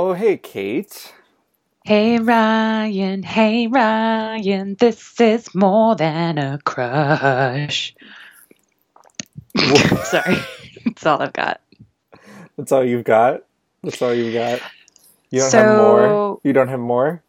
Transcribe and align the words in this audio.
Oh, 0.00 0.12
hey, 0.12 0.36
Kate. 0.36 1.12
Hey 1.84 2.20
Ryan, 2.20 3.24
hey 3.24 3.66
Ryan, 3.66 4.76
this 4.78 5.20
is 5.20 5.52
more 5.56 5.96
than 5.96 6.38
a 6.38 6.60
crush. 6.64 7.96
Sorry, 9.56 10.36
that's 10.84 11.04
all 11.04 11.20
I've 11.20 11.32
got. 11.32 11.60
That's 12.56 12.70
all 12.70 12.84
you've 12.84 13.02
got? 13.02 13.42
That's 13.82 14.00
all 14.00 14.14
you've 14.14 14.34
got? 14.34 14.60
You 15.30 15.40
don't 15.40 15.52
have 15.52 15.76
more? 15.76 16.40
You 16.44 16.52
don't 16.52 16.68
have 16.68 16.78
more? 16.78 17.20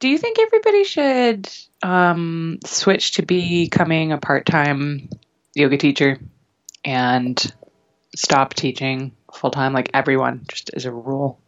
Do 0.00 0.08
you 0.08 0.16
think 0.16 0.38
everybody 0.38 0.84
should 0.84 1.50
um, 1.82 2.60
switch 2.64 3.12
to 3.12 3.26
becoming 3.26 4.12
a 4.12 4.16
part-time 4.16 5.10
yoga 5.54 5.76
teacher 5.76 6.18
and 6.82 7.38
stop 8.16 8.54
teaching 8.54 9.12
full-time, 9.34 9.74
like 9.74 9.90
everyone, 9.92 10.46
just 10.48 10.70
as 10.72 10.86
a 10.86 10.90
rule? 10.90 11.38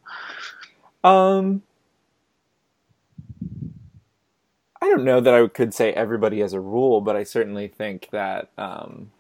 Um, 1.05 1.63
I 4.83 4.89
don't 4.89 5.05
know 5.05 5.21
that 5.21 5.35
I 5.35 5.47
could 5.49 5.75
say 5.75 5.93
everybody 5.93 6.43
as 6.43 6.53
a 6.53 6.61
rule, 6.61 7.01
but 7.01 7.17
I 7.17 7.25
certainly 7.25 7.69
think 7.69 8.09
that 8.13 8.51
um, 8.59 9.11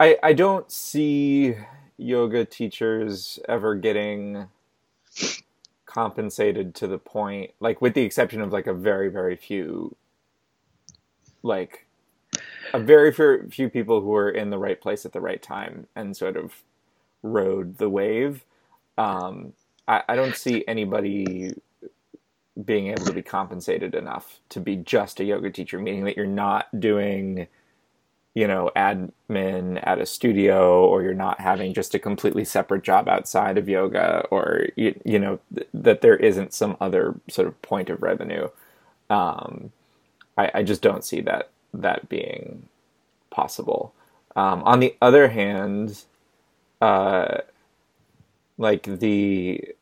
I 0.00 0.18
I 0.22 0.32
don't 0.32 0.70
see 0.70 1.56
yoga 1.98 2.44
teachers 2.44 3.38
ever 3.48 3.74
getting 3.74 4.48
compensated 5.86 6.74
to 6.76 6.86
the 6.86 6.98
point, 6.98 7.52
like 7.60 7.80
with 7.80 7.94
the 7.94 8.02
exception 8.02 8.40
of 8.40 8.52
like 8.52 8.66
a 8.66 8.74
very 8.74 9.08
very 9.10 9.36
few, 9.36 9.96
like 11.42 11.86
a 12.74 12.80
very 12.80 13.12
few 13.12 13.48
few 13.50 13.68
people 13.70 14.00
who 14.02 14.14
are 14.14 14.30
in 14.30 14.50
the 14.50 14.58
right 14.58 14.80
place 14.80 15.06
at 15.06 15.12
the 15.12 15.20
right 15.20 15.42
time 15.42 15.86
and 15.96 16.16
sort 16.16 16.36
of 16.36 16.62
rode 17.22 17.78
the 17.78 17.88
wave. 17.88 18.44
Um, 18.98 19.52
I, 19.88 20.02
I 20.08 20.16
don't 20.16 20.36
see 20.36 20.64
anybody 20.68 21.52
being 22.64 22.88
able 22.88 23.04
to 23.06 23.12
be 23.12 23.22
compensated 23.22 23.94
enough 23.94 24.40
to 24.50 24.60
be 24.60 24.76
just 24.76 25.20
a 25.20 25.24
yoga 25.24 25.50
teacher, 25.50 25.78
meaning 25.78 26.04
that 26.04 26.16
you're 26.16 26.26
not 26.26 26.80
doing, 26.80 27.46
you 28.34 28.46
know, 28.46 28.70
admin 28.76 29.80
at 29.82 30.00
a 30.00 30.06
studio 30.06 30.86
or 30.86 31.02
you're 31.02 31.14
not 31.14 31.40
having 31.40 31.74
just 31.74 31.94
a 31.94 31.98
completely 31.98 32.44
separate 32.44 32.82
job 32.82 33.08
outside 33.08 33.58
of 33.58 33.68
yoga 33.68 34.26
or, 34.30 34.66
you, 34.76 35.00
you 35.04 35.18
know, 35.18 35.38
th- 35.54 35.68
that 35.74 36.00
there 36.02 36.16
isn't 36.16 36.52
some 36.54 36.76
other 36.80 37.18
sort 37.30 37.48
of 37.48 37.60
point 37.62 37.90
of 37.90 38.02
revenue. 38.02 38.48
Um, 39.08 39.72
I, 40.36 40.50
I 40.54 40.62
just 40.62 40.82
don't 40.82 41.04
see 41.04 41.20
that 41.22 41.50
that 41.74 42.08
being 42.08 42.68
possible. 43.30 43.94
Um, 44.36 44.62
on 44.64 44.80
the 44.80 44.96
other 45.02 45.28
hand, 45.28 46.04
uh, 46.80 47.38
like 48.58 48.84
the 48.84 49.74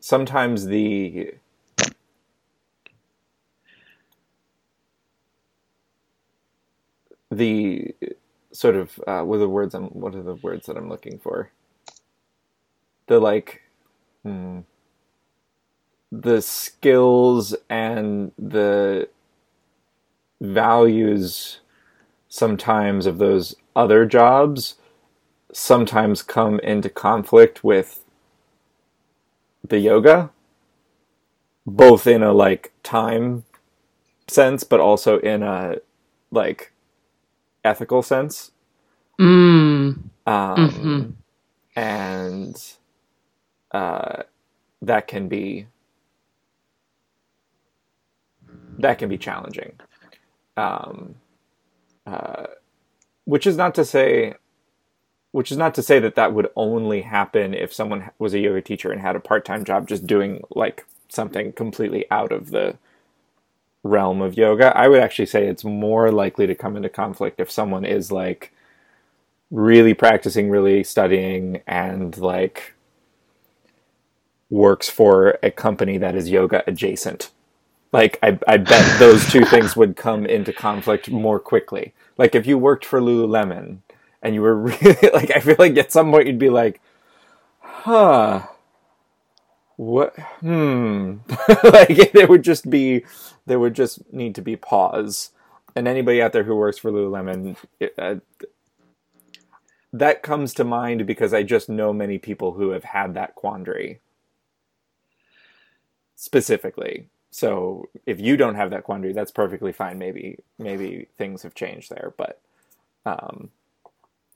sometimes 0.00 0.66
the 0.66 1.34
the 7.30 7.94
sort 8.52 8.76
of 8.76 9.00
uh, 9.06 9.22
what 9.22 9.36
are 9.36 9.40
the 9.40 9.48
words 9.48 9.74
I'm 9.74 9.86
what 9.88 10.14
are 10.14 10.22
the 10.22 10.36
words 10.36 10.66
that 10.66 10.76
I'm 10.76 10.88
looking 10.88 11.18
for? 11.18 11.50
The 13.08 13.20
like 13.20 13.62
hmm, 14.24 14.60
the 16.12 16.42
skills 16.42 17.54
and 17.70 18.32
the 18.38 19.08
values 20.40 21.60
sometimes 22.34 23.06
of 23.06 23.18
those 23.18 23.54
other 23.76 24.04
jobs 24.06 24.74
sometimes 25.52 26.22
come 26.22 26.58
into 26.60 26.90
conflict 26.90 27.62
with 27.62 28.04
the 29.68 29.78
yoga 29.78 30.30
both 31.66 32.06
in 32.06 32.22
a 32.22 32.32
like 32.32 32.72
time 32.82 33.44
sense 34.28 34.64
but 34.64 34.80
also 34.80 35.18
in 35.20 35.42
a 35.42 35.76
like 36.32 36.72
ethical 37.64 38.02
sense 38.02 38.52
Mm. 39.20 40.10
um 40.26 40.56
Mhm. 40.58 41.14
and 41.76 42.56
uh 43.72 44.24
that 44.82 45.08
can 45.08 45.28
be 45.28 45.66
that 48.78 48.98
can 48.98 49.08
be 49.08 49.18
challenging 49.18 49.74
um 50.56 51.16
uh 52.06 52.46
which 53.24 53.46
is 53.46 53.56
not 53.56 53.74
to 53.74 53.84
say 53.84 54.34
which 55.32 55.50
is 55.50 55.58
not 55.58 55.74
to 55.74 55.82
say 55.82 55.98
that 55.98 56.14
that 56.14 56.32
would 56.32 56.48
only 56.54 57.02
happen 57.02 57.54
if 57.54 57.74
someone 57.74 58.08
was 58.20 58.34
a 58.34 58.38
yoga 58.38 58.62
teacher 58.62 58.92
and 58.92 59.00
had 59.00 59.16
a 59.16 59.20
part-time 59.20 59.64
job 59.64 59.88
just 59.88 60.06
doing 60.06 60.40
like 60.54 60.86
something 61.08 61.52
completely 61.52 62.08
out 62.10 62.30
of 62.30 62.50
the 62.50 62.76
realm 63.82 64.22
of 64.22 64.36
yoga. 64.36 64.76
I 64.76 64.88
would 64.88 65.00
actually 65.00 65.26
say 65.26 65.46
it's 65.46 65.64
more 65.64 66.12
likely 66.12 66.46
to 66.46 66.54
come 66.54 66.76
into 66.76 66.88
conflict 66.88 67.40
if 67.40 67.50
someone 67.50 67.84
is 67.84 68.12
like 68.12 68.52
really 69.50 69.94
practicing, 69.94 70.50
really 70.50 70.84
studying 70.84 71.62
and 71.66 72.16
like 72.18 72.74
works 74.50 74.88
for 74.88 75.38
a 75.42 75.50
company 75.50 75.98
that 75.98 76.14
is 76.14 76.30
yoga 76.30 76.62
adjacent. 76.66 77.30
Like 77.94 78.18
I, 78.24 78.36
I 78.48 78.56
bet 78.56 78.98
those 78.98 79.24
two 79.30 79.44
things 79.44 79.76
would 79.76 79.94
come 79.94 80.26
into 80.26 80.52
conflict 80.52 81.12
more 81.12 81.38
quickly. 81.38 81.94
Like 82.18 82.34
if 82.34 82.44
you 82.44 82.58
worked 82.58 82.84
for 82.84 83.00
Lululemon 83.00 83.78
and 84.20 84.34
you 84.34 84.42
were 84.42 84.56
really 84.58 85.10
like, 85.12 85.30
I 85.30 85.38
feel 85.38 85.54
like 85.60 85.76
at 85.78 85.92
some 85.92 86.10
point 86.10 86.26
you'd 86.26 86.36
be 86.36 86.50
like, 86.50 86.80
huh, 87.60 88.48
what? 89.76 90.18
Hmm. 90.40 91.18
like 91.62 92.10
there 92.10 92.26
would 92.26 92.42
just 92.42 92.68
be, 92.68 93.04
there 93.46 93.60
would 93.60 93.74
just 93.74 94.12
need 94.12 94.34
to 94.34 94.42
be 94.42 94.56
pause. 94.56 95.30
And 95.76 95.86
anybody 95.86 96.20
out 96.20 96.32
there 96.32 96.42
who 96.42 96.56
works 96.56 96.78
for 96.78 96.90
Lululemon, 96.90 97.56
uh, 97.96 98.16
that 99.92 100.24
comes 100.24 100.52
to 100.54 100.64
mind 100.64 101.06
because 101.06 101.32
I 101.32 101.44
just 101.44 101.68
know 101.68 101.92
many 101.92 102.18
people 102.18 102.54
who 102.54 102.70
have 102.70 102.82
had 102.82 103.14
that 103.14 103.36
quandary 103.36 104.00
specifically. 106.16 107.06
So 107.34 107.88
if 108.06 108.20
you 108.20 108.36
don't 108.36 108.54
have 108.54 108.70
that 108.70 108.84
quandary, 108.84 109.12
that's 109.12 109.32
perfectly 109.32 109.72
fine. 109.72 109.98
Maybe 109.98 110.38
maybe 110.56 111.08
things 111.18 111.42
have 111.42 111.52
changed 111.52 111.90
there, 111.90 112.14
but 112.16 112.40
um, 113.04 113.50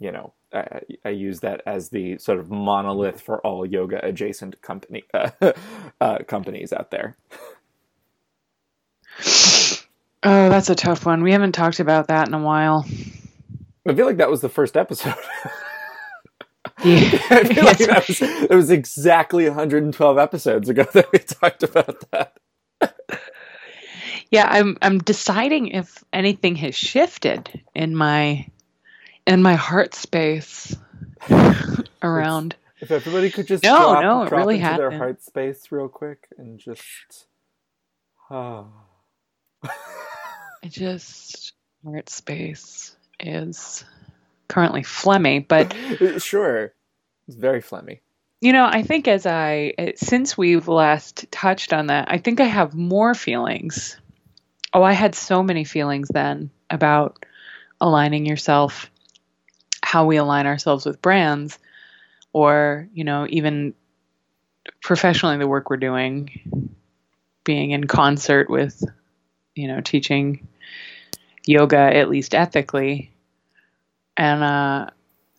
you 0.00 0.10
know, 0.10 0.32
I, 0.52 0.80
I 1.04 1.10
use 1.10 1.38
that 1.40 1.62
as 1.64 1.90
the 1.90 2.18
sort 2.18 2.40
of 2.40 2.50
monolith 2.50 3.20
for 3.20 3.40
all 3.46 3.64
yoga 3.64 4.04
adjacent 4.04 4.60
company 4.62 5.04
uh, 5.14 5.30
uh, 6.00 6.18
companies 6.26 6.72
out 6.72 6.90
there. 6.90 7.16
Oh, 10.24 10.48
that's 10.48 10.68
a 10.68 10.74
tough 10.74 11.06
one. 11.06 11.22
We 11.22 11.30
haven't 11.30 11.52
talked 11.52 11.78
about 11.78 12.08
that 12.08 12.26
in 12.26 12.34
a 12.34 12.42
while. 12.42 12.84
I 13.86 13.94
feel 13.94 14.06
like 14.06 14.16
that 14.16 14.28
was 14.28 14.40
the 14.40 14.48
first 14.48 14.76
episode. 14.76 15.14
Yeah. 16.84 17.18
I 17.30 17.42
feel 17.42 17.64
like 17.64 17.78
that 17.78 18.06
was, 18.06 18.22
it 18.22 18.54
was 18.54 18.70
exactly 18.70 19.48
112 19.48 20.18
episodes 20.18 20.68
ago 20.68 20.84
that 20.92 21.10
we 21.10 21.18
talked 21.18 21.64
about 21.64 22.08
that. 22.12 22.38
Yeah, 24.30 24.46
I'm 24.48 24.76
I'm 24.82 24.98
deciding 24.98 25.68
if 25.68 26.04
anything 26.12 26.56
has 26.56 26.74
shifted 26.74 27.62
in 27.74 27.96
my 27.96 28.46
in 29.26 29.42
my 29.42 29.54
heart 29.54 29.94
space 29.94 30.76
around. 32.02 32.56
If 32.80 32.90
everybody 32.90 33.30
could 33.30 33.46
just 33.46 33.64
No, 33.64 33.76
drop, 33.92 34.02
no, 34.02 34.22
it 34.22 34.28
drop 34.28 34.38
really 34.38 34.60
into 34.60 34.76
their 34.76 34.90
heart 34.90 35.22
space 35.22 35.72
real 35.72 35.88
quick 35.88 36.28
and 36.38 36.58
just 36.58 37.26
ah. 38.30 38.66
I 39.64 40.68
just 40.68 41.52
heart 41.84 42.08
space 42.08 42.96
is 43.20 43.84
currently 44.48 44.82
phlegmy, 44.82 45.46
but 45.46 45.74
sure. 46.22 46.72
It's 47.26 47.36
very 47.36 47.60
phlegmy. 47.62 48.00
you 48.40 48.52
know, 48.52 48.66
I 48.66 48.82
think 48.82 49.08
as 49.08 49.26
I 49.26 49.74
since 49.96 50.38
we've 50.38 50.68
last 50.68 51.30
touched 51.30 51.72
on 51.72 51.88
that, 51.88 52.08
I 52.10 52.18
think 52.18 52.40
I 52.40 52.44
have 52.46 52.74
more 52.74 53.14
feelings. 53.14 53.96
Oh, 54.72 54.82
I 54.82 54.92
had 54.92 55.14
so 55.14 55.42
many 55.42 55.64
feelings 55.64 56.08
then 56.08 56.50
about 56.68 57.24
aligning 57.80 58.26
yourself, 58.26 58.90
how 59.82 60.04
we 60.04 60.16
align 60.16 60.46
ourselves 60.46 60.84
with 60.84 61.00
brands, 61.00 61.58
or 62.32 62.88
you 62.92 63.04
know, 63.04 63.26
even 63.28 63.74
professionally 64.82 65.38
the 65.38 65.48
work 65.48 65.70
we're 65.70 65.76
doing, 65.78 66.74
being 67.44 67.70
in 67.70 67.86
concert 67.86 68.50
with, 68.50 68.82
you 69.54 69.68
know, 69.68 69.80
teaching 69.80 70.46
yoga 71.46 71.78
at 71.78 72.10
least 72.10 72.34
ethically, 72.34 73.10
and 74.16 74.42
uh, 74.42 74.90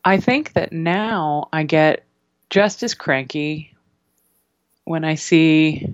I 0.04 0.18
think 0.18 0.54
that 0.54 0.72
now 0.72 1.50
I 1.54 1.64
get 1.64 2.04
just 2.50 2.81
as 2.81 2.96
cranky 2.96 3.76
when 4.86 5.04
I 5.06 5.16
see 5.16 5.86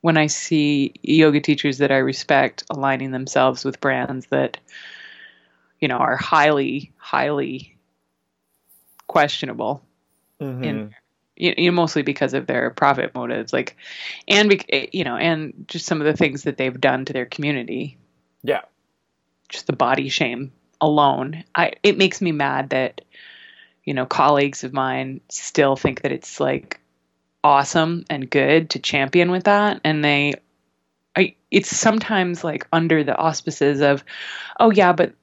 when 0.00 0.16
I 0.16 0.26
see 0.28 0.94
yoga 1.02 1.40
teachers 1.40 1.78
that 1.78 1.92
I 1.92 1.98
respect 1.98 2.64
aligning 2.70 3.10
themselves 3.10 3.64
with 3.64 3.80
brands 3.80 4.26
that 4.26 4.58
you 5.80 5.88
know, 5.88 5.96
are 5.96 6.16
highly, 6.16 6.92
highly 6.98 7.76
questionable 9.06 9.82
Mhm. 10.40 10.64
in 10.64 10.94
you 11.36 11.70
know, 11.70 11.74
mostly 11.74 12.02
because 12.02 12.34
of 12.34 12.46
their 12.46 12.70
profit 12.70 13.14
motives 13.14 13.52
like 13.52 13.76
and 14.28 14.50
bec- 14.50 14.94
you 14.94 15.02
know 15.02 15.16
and 15.16 15.64
just 15.66 15.86
some 15.86 16.00
of 16.00 16.06
the 16.06 16.16
things 16.16 16.42
that 16.44 16.58
they've 16.58 16.80
done 16.80 17.04
to 17.06 17.12
their 17.12 17.26
community 17.26 17.96
yeah. 18.42 18.60
just 19.48 19.66
the 19.66 19.72
body 19.72 20.08
shame 20.08 20.52
alone 20.80 21.42
i 21.56 21.72
it 21.82 21.98
makes 21.98 22.20
me 22.20 22.30
mad 22.30 22.70
that 22.70 23.00
you 23.84 23.94
know 23.94 24.06
colleagues 24.06 24.62
of 24.62 24.72
mine 24.72 25.20
still 25.28 25.74
think 25.74 26.02
that 26.02 26.12
it's 26.12 26.38
like 26.38 26.78
awesome 27.42 28.04
and 28.10 28.28
good 28.28 28.70
to 28.70 28.78
champion 28.78 29.30
with 29.30 29.44
that. 29.44 29.80
And 29.84 30.04
they 30.04 30.34
I, 31.16 31.34
it's 31.50 31.76
sometimes 31.76 32.44
like 32.44 32.66
under 32.72 33.02
the 33.02 33.16
auspices 33.16 33.80
of 33.80 34.04
oh 34.58 34.70
yeah 34.70 34.92
but 34.92 35.14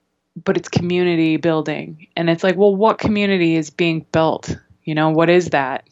but 0.44 0.58
it's 0.58 0.70
community 0.70 1.38
building. 1.38 2.08
And 2.16 2.30
it's 2.30 2.44
like 2.44 2.56
well 2.56 2.76
what 2.76 2.98
community 3.00 3.56
is 3.56 3.70
being 3.70 4.06
built? 4.12 4.56
You 4.84 4.96
know 4.96 5.10
what 5.10 5.30
is 5.30 5.50
that? 5.50 5.88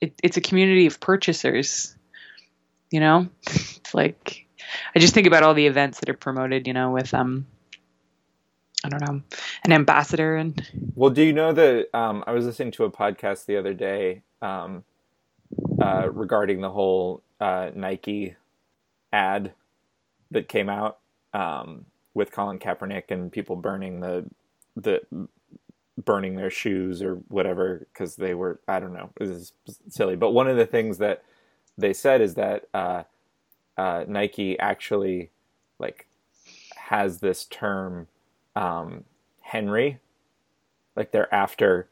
It, 0.00 0.12
it's 0.22 0.36
a 0.36 0.42
community 0.42 0.86
of 0.86 1.00
purchasers 1.00 1.96
you 2.90 3.00
know? 3.00 3.28
It's 3.86 3.94
like 3.94 4.46
i 4.96 4.98
just 4.98 5.14
think 5.14 5.28
about 5.28 5.44
all 5.44 5.54
the 5.54 5.68
events 5.68 6.00
that 6.00 6.08
are 6.08 6.14
promoted 6.14 6.66
you 6.66 6.72
know 6.72 6.90
with 6.90 7.14
um 7.14 7.46
i 8.84 8.88
don't 8.88 9.00
know 9.00 9.22
an 9.64 9.72
ambassador 9.72 10.34
and 10.34 10.60
Well, 10.96 11.10
do 11.10 11.22
you 11.22 11.32
know 11.32 11.52
that 11.52 11.96
um, 11.96 12.24
I 12.26 12.32
was 12.32 12.46
listening 12.46 12.72
to 12.72 12.84
a 12.84 12.90
podcast 12.90 13.46
the 13.46 13.58
other 13.58 13.74
day 13.74 14.22
um, 14.42 14.82
uh, 15.80 16.08
regarding 16.12 16.60
the 16.60 16.70
whole 16.70 17.22
uh, 17.40 17.70
Nike 17.74 18.36
ad 19.12 19.52
that 20.30 20.48
came 20.48 20.68
out 20.68 20.98
um, 21.32 21.86
with 22.14 22.32
Colin 22.32 22.58
Kaepernick 22.58 23.10
and 23.10 23.30
people 23.30 23.56
burning 23.56 24.00
the 24.00 24.24
the 24.74 25.00
burning 26.04 26.36
their 26.36 26.50
shoes 26.50 27.02
or 27.02 27.14
whatever 27.28 27.86
because 27.92 28.16
they 28.16 28.34
were 28.34 28.60
I 28.68 28.80
don't 28.80 28.92
know 28.92 29.10
this 29.18 29.28
is 29.30 29.52
silly. 29.88 30.16
But 30.16 30.32
one 30.32 30.48
of 30.48 30.56
the 30.56 30.66
things 30.66 30.98
that 30.98 31.22
they 31.78 31.92
said 31.92 32.20
is 32.20 32.34
that 32.34 32.68
uh, 32.74 33.02
uh, 33.76 34.04
Nike 34.08 34.58
actually 34.58 35.30
like 35.78 36.06
has 36.76 37.20
this 37.20 37.44
term 37.44 38.08
um, 38.54 39.04
Henry 39.40 39.98
like 40.96 41.12
they're 41.12 41.32
after 41.32 41.88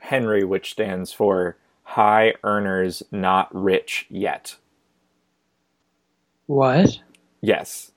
Henry, 0.00 0.44
which 0.44 0.72
stands 0.72 1.12
for 1.12 1.56
High 1.90 2.34
Earners 2.44 3.02
Not 3.10 3.48
Rich 3.52 4.06
Yet. 4.10 4.56
what 6.46 7.00
Yes. 7.42 7.92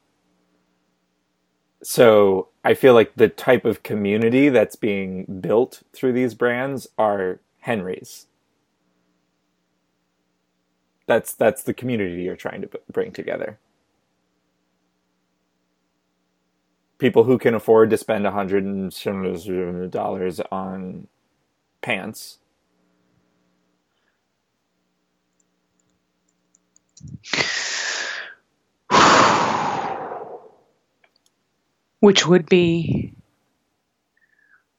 So 1.84 2.50
I 2.64 2.74
feel 2.74 2.94
like 2.96 3.14
the 3.16 3.30
type 3.30 3.66
of 3.66 3.84
community 3.84 4.50
that's 4.50 4.76
being 4.76 5.26
built 5.42 5.84
through 5.94 6.14
these 6.14 6.34
brands 6.34 6.88
are 6.98 7.40
Henrys. 7.60 8.28
That's 11.08 11.34
that's 11.34 11.64
the 11.64 11.74
community 11.74 12.24
you're 12.24 12.36
trying 12.36 12.62
to 12.62 12.70
bring 12.92 13.12
together. 13.12 13.60
People 17.00 17.26
who 17.26 17.38
can 17.38 17.54
afford 17.54 17.90
to 17.92 17.98
spend 17.98 18.26
a 18.28 18.32
hundred 18.32 18.66
and 18.66 18.94
dollars 19.92 20.42
on 20.52 21.08
pants. 21.82 22.40
which 32.00 32.28
would 32.28 32.48
be 32.48 33.14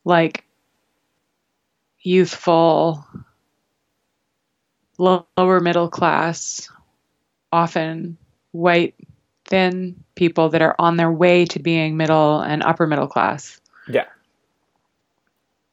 like 0.04 0.44
youthful 2.00 3.04
lower 4.98 5.60
middle 5.60 5.88
class 5.88 6.68
often 7.52 8.16
white 8.52 8.94
thin 9.46 10.04
people 10.14 10.50
that 10.50 10.62
are 10.62 10.76
on 10.78 10.96
their 10.96 11.10
way 11.10 11.44
to 11.44 11.58
being 11.58 11.96
middle 11.96 12.40
and 12.40 12.62
upper 12.62 12.86
middle 12.86 13.08
class 13.08 13.60
Yeah. 13.88 14.06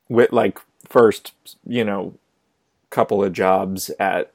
With 0.10 0.32
like 0.32 0.60
first, 0.88 1.34
you 1.66 1.84
know, 1.84 2.14
couple 2.90 3.24
of 3.24 3.34
jobs 3.34 3.90
at, 4.00 4.32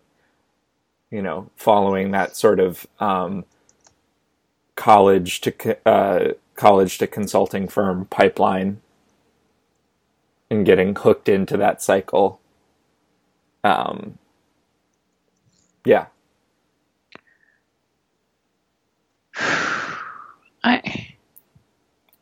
you 1.11 1.23
know, 1.23 1.51
following 1.57 2.11
that 2.13 2.37
sort 2.37 2.61
of 2.61 2.87
um, 3.01 3.45
college 4.75 5.41
to 5.43 5.89
uh, 5.89 6.33
college 6.55 6.99
to 6.99 7.07
consulting 7.07 7.69
firm 7.69 8.07
pipeline, 8.07 8.81
and 10.51 10.67
getting 10.67 10.95
hooked 10.95 11.29
into 11.29 11.57
that 11.57 11.83
cycle. 11.83 12.41
Um, 13.65 14.19
yeah, 15.85 16.07
i 20.65 21.07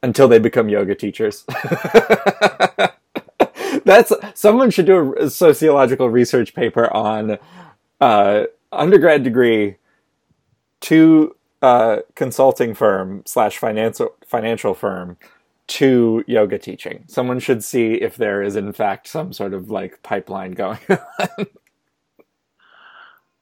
until 0.02 0.28
they 0.28 0.38
become 0.38 0.68
yoga 0.68 0.94
teachers. 0.94 1.44
That's 3.84 4.12
someone 4.34 4.70
should 4.70 4.86
do 4.86 5.14
a 5.16 5.30
sociological 5.30 6.10
research 6.10 6.54
paper 6.54 6.92
on 6.94 7.38
uh, 8.00 8.44
undergrad 8.78 9.22
degree 9.22 9.76
to 10.82 11.34
uh, 11.62 11.98
consulting 12.14 12.74
firm 12.74 13.22
slash 13.26 13.58
financial 13.58 14.14
financial 14.26 14.74
firm 14.74 15.16
to 15.66 16.22
yoga 16.26 16.58
teaching. 16.58 17.04
Someone 17.08 17.38
should 17.38 17.64
see 17.64 17.94
if 17.94 18.16
there 18.16 18.42
is 18.42 18.56
in 18.56 18.72
fact 18.72 19.08
some 19.08 19.32
sort 19.32 19.54
of 19.54 19.70
like 19.70 20.02
pipeline 20.02 20.52
going. 20.52 20.78
On. 20.88 21.46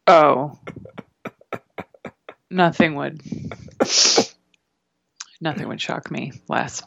Oh 0.06 0.58
nothing 2.50 2.94
would 2.96 3.22
nothing 5.40 5.68
would 5.68 5.80
shock 5.80 6.10
me 6.10 6.32
less 6.48 6.82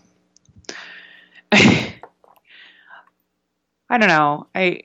I 3.89 3.97
don't 3.97 4.09
know. 4.09 4.47
I 4.53 4.81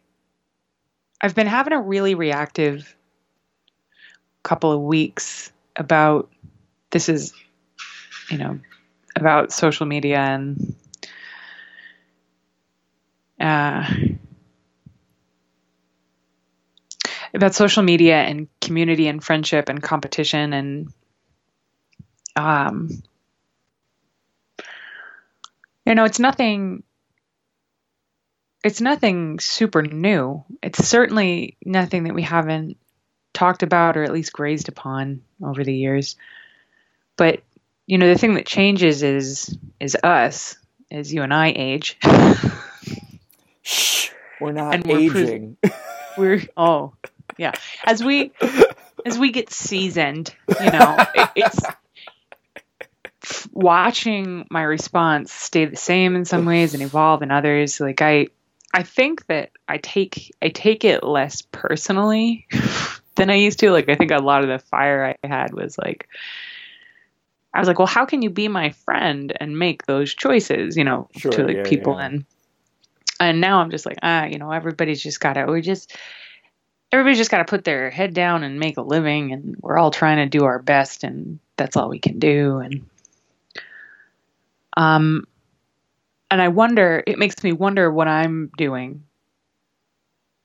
I've 1.21 1.35
been 1.35 1.47
having 1.47 1.73
a 1.73 1.81
really 1.81 2.15
reactive 2.15 2.95
couple 4.43 4.73
of 4.73 4.81
weeks 4.81 5.53
about 5.77 6.31
this 6.91 7.09
is 7.09 7.33
you 8.31 8.39
know 8.39 8.59
about 9.17 9.53
social 9.53 9.87
media 9.87 10.19
and 10.19 10.77
uh, 13.41 13.87
about 17.35 17.55
social 17.55 17.83
media 17.83 18.17
and 18.17 18.49
community 18.61 19.09
and 19.09 19.23
friendship 19.23 19.69
and 19.69 19.83
competition 19.83 20.53
and 20.53 20.93
um 22.37 22.89
you 25.85 25.95
know 25.95 26.05
it's 26.05 26.19
nothing 26.19 26.83
it's 28.63 28.81
nothing 28.81 29.39
super 29.39 29.83
new. 29.83 30.45
It's 30.63 30.87
certainly 30.87 31.57
nothing 31.65 32.05
that 32.05 32.15
we 32.15 32.23
haven't 32.23 32.77
talked 33.33 33.63
about 33.63 33.97
or 33.97 34.03
at 34.03 34.13
least 34.13 34.33
grazed 34.33 34.69
upon 34.69 35.23
over 35.43 35.65
the 35.65 35.75
years. 35.75 36.17
But 37.17 37.43
you 37.87 37.99
know, 37.99 38.09
the 38.09 38.19
thing 38.19 38.35
that 38.35 38.47
changes 38.47 39.03
is 39.03 39.57
is 39.81 39.97
us 40.03 40.57
as 40.91 41.13
you 41.13 41.23
and 41.23 41.35
I 41.35 41.53
age. 41.55 41.99
Shh, 43.63 44.11
we're 44.41 44.53
not 44.53 44.75
And 44.75 44.87
we're 44.87 44.99
aging. 44.99 45.57
We're 46.19 46.43
oh 46.57 46.95
yeah, 47.39 47.53
as 47.85 48.03
we 48.03 48.33
as 49.07 49.17
we 49.19 49.31
get 49.31 49.51
seasoned, 49.51 50.35
you 50.61 50.71
know, 50.71 50.97
it, 51.15 51.31
it's 51.37 51.61
watching 53.53 54.47
my 54.51 54.63
response 54.63 55.33
stay 55.33 55.65
the 55.67 55.77
same 55.77 56.17
in 56.17 56.25
some 56.25 56.45
ways 56.45 56.75
and 56.75 56.83
evolve 56.83 57.23
in 57.23 57.31
others. 57.31 57.81
Like 57.81 58.03
I 58.03 58.27
I 58.75 58.83
think 58.83 59.27
that 59.27 59.51
I 59.69 59.79
take 59.79 60.35
I 60.43 60.49
take 60.49 60.85
it 60.85 61.03
less 61.03 61.43
personally 61.43 62.47
than 63.21 63.31
I 63.31 63.37
used 63.37 63.59
to. 63.61 63.71
Like 63.71 63.89
I 63.89 63.95
think 63.95 64.11
a 64.11 64.19
lot 64.19 64.43
of 64.43 64.49
the 64.49 64.59
fire 64.59 65.15
I 65.23 65.27
had 65.29 65.53
was 65.53 65.77
like 65.79 66.09
I 67.53 67.59
was 67.59 67.69
like, 67.69 67.79
well, 67.79 67.87
how 67.87 68.07
can 68.07 68.23
you 68.23 68.31
be 68.31 68.49
my 68.49 68.71
friend 68.71 69.33
and 69.41 69.59
make 69.59 69.87
those 69.87 70.15
choices, 70.15 70.77
you 70.77 70.85
know, 70.85 71.09
Sure, 71.17 71.33
to 71.33 71.45
like 71.45 71.57
yeah, 71.57 71.63
people 71.65 71.97
yeah. 71.99 72.07
and 72.07 72.25
and 73.21 73.41
now 73.41 73.61
I'm 73.61 73.71
just 73.71 73.85
like, 73.85 73.99
ah, 74.03 74.25
you 74.25 74.39
know, 74.39 74.51
everybody's 74.51 75.03
just 75.03 75.21
gotta 75.21 75.47
we 75.47 75.61
just 75.61 75.97
everybody's 76.93 77.19
just 77.19 77.31
gotta 77.31 77.45
put 77.45 77.65
their 77.65 77.91
head 77.91 78.15
down 78.15 78.43
and 78.43 78.59
make 78.59 78.79
a 78.79 78.83
living 78.83 79.33
and 79.33 79.57
we're 79.61 79.79
all 79.79 79.91
trying 79.91 80.17
to 80.17 80.27
do 80.39 80.45
our 80.45 80.59
best 80.59 81.05
and 81.05 81.39
that's 81.57 81.77
all 81.77 81.89
we 81.89 81.99
can 81.99 82.19
do 82.19 82.59
and 82.59 82.87
um 84.77 85.27
and 86.33 86.41
I 86.41 86.49
wonder, 86.49 87.03
it 87.07 87.19
makes 87.19 87.43
me 87.43 87.53
wonder 87.53 87.91
what 87.91 88.07
I'm 88.07 88.53
doing, 88.57 89.03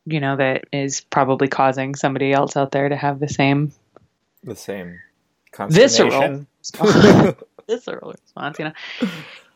you 0.05 0.19
know, 0.19 0.35
that 0.35 0.65
is 0.71 1.01
probably 1.01 1.47
causing 1.47 1.95
somebody 1.95 2.31
else 2.31 2.55
out 2.55 2.71
there 2.71 2.89
to 2.89 2.95
have 2.95 3.19
the 3.19 3.29
same 3.29 3.71
the 4.43 4.55
same 4.55 4.99
Visceral. 5.69 6.45
visceral 7.67 8.11
response, 8.11 8.59
you 8.59 8.65
know. 8.65 8.73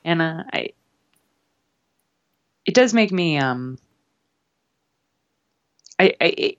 And 0.06 0.22
uh, 0.22 0.44
I, 0.53 0.70
it 2.65 2.74
does 2.74 2.94
make 2.94 3.12
me 3.12 3.38
um 3.38 3.77
I, 6.00 6.13
I 6.22 6.58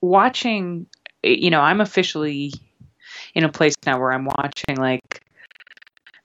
watching 0.00 0.86
you 1.22 1.50
know 1.50 1.60
i'm 1.60 1.80
officially 1.80 2.52
in 3.34 3.44
a 3.44 3.48
place 3.48 3.74
now 3.86 3.98
where 3.98 4.12
i'm 4.12 4.26
watching 4.26 4.76
like 4.76 5.24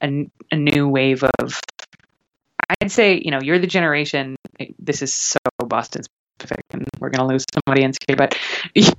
a, 0.02 0.30
a 0.52 0.56
new 0.56 0.88
wave 0.88 1.24
of 1.40 1.60
i'd 2.82 2.92
say 2.92 3.20
you 3.24 3.32
know 3.32 3.40
you're 3.42 3.60
the 3.60 3.68
generation 3.68 4.36
this 4.78 5.02
is 5.02 5.14
so 5.14 5.38
boston 5.66 6.04
specific 6.04 6.23
and 6.72 6.88
we're 7.00 7.10
going 7.10 7.28
to 7.28 7.34
lose 7.34 7.46
some 7.54 7.64
audience 7.68 7.98
here 8.08 8.16
but 8.16 8.38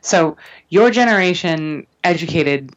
so 0.00 0.36
your 0.68 0.90
generation 0.90 1.86
educated 2.04 2.74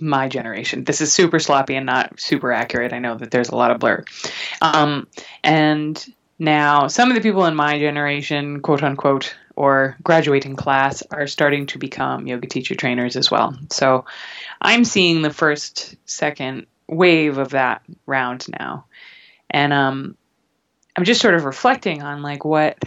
my 0.00 0.28
generation. 0.28 0.84
This 0.84 1.00
is 1.00 1.12
super 1.12 1.38
sloppy 1.38 1.76
and 1.76 1.86
not 1.86 2.18
super 2.20 2.52
accurate. 2.52 2.92
I 2.92 2.98
know 2.98 3.16
that 3.16 3.30
there's 3.30 3.50
a 3.50 3.56
lot 3.56 3.70
of 3.70 3.80
blur. 3.80 4.04
Um, 4.62 5.06
and 5.42 6.02
now 6.38 6.88
some 6.88 7.10
of 7.10 7.14
the 7.14 7.20
people 7.20 7.44
in 7.46 7.54
my 7.54 7.78
generation, 7.78 8.60
quote 8.60 8.82
unquote, 8.82 9.34
or 9.56 9.96
graduating 10.02 10.56
class 10.56 11.02
are 11.10 11.26
starting 11.26 11.66
to 11.66 11.78
become 11.78 12.26
yoga 12.26 12.48
teacher 12.48 12.74
trainers 12.74 13.16
as 13.16 13.30
well. 13.30 13.56
So 13.70 14.04
I'm 14.60 14.84
seeing 14.84 15.22
the 15.22 15.32
first, 15.32 15.94
second 16.06 16.66
wave 16.88 17.38
of 17.38 17.50
that 17.50 17.82
round 18.06 18.46
now. 18.58 18.86
And 19.48 19.72
um, 19.72 20.16
I'm 20.96 21.04
just 21.04 21.20
sort 21.20 21.34
of 21.34 21.44
reflecting 21.44 22.02
on 22.02 22.22
like 22.22 22.44
what 22.44 22.78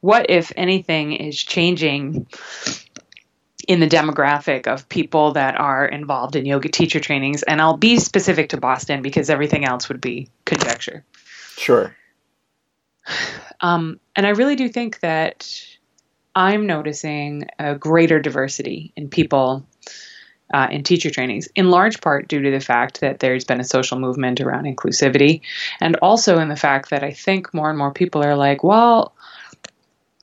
what 0.00 0.26
if 0.28 0.52
anything 0.56 1.12
is 1.12 1.42
changing 1.42 2.26
in 3.68 3.80
the 3.80 3.86
demographic 3.86 4.66
of 4.66 4.88
people 4.88 5.32
that 5.32 5.60
are 5.60 5.84
involved 5.84 6.36
in 6.36 6.46
yoga 6.46 6.70
teacher 6.70 7.00
trainings. 7.00 7.42
And 7.42 7.60
I'll 7.60 7.76
be 7.76 7.98
specific 7.98 8.48
to 8.50 8.56
Boston 8.56 9.02
because 9.02 9.28
everything 9.28 9.66
else 9.66 9.88
would 9.88 10.00
be 10.00 10.28
conjecture. 10.46 11.04
Sure. 11.56 11.94
Um, 13.60 14.00
and 14.16 14.26
I 14.26 14.30
really 14.30 14.56
do 14.56 14.68
think 14.68 15.00
that 15.00 15.52
I'm 16.34 16.66
noticing 16.66 17.48
a 17.58 17.74
greater 17.74 18.20
diversity 18.20 18.92
in 18.96 19.08
people 19.08 19.66
uh, 20.52 20.68
in 20.70 20.82
teacher 20.82 21.10
trainings, 21.10 21.48
in 21.54 21.70
large 21.70 22.00
part 22.00 22.28
due 22.28 22.40
to 22.42 22.50
the 22.50 22.60
fact 22.60 23.00
that 23.00 23.20
there's 23.20 23.44
been 23.44 23.60
a 23.60 23.64
social 23.64 23.98
movement 23.98 24.40
around 24.40 24.64
inclusivity, 24.64 25.42
and 25.80 25.96
also 25.96 26.38
in 26.38 26.48
the 26.48 26.56
fact 26.56 26.90
that 26.90 27.02
I 27.02 27.12
think 27.12 27.52
more 27.52 27.68
and 27.68 27.78
more 27.78 27.92
people 27.92 28.22
are 28.24 28.36
like, 28.36 28.62
well, 28.64 29.14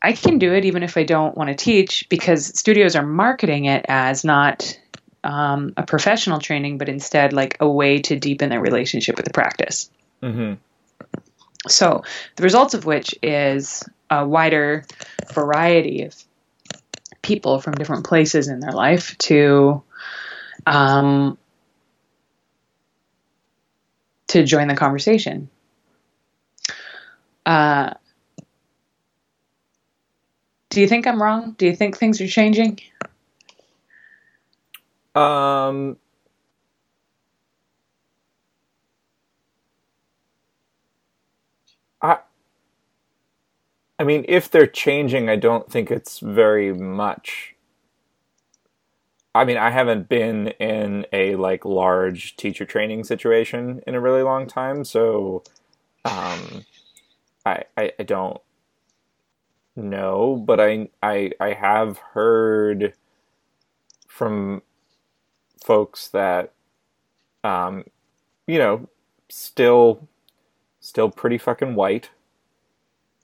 I 0.01 0.13
can 0.13 0.37
do 0.37 0.53
it 0.53 0.65
even 0.65 0.83
if 0.83 0.97
I 0.97 1.03
don't 1.03 1.35
want 1.35 1.49
to 1.49 1.55
teach 1.55 2.07
because 2.09 2.57
studios 2.57 2.95
are 2.95 3.05
marketing 3.05 3.65
it 3.65 3.85
as 3.87 4.23
not 4.23 4.79
um, 5.23 5.73
a 5.77 5.83
professional 5.83 6.39
training, 6.39 6.77
but 6.77 6.89
instead 6.89 7.33
like 7.33 7.57
a 7.59 7.67
way 7.67 7.99
to 8.01 8.15
deepen 8.15 8.49
their 8.49 8.61
relationship 8.61 9.17
with 9.17 9.25
the 9.25 9.33
practice. 9.33 9.89
Mm-hmm. 10.21 10.53
So 11.67 12.03
the 12.35 12.43
results 12.43 12.75
of 12.75 12.85
which 12.85 13.15
is 13.23 13.83
a 14.11 14.27
wider 14.27 14.85
variety 15.33 16.03
of 16.03 16.15
people 17.23 17.59
from 17.59 17.73
different 17.73 18.05
places 18.05 18.47
in 18.47 18.59
their 18.59 18.71
life 18.71 19.17
to 19.17 19.81
um, 20.65 21.37
to 24.27 24.43
join 24.43 24.67
the 24.67 24.75
conversation. 24.75 25.49
Uh, 27.45 27.93
do 30.69 30.81
you 30.81 30.87
think 30.87 31.07
I'm 31.07 31.21
wrong? 31.21 31.55
Do 31.57 31.65
you 31.65 31.75
think 31.75 31.97
things 31.97 32.19
are 32.21 32.27
changing? 32.27 32.79
Um, 35.15 35.97
I, 42.01 42.19
I 43.97 44.03
mean, 44.03 44.25
if 44.27 44.51
they're 44.51 44.67
changing, 44.67 45.29
I 45.29 45.37
don't 45.37 45.71
think 45.71 45.89
it's 45.89 46.19
very 46.19 46.73
much. 46.73 47.54
I 49.35 49.45
mean, 49.45 49.57
I 49.57 49.69
haven't 49.69 50.09
been 50.09 50.49
in 50.59 51.05
a 51.13 51.35
like 51.37 51.65
large 51.65 52.37
teacher 52.37 52.65
training 52.65 53.03
situation 53.05 53.83
in 53.87 53.95
a 53.95 54.01
really 54.01 54.23
long 54.23 54.47
time, 54.47 54.85
so 54.85 55.43
um, 56.05 56.65
I, 57.45 57.63
I, 57.77 57.93
I 57.99 58.03
don't 58.03 58.41
know, 59.75 60.35
but 60.45 60.59
I 60.59 60.89
I 61.01 61.31
I 61.39 61.53
have 61.53 61.97
heard 61.97 62.93
from 64.07 64.61
folks 65.63 66.07
that 66.09 66.53
um 67.43 67.85
you 68.47 68.59
know 68.59 68.89
still 69.29 70.07
still 70.81 71.09
pretty 71.11 71.39
fucking 71.39 71.75
white. 71.75 72.09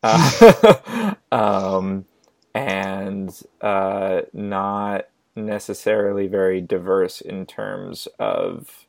Uh, 0.03 1.13
um 1.31 2.05
and 2.53 3.41
uh 3.61 4.21
not 4.33 5.05
necessarily 5.35 6.27
very 6.27 6.61
diverse 6.61 7.21
in 7.21 7.45
terms 7.45 8.07
of 8.19 8.85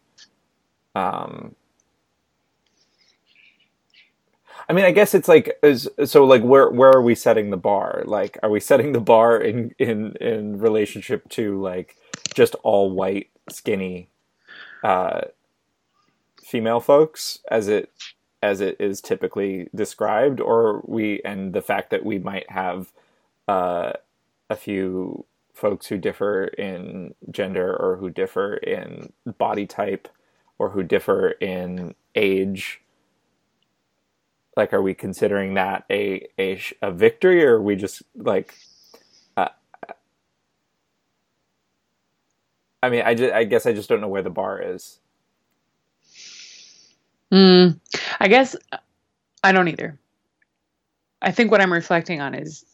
um 0.95 1.55
I 4.69 4.75
mean, 4.75 4.85
I 4.85 4.91
guess 4.93 5.15
it's 5.15 5.29
like 5.29 5.59
is 5.63 5.89
so 6.05 6.25
like 6.25 6.43
where 6.43 6.71
where 6.71 6.91
are 6.91 7.03
we 7.03 7.15
setting 7.15 7.51
the 7.51 7.57
bar? 7.57 8.03
Like, 8.07 8.39
are 8.43 8.51
we 8.51 8.61
setting 8.61 8.93
the 8.93 9.01
bar 9.01 9.39
in 9.39 9.75
in 9.79 10.17
in 10.21 10.59
relationship 10.59 11.29
to 11.31 11.61
like 11.61 11.97
just 12.35 12.55
all 12.63 12.91
white, 12.91 13.31
skinny, 13.51 14.09
uh, 14.83 15.23
female 16.43 16.81
folks 16.81 17.41
as 17.51 17.69
it 17.69 17.91
as 18.43 18.61
it 18.61 18.77
is 18.81 19.01
typically 19.01 19.69
described, 19.75 20.41
or 20.41 20.83
we 20.87 21.21
and 21.25 21.53
the 21.53 21.63
fact 21.63 21.91
that 21.91 22.05
we 22.05 22.19
might 22.19 22.51
have 22.51 22.93
uh, 23.49 23.93
a 24.49 24.57
few 24.57 25.25
folks 25.55 25.87
who 25.89 25.99
differ 25.99 26.45
in 26.47 27.15
gender 27.31 27.77
or 27.77 27.97
who 27.99 28.11
differ 28.11 28.55
in 28.57 29.13
body 29.39 29.67
type 29.67 30.09
or 30.59 30.71
who 30.71 30.83
differ 30.83 31.31
in 31.33 31.95
age 32.17 32.81
like 34.57 34.73
are 34.73 34.83
we 34.83 34.95
considering 34.95 35.55
that 35.55 35.85
a 35.91 36.27
a, 36.39 36.61
a 36.83 36.91
victory 36.93 37.45
or 37.45 37.57
are 37.57 37.63
we 37.63 37.77
just 37.77 38.03
like 38.17 38.55
uh, 39.37 39.49
i 42.83 42.91
mean 42.91 43.03
I, 43.05 43.15
just, 43.15 43.33
I 43.35 43.45
guess 43.45 43.67
i 43.67 43.73
just 43.73 43.89
don't 43.89 44.01
know 44.03 44.09
where 44.09 44.23
the 44.23 44.31
bar 44.31 44.61
is. 44.63 45.01
Mm, 47.33 47.81
i 48.21 48.29
guess 48.29 48.57
i 49.45 49.53
don't 49.53 49.69
either. 49.69 49.99
I 51.23 51.33
think 51.33 51.51
what 51.53 51.61
i'm 51.63 51.73
reflecting 51.73 52.21
on 52.21 52.35
is 52.35 52.65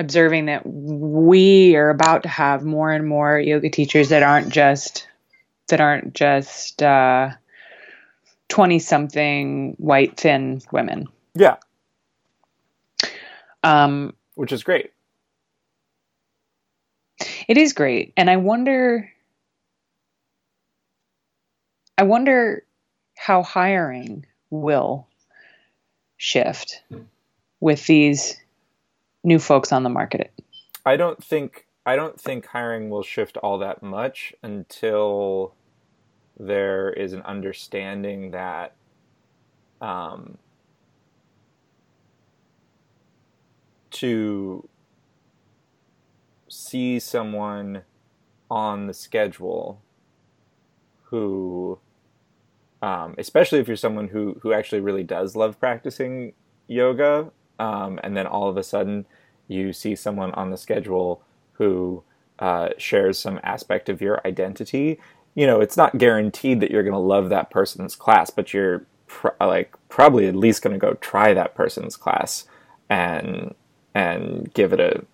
observing 0.00 0.46
that 0.46 0.62
we 0.64 1.76
are 1.76 1.90
about 1.90 2.22
to 2.22 2.28
have 2.28 2.64
more 2.64 2.90
and 2.90 3.06
more 3.06 3.38
yoga 3.38 3.68
teachers 3.68 4.08
that 4.08 4.22
aren't 4.22 4.48
just 4.48 5.06
that 5.68 5.80
aren't 5.80 6.14
just 6.14 6.82
uh 6.82 7.30
20 8.48 8.78
something 8.80 9.74
white 9.78 10.18
thin 10.18 10.60
women. 10.72 11.06
Yeah. 11.34 11.56
Um, 13.62 14.14
which 14.34 14.50
is 14.50 14.64
great. 14.64 14.90
It 17.46 17.58
is 17.58 17.72
great. 17.74 18.12
And 18.16 18.28
I 18.28 18.36
wonder 18.36 19.12
I 21.98 22.02
wonder 22.04 22.64
how 23.16 23.42
hiring 23.42 24.24
will 24.48 25.06
shift 26.16 26.82
with 27.60 27.86
these 27.86 28.36
new 29.22 29.38
folks 29.38 29.72
on 29.72 29.82
the 29.82 29.90
market. 29.90 30.32
I 30.84 30.96
don't 30.96 31.22
think 31.22 31.66
I 31.86 31.96
don't 31.96 32.20
think 32.20 32.46
hiring 32.46 32.90
will 32.90 33.02
shift 33.02 33.36
all 33.38 33.58
that 33.58 33.82
much 33.82 34.34
until 34.42 35.54
there 36.38 36.90
is 36.90 37.12
an 37.12 37.22
understanding 37.22 38.30
that 38.30 38.74
um, 39.80 40.38
to 43.90 44.68
see 46.48 46.98
someone 46.98 47.82
on 48.50 48.86
the 48.86 48.94
schedule 48.94 49.80
who 51.04 51.78
um, 52.82 53.14
especially 53.18 53.58
if 53.58 53.68
you're 53.68 53.76
someone 53.76 54.08
who 54.08 54.38
who 54.42 54.52
actually 54.52 54.80
really 54.80 55.02
does 55.02 55.36
love 55.36 55.58
practicing 55.58 56.32
yoga 56.66 57.30
um, 57.60 58.00
and 58.02 58.16
then 58.16 58.26
all 58.26 58.48
of 58.48 58.56
a 58.56 58.62
sudden 58.62 59.06
you 59.48 59.72
see 59.72 59.94
someone 59.94 60.32
on 60.32 60.50
the 60.50 60.56
schedule 60.56 61.22
who 61.54 62.02
uh, 62.38 62.70
shares 62.78 63.18
some 63.18 63.38
aspect 63.44 63.88
of 63.88 64.00
your 64.00 64.20
identity 64.26 64.98
you 65.34 65.46
know, 65.46 65.60
it's 65.60 65.76
not 65.76 65.98
guaranteed 65.98 66.60
that 66.60 66.70
you're 66.70 66.82
going 66.82 66.92
to 66.92 66.98
love 66.98 67.28
that 67.28 67.50
person's 67.50 67.94
class, 67.94 68.30
but 68.30 68.52
you're 68.52 68.84
pr- 69.06 69.28
like 69.40 69.74
probably 69.88 70.26
at 70.26 70.34
least 70.36 70.62
going 70.62 70.72
to 70.74 70.78
go 70.78 70.94
try 70.94 71.34
that 71.34 71.54
person's 71.54 71.96
class 71.96 72.44
and 72.88 73.54
and 73.94 74.52
give 74.54 74.72
it 74.72 74.80
a 74.80 75.04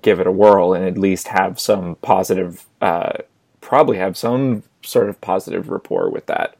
give 0.00 0.20
it 0.20 0.26
a 0.26 0.32
whirl 0.32 0.74
and 0.74 0.84
at 0.84 0.98
least 0.98 1.28
have 1.28 1.58
some 1.58 1.96
positive 1.96 2.66
uh, 2.80 3.12
probably 3.60 3.96
have 3.96 4.16
some 4.16 4.62
sort 4.82 5.08
of 5.08 5.20
positive 5.20 5.68
rapport 5.68 6.08
with 6.10 6.26
that 6.26 6.56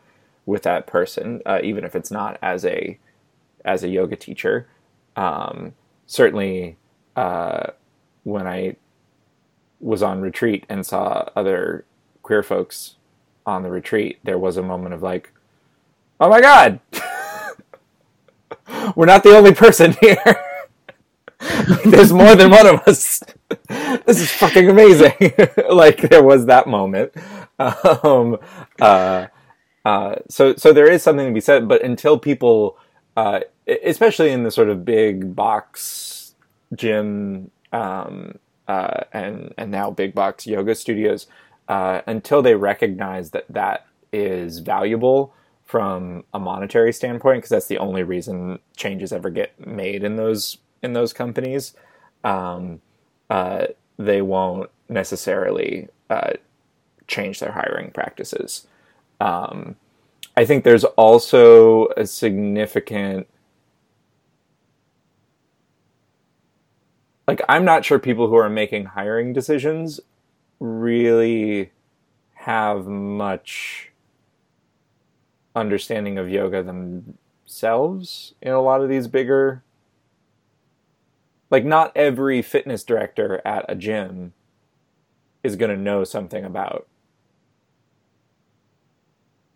with 0.47 0.63
that 0.63 0.87
person, 0.87 1.41
uh, 1.47 1.59
even 1.63 1.85
if 1.85 1.95
it's 1.97 2.11
not 2.11 2.39
as 2.43 2.65
a 2.65 2.99
as 3.65 3.83
a 3.83 3.89
yoga 3.89 4.17
teacher. 4.17 4.67
Um, 5.17 5.75
certainly, 6.07 6.77
uh, 7.17 7.69
when 8.25 8.47
I 8.47 8.77
was 9.81 10.03
on 10.03 10.21
retreat 10.21 10.65
and 10.69 10.85
saw 10.85 11.29
other 11.37 11.85
queer 12.23 12.43
folks 12.43 12.97
on 13.47 13.63
the 13.63 13.71
retreat, 13.71 14.19
there 14.25 14.39
was 14.39 14.57
a 14.57 14.63
moment 14.63 14.95
of 14.95 15.03
like, 15.03 15.33
"Oh 16.21 16.29
my 16.29 16.41
god, 16.41 16.81
we're 18.97 19.07
not 19.07 19.23
the 19.23 19.37
only 19.37 19.55
person 19.55 19.95
here." 20.01 20.37
There's 21.85 22.13
more 22.13 22.35
than 22.35 22.51
one 22.51 22.67
of 22.67 22.81
us. 22.87 23.23
This 24.07 24.21
is 24.21 24.31
fucking 24.33 24.69
amazing. 24.69 25.13
like 25.71 26.01
there 26.09 26.23
was 26.23 26.47
that 26.47 26.67
moment. 26.67 27.13
Um, 27.59 28.39
uh, 28.81 29.27
uh, 29.85 30.17
so 30.29 30.57
so 30.57 30.73
there 30.73 30.91
is 30.91 31.03
something 31.03 31.27
to 31.27 31.33
be 31.33 31.41
said, 31.41 31.69
but 31.69 31.83
until 31.83 32.19
people, 32.19 32.79
uh, 33.17 33.41
especially 33.85 34.31
in 34.31 34.43
the 34.43 34.51
sort 34.51 34.69
of 34.69 34.85
big 34.85 35.35
box 35.35 36.35
gym 36.75 37.51
um, 37.73 38.39
uh, 38.69 39.05
and 39.13 39.53
and 39.57 39.71
now 39.71 39.91
big 39.91 40.15
box 40.15 40.47
yoga 40.47 40.75
studios, 40.75 41.27
uh, 41.69 42.01
until 42.07 42.43
they 42.43 42.55
recognize 42.55 43.31
that 43.31 43.45
that 43.49 43.87
is 44.13 44.59
valuable 44.59 45.35
from 45.65 46.25
a 46.33 46.39
monetary 46.39 46.93
standpoint, 46.93 47.39
because 47.39 47.51
that's 47.51 47.69
the 47.69 47.79
only 47.79 48.03
reason 48.03 48.59
changes 48.77 49.13
ever 49.13 49.31
get 49.31 49.67
made 49.67 50.05
in 50.05 50.17
those 50.17 50.59
in 50.83 50.93
those 50.93 51.13
companies, 51.13 51.75
um, 52.25 52.81
uh, 53.31 53.67
they 53.99 54.21
won't 54.21 54.71
necessarily 54.89 55.89
change 57.07 57.41
their 57.41 57.53
hiring 57.53 57.91
practices. 57.91 58.67
Um, 59.21 59.77
I 60.37 60.45
think 60.45 60.65
there's 60.65 60.85
also 60.85 61.89
a 61.97 62.07
significant 62.07 63.29
like 67.27 67.41
I'm 67.49 67.65
not 67.65 67.85
sure 67.85 67.99
people 67.99 68.29
who 68.29 68.37
are 68.37 68.51
making 68.51 68.87
hiring 68.87 69.33
decisions 69.33 70.01
really 70.61 71.73
have 72.35 72.87
much 72.87 73.93
understanding 75.55 76.19
of 76.19 76.29
yoga 76.29 76.63
themselves 76.63 78.35
in 78.43 78.53
a 78.53 78.61
lot 78.61 78.83
of 78.83 78.89
these 78.89 79.07
bigger 79.07 79.63
like 81.51 81.65
not 81.65 81.93
every 81.97 82.43
fitness 82.43 82.83
director 82.83 83.41
at 83.45 83.65
a 83.69 83.77
gym 83.77 84.33
is 85.45 85.55
going 85.55 85.71
to 85.71 85.81
know 85.81 86.03
something 86.03 86.45
about 86.45 86.89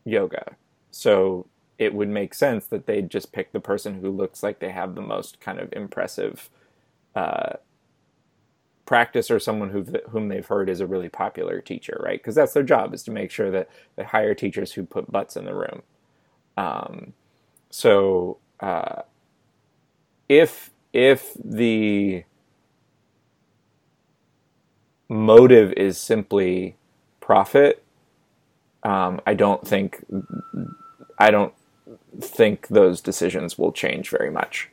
yoga. 0.04 0.56
So 0.90 1.46
it 1.78 1.94
would 1.94 2.08
make 2.08 2.34
sense 2.34 2.66
that 2.68 2.86
they'd 2.86 3.10
just 3.10 3.32
pick 3.32 3.52
the 3.52 3.60
person 3.60 4.00
who 4.00 4.10
looks 4.10 4.42
like 4.42 4.60
they 4.60 4.70
have 4.72 4.94
the 4.94 5.02
most 5.02 5.40
kind 5.40 5.60
of 5.60 5.72
impressive 5.72 6.50
uh, 7.14 7.54
practice 8.86 9.30
or 9.30 9.38
someone 9.40 9.70
who 9.70 9.84
whom 10.10 10.28
they've 10.28 10.46
heard 10.46 10.68
is 10.70 10.80
a 10.80 10.86
really 10.86 11.08
popular 11.08 11.60
teacher, 11.60 12.00
right? 12.04 12.18
Because 12.20 12.34
that's 12.34 12.52
their 12.54 12.62
job 12.62 12.94
is 12.94 13.02
to 13.04 13.10
make 13.10 13.30
sure 13.30 13.50
that 13.50 13.68
they 13.96 14.04
hire 14.04 14.34
teachers 14.34 14.72
who 14.72 14.84
put 14.84 15.10
butts 15.12 15.36
in 15.36 15.44
the 15.44 15.54
room. 15.54 15.82
Um, 16.56 17.14
so 17.70 18.38
uh, 18.60 19.02
if 20.28 20.70
if 20.92 21.34
the 21.44 22.24
motive 25.08 25.72
is 25.74 25.98
simply 25.98 26.76
profit, 27.20 27.84
um, 28.82 29.20
I 29.26 29.34
don't 29.34 29.66
think 29.66 30.04
I 31.18 31.30
don't 31.30 31.52
think 32.20 32.68
those 32.68 33.00
decisions 33.00 33.58
will 33.58 33.72
change 33.72 34.10
very 34.10 34.30
much. 34.30 34.68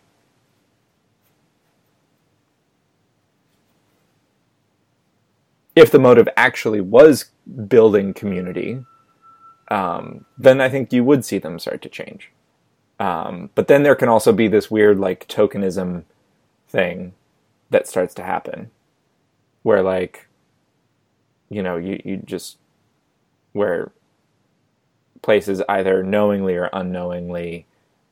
If 5.76 5.92
the 5.92 6.00
motive 6.00 6.30
actually 6.38 6.80
was 6.80 7.26
building 7.68 8.14
community, 8.14 8.86
um, 9.70 10.26
then 10.38 10.62
I 10.62 10.70
think 10.70 10.94
you 10.94 11.04
would 11.04 11.26
see 11.26 11.38
them 11.38 11.60
start 11.60 11.82
to 11.82 11.90
change. 11.90 12.32
Um, 12.98 13.50
but 13.56 13.68
then 13.68 13.84
there 13.84 13.96
can 13.96 14.08
also 14.08 14.32
be 14.32 14.48
this 14.48 14.72
weird 14.72 15.00
like 15.00 15.28
tokenism 15.28 16.04
thing 16.70 17.14
that 17.72 17.88
starts 17.88 18.14
to 18.16 18.24
happen, 18.24 18.72
where 19.64 19.82
like, 19.82 20.28
you 21.50 21.62
know, 21.62 21.76
you 21.76 22.02
you 22.06 22.18
just 22.18 22.58
where 23.56 23.92
places 25.22 25.62
either 25.70 26.04
knowingly 26.04 26.56
or 26.56 26.70
unknowingly 26.74 27.66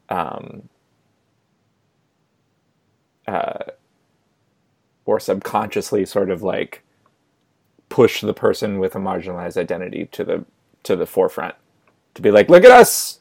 um, 0.10 0.70
uh, 3.28 3.60
or 5.06 5.20
subconsciously 5.20 6.06
sort 6.06 6.30
of 6.30 6.42
like 6.44 6.82
push 7.90 8.22
the 8.22 8.34
person 8.34 8.80
with 8.80 8.96
a 8.96 9.00
marginalized 9.00 9.58
identity 9.58 10.06
to 10.14 10.24
the 10.24 10.46
to 10.84 10.96
the 10.96 11.06
forefront 11.06 11.56
to 12.16 12.22
be 12.22 12.32
like 12.32 12.50
look 12.50 12.64
at 12.64 12.72
us! 12.72 13.20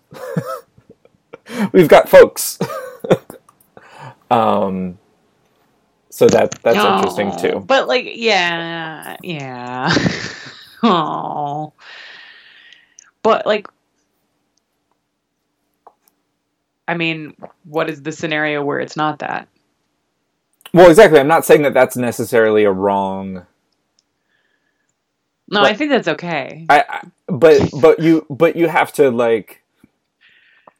We've 1.73 1.89
got 1.89 2.09
folks. 2.09 2.59
Um 4.31 4.99
so 6.09 6.27
that 6.29 6.53
that's 6.63 6.79
oh, 6.81 6.97
interesting 6.97 7.37
too. 7.37 7.61
but 7.61 7.87
like 7.87 8.07
yeah 8.15 9.17
yeah. 9.23 9.95
Oh 10.83 11.73
but 13.23 13.47
like 13.47 13.69
I 16.89 16.95
mean, 16.95 17.35
what 17.65 17.89
is 17.89 18.03
the 18.03 18.13
scenario 18.13 18.63
where 18.63 18.81
it's 18.81 18.97
not 18.97 19.21
that? 19.21 19.49
Well, 20.75 20.91
exactly. 20.91 21.21
I'm 21.21 21.29
not 21.29 21.45
saying 21.45 21.63
that 21.63 21.75
that's 21.75 21.97
necessarily 21.97 22.65
a 22.65 22.73
wrong. 22.73 23.47
No, 25.49 25.63
I 25.63 25.75
think 25.75 25.91
that's 25.91 26.09
okay. 26.09 26.67
I, 26.69 26.85
I, 26.89 27.01
but 27.27 27.71
but 27.81 28.01
you 28.01 28.27
but 28.31 28.57
you 28.57 28.69
have 28.69 28.93
to 28.95 29.11
like. 29.11 29.63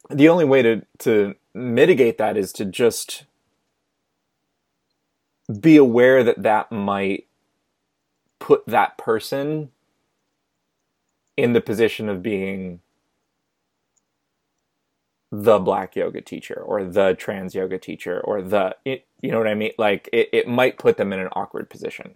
The 0.09 0.29
only 0.29 0.45
way 0.45 0.61
to 0.61 0.85
to 0.99 1.35
mitigate 1.53 2.17
that 2.17 2.37
is 2.37 2.51
to 2.53 2.65
just 2.65 3.25
be 5.59 5.77
aware 5.77 6.23
that 6.23 6.41
that 6.41 6.71
might 6.71 7.27
put 8.39 8.65
that 8.65 8.97
person 8.97 9.69
in 11.37 11.53
the 11.53 11.61
position 11.61 12.09
of 12.09 12.21
being 12.21 12.79
the 15.31 15.57
black 15.57 15.95
yoga 15.95 16.21
teacher 16.21 16.61
or 16.63 16.83
the 16.83 17.15
trans 17.15 17.55
yoga 17.55 17.79
teacher 17.79 18.21
or 18.21 18.41
the 18.41 18.75
you 18.85 19.31
know 19.31 19.39
what 19.39 19.47
I 19.47 19.55
mean? 19.55 19.71
Like 19.79 20.07
it, 20.13 20.29
it 20.31 20.47
might 20.47 20.77
put 20.77 20.97
them 20.97 21.11
in 21.11 21.19
an 21.19 21.29
awkward 21.33 21.69
position. 21.69 22.15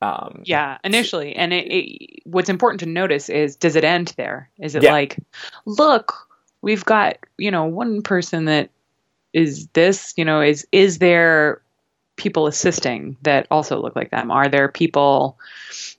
Um, 0.00 0.42
yeah 0.44 0.78
initially. 0.84 1.34
And 1.34 1.52
it, 1.52 1.66
it, 1.66 2.22
what's 2.24 2.48
important 2.48 2.78
to 2.80 2.86
notice 2.86 3.28
is 3.28 3.56
does 3.56 3.74
it 3.74 3.82
end 3.82 4.14
there? 4.16 4.48
Is 4.60 4.76
it 4.76 4.84
yeah. 4.84 4.92
like 4.92 5.16
look 5.64 6.28
we've 6.62 6.84
got 6.84 7.16
you 7.38 7.50
know 7.50 7.64
one 7.64 8.02
person 8.02 8.44
that 8.44 8.70
is 9.32 9.66
this 9.68 10.14
you 10.16 10.24
know 10.24 10.40
is 10.40 10.64
is 10.70 10.98
there 10.98 11.60
people 12.14 12.46
assisting 12.46 13.16
that 13.22 13.48
also 13.50 13.80
look 13.80 13.96
like 13.96 14.10
them? 14.10 14.30
Are 14.30 14.48
there 14.48 14.68
people 14.68 15.38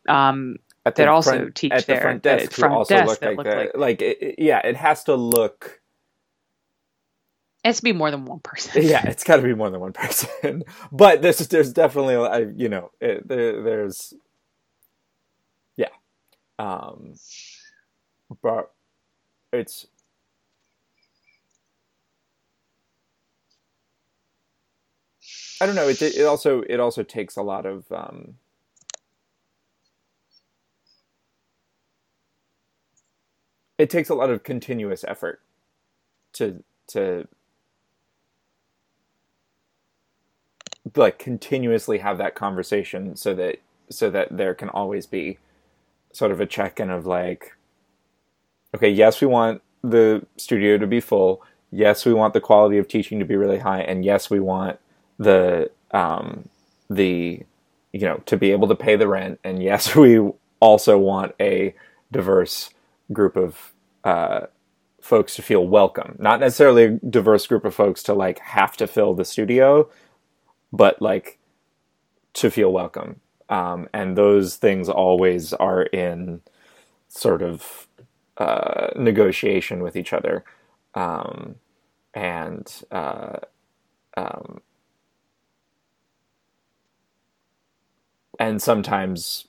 um, 0.08 0.58
that 0.95 1.08
also 1.08 1.32
front, 1.32 1.56
teach 1.56 1.71
at 1.71 1.86
there 1.86 1.97
the 1.97 2.02
front 2.02 2.23
desk, 2.23 2.52
front 2.54 2.73
also 2.73 2.95
desk 2.95 3.08
look 3.08 3.21
like, 3.21 3.38
look 3.38 3.47
like, 3.47 3.71
like 3.75 4.02
it, 4.02 4.36
yeah 4.38 4.60
it 4.60 4.75
has 4.75 5.04
to 5.04 5.15
look 5.15 5.80
it 7.63 7.67
has 7.67 7.78
to 7.78 7.84
be 7.84 7.91
more 7.91 8.10
than 8.10 8.23
one 8.23 8.39
person. 8.39 8.84
yeah, 8.86 9.06
it's 9.06 9.23
got 9.23 9.36
to 9.36 9.41
be 9.41 9.54
more 9.54 9.69
than 9.69 9.82
one 9.82 9.91
person. 9.91 10.63
but 10.91 11.21
there's 11.21 11.39
there's 11.47 11.73
definitely 11.73 12.15
I 12.15 12.39
you 12.56 12.69
know 12.69 12.91
it, 13.02 13.28
there, 13.28 13.62
there's 13.62 14.13
yeah, 15.75 15.89
um, 16.58 17.15
but 18.41 18.71
it's 19.52 19.88
I 25.62 25.65
don't 25.65 25.75
know. 25.75 25.89
It 25.89 26.02
it 26.02 26.25
also 26.25 26.62
it 26.62 26.80
also 26.80 27.04
takes 27.04 27.36
a 27.36 27.41
lot 27.41 27.65
of 27.65 27.91
um, 27.91 28.36
it 33.80 33.89
takes 33.89 34.10
a 34.10 34.15
lot 34.15 34.30
of 34.30 34.44
continuous 34.44 35.04
effort 35.08 35.42
to 36.34 36.63
to 36.88 37.28
like 40.96 41.18
continuously 41.18 42.00
have 42.00 42.18
that 42.20 42.36
conversation 42.36 43.15
so 43.15 43.34
that 43.34 43.58
so 43.89 44.10
that 44.10 44.36
there 44.36 44.54
can 44.54 44.70
always 44.70 45.08
be 45.08 45.39
sort 46.12 46.32
of 46.32 46.39
a 46.42 46.46
check-in 46.46 46.89
of 46.89 47.06
like 47.06 47.56
okay 48.76 48.89
yes 48.89 49.22
we 49.22 49.28
want 49.28 49.62
the 49.84 50.26
studio 50.38 50.78
to 50.78 50.88
be 50.88 51.00
full. 51.00 51.42
Yes 51.72 52.06
we 52.06 52.13
want 52.13 52.34
the 52.34 52.42
quality 52.42 52.78
of 52.78 52.88
teaching 52.88 53.20
to 53.20 53.26
be 53.26 53.36
really 53.36 53.60
high. 53.60 53.82
And 53.82 54.04
yes 54.04 54.30
we 54.30 54.39
want 54.39 54.80
the 55.18 55.72
um 55.92 56.50
the 56.89 57.44
you 57.94 58.02
know 58.02 58.18
to 58.26 58.38
be 58.38 58.52
able 58.52 58.68
to 58.68 58.76
pay 58.76 58.96
the 58.96 59.08
rent. 59.08 59.39
And 59.44 59.63
yes 59.63 59.96
we 60.04 60.20
also 60.60 60.98
want 60.98 61.34
a 61.39 61.74
diverse 62.12 62.72
group 63.12 63.36
of 63.36 63.74
uh 64.04 64.41
folks 65.02 65.36
to 65.36 65.41
feel 65.41 65.67
welcome. 65.67 66.15
Not 66.19 66.39
necessarily 66.39 66.84
a 66.84 66.89
diverse 66.91 67.48
group 67.48 67.65
of 67.65 67.74
folks 67.76 68.04
to 68.04 68.13
like 68.13 68.39
have 68.39 68.76
to 68.78 68.88
fill 68.88 69.13
the 69.13 69.26
studio, 69.26 69.89
but 70.72 71.02
like 71.02 71.39
to 72.34 72.52
feel 72.52 72.72
welcome. 72.72 73.22
Um, 73.50 73.89
and 73.93 74.17
those 74.17 74.58
things 74.58 74.89
always 74.89 75.54
are 75.54 75.84
in 75.84 76.41
sort 77.08 77.41
of 77.41 77.88
uh, 78.38 78.89
negotiation 78.95 79.82
with 79.82 79.95
each 79.95 80.13
other. 80.13 80.43
Um, 80.93 81.56
and 82.13 82.72
uh, 82.91 83.39
um, 84.17 84.62
and 88.39 88.62
sometimes 88.62 89.45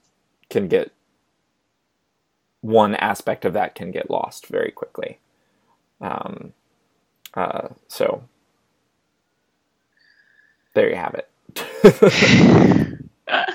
can 0.48 0.68
get 0.68 0.92
one 2.60 2.94
aspect 2.96 3.44
of 3.44 3.54
that 3.54 3.74
can 3.74 3.90
get 3.90 4.10
lost 4.10 4.46
very 4.46 4.70
quickly. 4.70 5.18
Um, 6.00 6.52
uh, 7.34 7.68
so 7.88 8.22
there 10.74 10.88
you 10.90 10.96
have 10.96 11.14
it. 11.14 13.00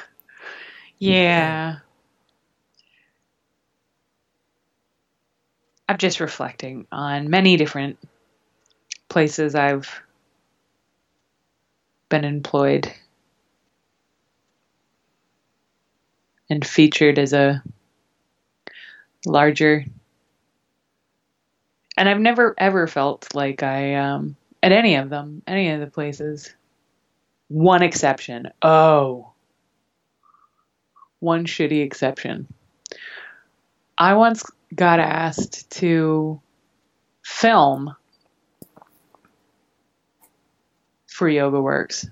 yeah. 1.00 1.78
I'm 5.88 5.98
just 5.98 6.20
reflecting 6.20 6.88
on 6.92 7.30
many 7.30 7.58
different 7.58 8.00
places 9.08 9.54
I've 9.54 10.02
been 12.10 12.26
employed 12.26 12.92
and 16.50 16.66
featured 16.66 17.20
as 17.20 17.34
a 17.34 17.64
larger 19.26 19.86
and 21.98 22.10
I've 22.10 22.20
never 22.20 22.54
ever 22.58 22.88
felt 22.88 23.34
like 23.34 23.64
I 23.64 23.96
um 23.96 24.36
at 24.62 24.72
any 24.72 24.96
of 24.96 25.10
them, 25.10 25.42
any 25.46 25.70
of 25.70 25.80
the 25.80 25.88
places. 25.88 26.54
One 27.48 27.84
exception. 27.84 28.50
Oh. 28.62 29.32
One 31.20 31.46
shitty 31.46 31.84
exception. 31.84 32.48
I 33.98 34.16
once 34.16 34.44
got 34.74 35.00
asked 35.00 35.70
to 35.72 36.42
film 37.24 37.96
for 41.08 41.30
Yoga 41.30 41.62
Works. 41.62 42.08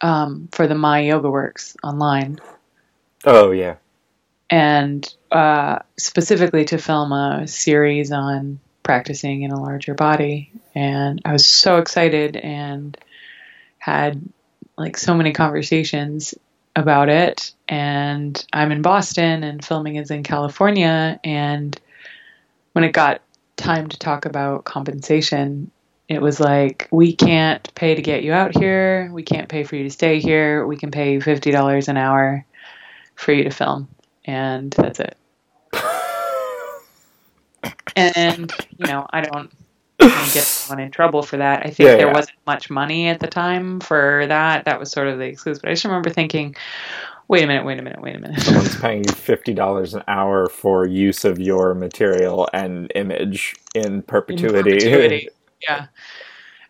Um, 0.00 0.48
for 0.52 0.66
the 0.66 0.74
My 0.74 1.00
Yoga 1.00 1.30
Works 1.30 1.76
online. 1.82 2.38
Oh 3.24 3.50
yeah. 3.50 3.76
And 4.54 5.12
uh, 5.32 5.80
specifically 5.98 6.64
to 6.66 6.78
film 6.78 7.10
a 7.10 7.48
series 7.48 8.12
on 8.12 8.60
practicing 8.84 9.42
in 9.42 9.50
a 9.50 9.60
larger 9.60 9.94
body. 9.94 10.52
And 10.76 11.20
I 11.24 11.32
was 11.32 11.44
so 11.44 11.78
excited 11.78 12.36
and 12.36 12.96
had 13.78 14.22
like 14.78 14.96
so 14.96 15.12
many 15.12 15.32
conversations 15.32 16.36
about 16.76 17.08
it. 17.08 17.52
And 17.66 18.46
I'm 18.52 18.70
in 18.70 18.80
Boston 18.80 19.42
and 19.42 19.64
filming 19.64 19.96
is 19.96 20.12
in 20.12 20.22
California. 20.22 21.18
And 21.24 21.76
when 22.74 22.84
it 22.84 22.92
got 22.92 23.22
time 23.56 23.88
to 23.88 23.98
talk 23.98 24.24
about 24.24 24.62
compensation, 24.62 25.72
it 26.08 26.22
was 26.22 26.38
like, 26.38 26.86
we 26.92 27.16
can't 27.16 27.74
pay 27.74 27.96
to 27.96 28.02
get 28.02 28.22
you 28.22 28.32
out 28.32 28.56
here. 28.56 29.10
We 29.12 29.24
can't 29.24 29.48
pay 29.48 29.64
for 29.64 29.74
you 29.74 29.82
to 29.82 29.90
stay 29.90 30.20
here. 30.20 30.64
We 30.64 30.76
can 30.76 30.92
pay 30.92 31.14
you 31.14 31.18
$50 31.18 31.88
an 31.88 31.96
hour 31.96 32.46
for 33.16 33.32
you 33.32 33.42
to 33.42 33.50
film. 33.50 33.88
And 34.24 34.70
that's 34.72 35.00
it. 35.00 35.16
and, 37.96 38.52
you 38.78 38.86
know, 38.86 39.06
I 39.10 39.20
don't 39.20 39.50
get 39.98 40.44
someone 40.44 40.84
in 40.84 40.90
trouble 40.90 41.22
for 41.22 41.36
that. 41.36 41.60
I 41.60 41.70
think 41.70 41.78
Yeah, 41.80 41.96
there 41.96 42.06
yeah. 42.08 42.12
wasn't 42.12 42.38
much 42.46 42.70
money 42.70 43.08
at 43.08 43.20
the 43.20 43.26
time 43.26 43.80
for 43.80 44.24
that. 44.28 44.64
That 44.64 44.78
was 44.80 44.90
sort 44.90 45.08
of 45.08 45.18
the 45.18 45.24
excuse. 45.24 45.58
But 45.58 45.70
I 45.70 45.72
just 45.72 45.84
remember 45.84 46.10
thinking, 46.10 46.56
wait 47.28 47.44
a 47.44 47.46
minute, 47.46 47.64
wait 47.64 47.78
a 47.78 47.82
minute, 47.82 48.00
wait 48.00 48.16
a 48.16 48.18
minute. 48.18 48.40
Someone's 48.40 48.76
paying 48.80 49.04
you 49.04 49.12
fifty 49.14 49.54
dollars 49.54 49.94
an 49.94 50.02
hour 50.08 50.48
for 50.48 50.86
use 50.86 51.24
of 51.24 51.38
your 51.38 51.74
material 51.74 52.48
and 52.52 52.90
image 52.94 53.54
in 53.74 54.02
perpetuity. 54.02 54.72
In 54.72 54.78
perpetuity. 54.78 55.28
yeah. 55.62 55.86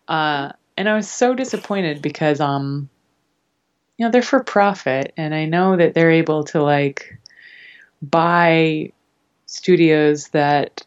Uh, 0.07 0.51
and 0.77 0.87
I 0.89 0.95
was 0.95 1.09
so 1.09 1.33
disappointed 1.33 2.01
because, 2.01 2.39
um, 2.39 2.89
you 3.97 4.05
know, 4.05 4.11
they're 4.11 4.21
for 4.21 4.43
profit, 4.43 5.13
and 5.17 5.33
I 5.33 5.45
know 5.45 5.77
that 5.77 5.93
they're 5.93 6.11
able 6.11 6.43
to 6.45 6.61
like 6.61 7.17
buy 8.09 8.91
studios 9.45 10.29
that 10.29 10.85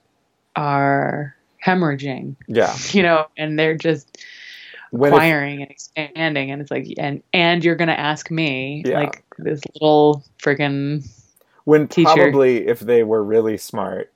are 0.57 1.35
hemorrhaging, 1.65 2.37
yeah. 2.47 2.77
you 2.91 3.03
know, 3.03 3.27
and 3.37 3.59
they're 3.59 3.77
just 3.77 4.19
When 4.91 5.13
acquiring 5.13 5.63
and 5.63 5.71
expanding, 5.71 6.51
and 6.51 6.61
it's 6.63 6.71
like, 6.71 6.87
and 6.99 7.23
and 7.33 7.65
you're 7.65 7.77
gonna 7.77 7.93
ask 7.93 8.31
me, 8.31 8.83
Yeah. 8.87 9.01
like 9.01 9.25
this 9.39 9.61
little 9.75 10.25
freaking 10.43 11.09
when 11.65 11.87
teacher. 11.89 12.11
probably 12.15 12.67
if 12.67 12.81
they 12.81 13.05
were 13.05 13.23
really 13.23 13.59
smart, 13.59 14.13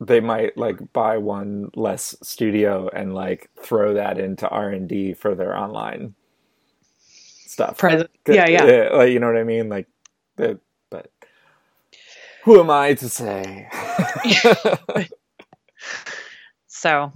they 0.00 0.20
might 0.20 0.56
like 0.56 0.92
buy 0.92 1.18
one 1.18 1.70
less 1.74 2.14
studio 2.22 2.88
and 2.92 3.14
like 3.14 3.50
throw 3.60 3.94
that 3.94 4.18
into 4.18 4.48
R 4.48 4.70
and 4.70 4.88
D 4.88 5.12
for 5.12 5.34
their 5.34 5.56
online 5.56 6.14
stuff. 7.46 7.78
present. 7.78 8.10
Yeah, 8.28 8.48
yeah. 8.48 8.64
Eh, 8.64 8.88
like 8.96 9.10
you 9.12 9.18
know 9.18 9.26
what 9.26 9.36
I 9.36 9.44
mean. 9.44 9.68
Like, 9.68 9.88
the, 10.36 10.60
who 12.48 12.60
am 12.60 12.70
I 12.70 12.94
to 12.94 13.08
say? 13.10 13.68
So, 16.66 17.12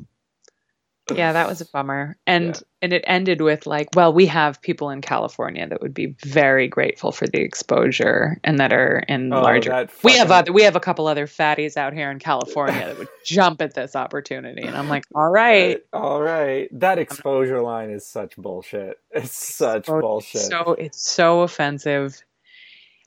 yeah, 1.14 1.32
that 1.32 1.46
was 1.48 1.60
a 1.60 1.66
bummer. 1.66 2.16
And 2.26 2.46
Yeah. 2.56 2.60
and 2.82 2.92
it 2.92 3.04
ended 3.06 3.40
with 3.42 3.64
like, 3.66 3.88
well, 3.94 4.12
we 4.12 4.26
have 4.26 4.60
people 4.60 4.90
in 4.90 5.00
California 5.00 5.68
that 5.68 5.80
would 5.80 5.94
be 5.94 6.16
very 6.24 6.66
grateful 6.66 7.12
for 7.12 7.26
the 7.28 7.40
exposure 7.40 8.38
and 8.42 8.58
that 8.58 8.72
are 8.72 8.98
in 9.08 9.32
Oh, 9.32 9.40
larger. 9.40 9.70
that 9.70 9.90
We 10.02 10.14
have 10.16 10.30
other 10.32 10.52
we 10.52 10.62
have 10.62 10.74
a 10.74 10.80
couple 10.80 11.06
other 11.06 11.26
fatties 11.28 11.76
out 11.76 11.92
here 11.92 12.10
in 12.10 12.18
California 12.18 12.86
that 12.86 12.98
would 12.98 13.08
jump 13.24 13.62
at 13.62 13.74
this 13.74 13.94
opportunity. 13.94 14.62
And 14.62 14.76
I'm 14.76 14.88
like, 14.88 15.04
all 15.14 15.30
right. 15.30 15.80
All 15.92 16.20
right, 16.20 16.68
that 16.80 16.98
exposure 16.98 17.60
line 17.62 17.90
is 17.90 18.04
such 18.06 18.36
bullshit. 18.36 18.96
It's 19.12 19.32
such 19.54 19.86
So- 19.86 20.00
bullshit. 20.00 20.40
So 20.42 20.72
it's 20.78 21.00
so 21.08 21.42
offensive. 21.42 22.20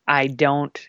I 0.08 0.28
don't 0.28 0.80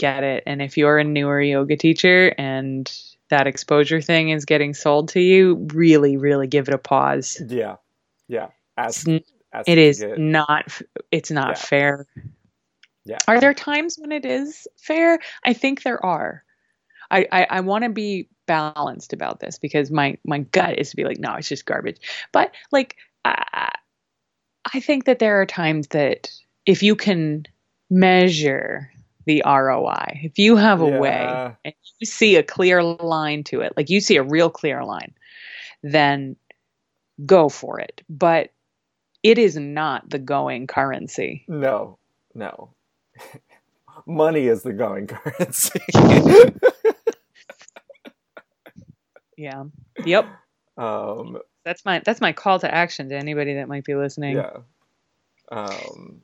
get 0.00 0.24
it. 0.24 0.42
And 0.46 0.60
if 0.62 0.76
you're 0.76 0.98
a 0.98 1.04
newer 1.04 1.40
yoga 1.40 1.76
teacher 1.76 2.34
and 2.38 2.90
that 3.28 3.46
exposure 3.46 4.00
thing 4.00 4.30
is 4.30 4.44
getting 4.44 4.74
sold 4.74 5.10
to 5.10 5.20
you, 5.20 5.68
really, 5.72 6.16
really 6.16 6.48
give 6.48 6.68
it 6.68 6.74
a 6.74 6.78
pause. 6.78 7.40
yeah, 7.48 7.76
yeah. 8.26 8.48
It's 8.78 9.06
ask 9.52 9.68
it 9.68 9.78
is 9.78 10.00
get- 10.00 10.18
not 10.18 10.80
it's 11.10 11.30
not 11.30 11.48
Yeah. 11.50 11.54
fair 11.54 12.06
Yeah. 13.04 13.18
are 13.28 13.40
there 13.40 13.54
times 13.54 13.96
when 13.98 14.12
it 14.12 14.24
is 14.24 14.68
fair 14.78 15.18
i 15.44 15.52
think 15.52 15.82
there 15.82 16.04
are 16.04 16.44
i 17.10 17.26
i, 17.32 17.46
I 17.50 17.60
want 17.60 17.82
to 17.84 17.90
be 17.90 18.28
balanced 18.46 19.12
about 19.12 19.40
this 19.40 19.58
because 19.58 19.90
my 19.90 20.18
my 20.24 20.38
gut 20.38 20.78
is 20.78 20.90
to 20.90 20.96
be 20.96 21.04
like 21.04 21.18
no 21.18 21.34
it's 21.34 21.48
just 21.48 21.66
garbage 21.66 21.98
but 22.32 22.54
like 22.70 22.96
i 23.24 23.72
i 24.72 24.78
think 24.80 25.04
that 25.06 25.18
there 25.18 25.40
are 25.40 25.46
times 25.46 25.88
that 25.88 26.30
if 26.64 26.82
you 26.82 26.94
can 26.94 27.44
measure 27.90 28.92
the 29.26 29.42
roi 29.46 30.20
if 30.22 30.38
you 30.38 30.56
have 30.56 30.80
a 30.80 30.98
way 30.98 31.54
and 31.64 31.74
you 31.98 32.06
see 32.06 32.36
a 32.36 32.42
clear 32.42 32.82
line 32.82 33.44
to 33.44 33.60
it 33.60 33.72
like 33.76 33.90
you 33.90 34.00
see 34.00 34.16
a 34.16 34.22
real 34.22 34.50
clear 34.50 34.82
line 34.84 35.12
then 35.82 36.36
go 37.24 37.48
for 37.48 37.80
it. 37.80 38.02
But 38.08 38.50
it 39.22 39.38
is 39.38 39.56
not 39.56 40.08
the 40.08 40.18
going 40.18 40.66
currency. 40.66 41.44
No, 41.48 41.98
no. 42.34 42.70
Money 44.06 44.46
is 44.46 44.62
the 44.62 44.72
going 44.72 45.06
currency. 45.06 45.80
yeah. 49.36 49.64
Yep. 50.04 50.26
Um, 50.78 51.38
that's 51.64 51.84
my 51.84 52.00
that's 52.04 52.20
my 52.20 52.32
call 52.32 52.58
to 52.60 52.74
action 52.74 53.10
to 53.10 53.16
anybody 53.16 53.54
that 53.54 53.68
might 53.68 53.84
be 53.84 53.94
listening. 53.94 54.36
yeah. 54.36 54.58
Um, 55.52 56.22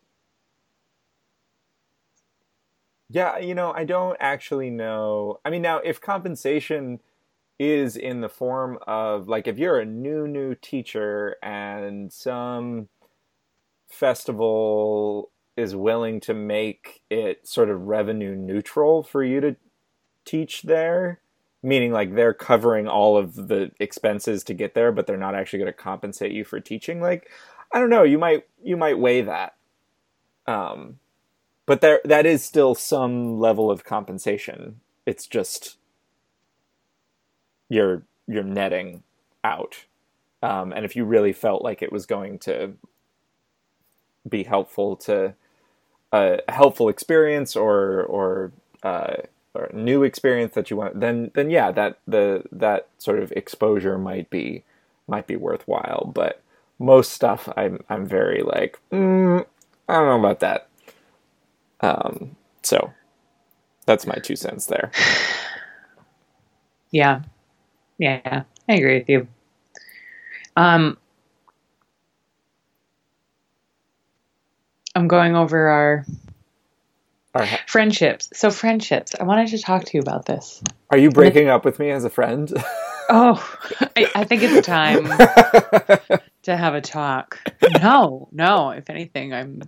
yeah, 3.08 3.38
you 3.38 3.54
know, 3.54 3.72
I 3.72 3.84
don't 3.84 4.16
actually 4.20 4.70
know. 4.70 5.40
I 5.44 5.50
mean, 5.50 5.62
now 5.62 5.78
if 5.78 6.00
compensation 6.00 7.00
is 7.58 7.96
in 7.96 8.20
the 8.20 8.28
form 8.28 8.78
of 8.86 9.28
like 9.28 9.46
if 9.46 9.58
you're 9.58 9.78
a 9.78 9.86
new 9.86 10.26
new 10.28 10.54
teacher 10.54 11.36
and 11.42 12.12
some 12.12 12.88
festival 13.88 15.30
is 15.56 15.74
willing 15.74 16.20
to 16.20 16.34
make 16.34 17.00
it 17.08 17.46
sort 17.48 17.70
of 17.70 17.80
revenue 17.82 18.34
neutral 18.34 19.02
for 19.02 19.24
you 19.24 19.40
to 19.40 19.56
teach 20.26 20.62
there 20.62 21.20
meaning 21.62 21.92
like 21.92 22.14
they're 22.14 22.34
covering 22.34 22.86
all 22.86 23.16
of 23.16 23.48
the 23.48 23.70
expenses 23.80 24.44
to 24.44 24.52
get 24.52 24.74
there 24.74 24.92
but 24.92 25.06
they're 25.06 25.16
not 25.16 25.34
actually 25.34 25.58
going 25.58 25.66
to 25.66 25.72
compensate 25.72 26.32
you 26.32 26.44
for 26.44 26.60
teaching 26.60 27.00
like 27.00 27.30
i 27.72 27.80
don't 27.80 27.90
know 27.90 28.02
you 28.02 28.18
might 28.18 28.46
you 28.62 28.76
might 28.76 28.98
weigh 28.98 29.22
that 29.22 29.54
um 30.46 30.98
but 31.66 31.80
there 31.80 32.00
that 32.04 32.26
is 32.26 32.44
still 32.44 32.74
some 32.74 33.38
level 33.38 33.70
of 33.70 33.84
compensation 33.84 34.80
it's 35.06 35.26
just 35.26 35.76
you're 37.68 38.02
you're 38.26 38.42
netting 38.42 39.02
out. 39.44 39.84
Um, 40.42 40.72
and 40.72 40.84
if 40.84 40.96
you 40.96 41.04
really 41.04 41.32
felt 41.32 41.62
like 41.62 41.82
it 41.82 41.92
was 41.92 42.06
going 42.06 42.38
to 42.40 42.72
be 44.28 44.42
helpful 44.42 44.96
to 44.96 45.34
a 46.12 46.40
helpful 46.48 46.88
experience 46.88 47.56
or 47.56 48.02
or, 48.02 48.52
uh, 48.82 49.14
or 49.54 49.70
new 49.72 50.02
experience 50.02 50.54
that 50.54 50.70
you 50.70 50.76
want, 50.76 51.00
then 51.00 51.30
then 51.34 51.50
yeah, 51.50 51.70
that 51.72 51.98
the 52.06 52.42
that 52.52 52.88
sort 52.98 53.20
of 53.20 53.32
exposure 53.32 53.96
might 53.98 54.28
be 54.28 54.64
might 55.08 55.26
be 55.26 55.36
worthwhile. 55.36 56.10
But 56.12 56.42
most 56.78 57.12
stuff, 57.12 57.48
I'm 57.56 57.82
I'm 57.88 58.06
very 58.06 58.42
like, 58.42 58.78
mm, 58.92 59.44
I 59.88 59.92
don't 59.94 60.06
know 60.06 60.18
about 60.18 60.40
that. 60.40 60.68
Um, 61.80 62.36
so 62.62 62.92
that's 63.86 64.06
my 64.06 64.16
two 64.16 64.36
cents 64.36 64.66
there. 64.66 64.90
Yeah, 66.90 67.22
yeah, 67.98 68.42
I 68.68 68.74
agree 68.74 68.98
with 68.98 69.08
you. 69.08 69.28
Um, 70.56 70.96
I'm 74.94 75.08
going 75.08 75.36
over 75.36 75.68
our 75.68 76.06
Are, 77.34 77.46
friendships. 77.66 78.30
So 78.34 78.50
friendships. 78.50 79.14
I 79.18 79.24
wanted 79.24 79.48
to 79.48 79.58
talk 79.58 79.84
to 79.84 79.90
you 79.94 80.00
about 80.00 80.24
this. 80.24 80.62
are 80.90 80.96
you 80.98 81.10
breaking 81.10 81.48
up 81.48 81.64
with 81.64 81.78
me 81.78 81.90
as 81.90 82.04
a 82.04 82.10
friend? 82.10 82.50
Oh, 83.10 83.58
I, 83.96 84.10
I 84.14 84.24
think 84.24 84.42
it's 84.42 84.66
time 84.66 85.06
to 86.46 86.56
have 86.56 86.74
a 86.74 86.80
talk. 86.80 87.38
No, 87.82 88.28
no. 88.32 88.70
If 88.70 88.88
anything, 88.90 89.32
I'm 89.34 89.62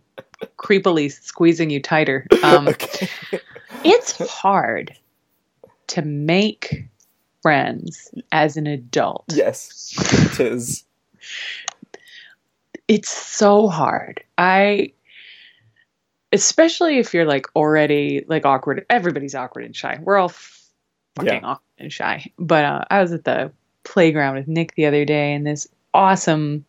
creepily 0.56 1.10
squeezing 1.12 1.68
you 1.70 1.80
tighter. 1.82 2.26
Um, 2.42 2.68
okay. 2.68 3.08
it's 3.84 4.18
hard 4.30 4.96
to 5.88 6.02
make 6.02 6.86
friends 7.42 8.10
as 8.32 8.56
an 8.56 8.66
adult. 8.66 9.24
Yes, 9.28 9.94
it 10.32 10.40
is. 10.40 10.84
It's 12.86 13.10
so 13.10 13.68
hard. 13.68 14.22
I 14.38 14.92
especially 16.32 16.98
if 16.98 17.14
you're 17.14 17.24
like 17.26 17.46
already 17.56 18.24
like 18.28 18.46
awkward. 18.46 18.86
Everybody's 18.88 19.34
awkward 19.34 19.64
and 19.64 19.74
shy. 19.76 19.98
We're 20.00 20.16
all 20.18 20.28
fucking 21.16 21.26
Yeah. 21.26 21.40
awkward 21.42 21.64
and 21.78 21.92
shy. 21.92 22.30
But 22.38 22.64
uh, 22.64 22.84
I 22.90 23.00
was 23.02 23.12
at 23.12 23.24
the 23.24 23.50
playground 23.84 24.36
with 24.36 24.48
Nick 24.48 24.74
the 24.74 24.86
other 24.86 25.04
day, 25.04 25.32
and 25.34 25.46
this 25.46 25.66
awesome 25.94 26.64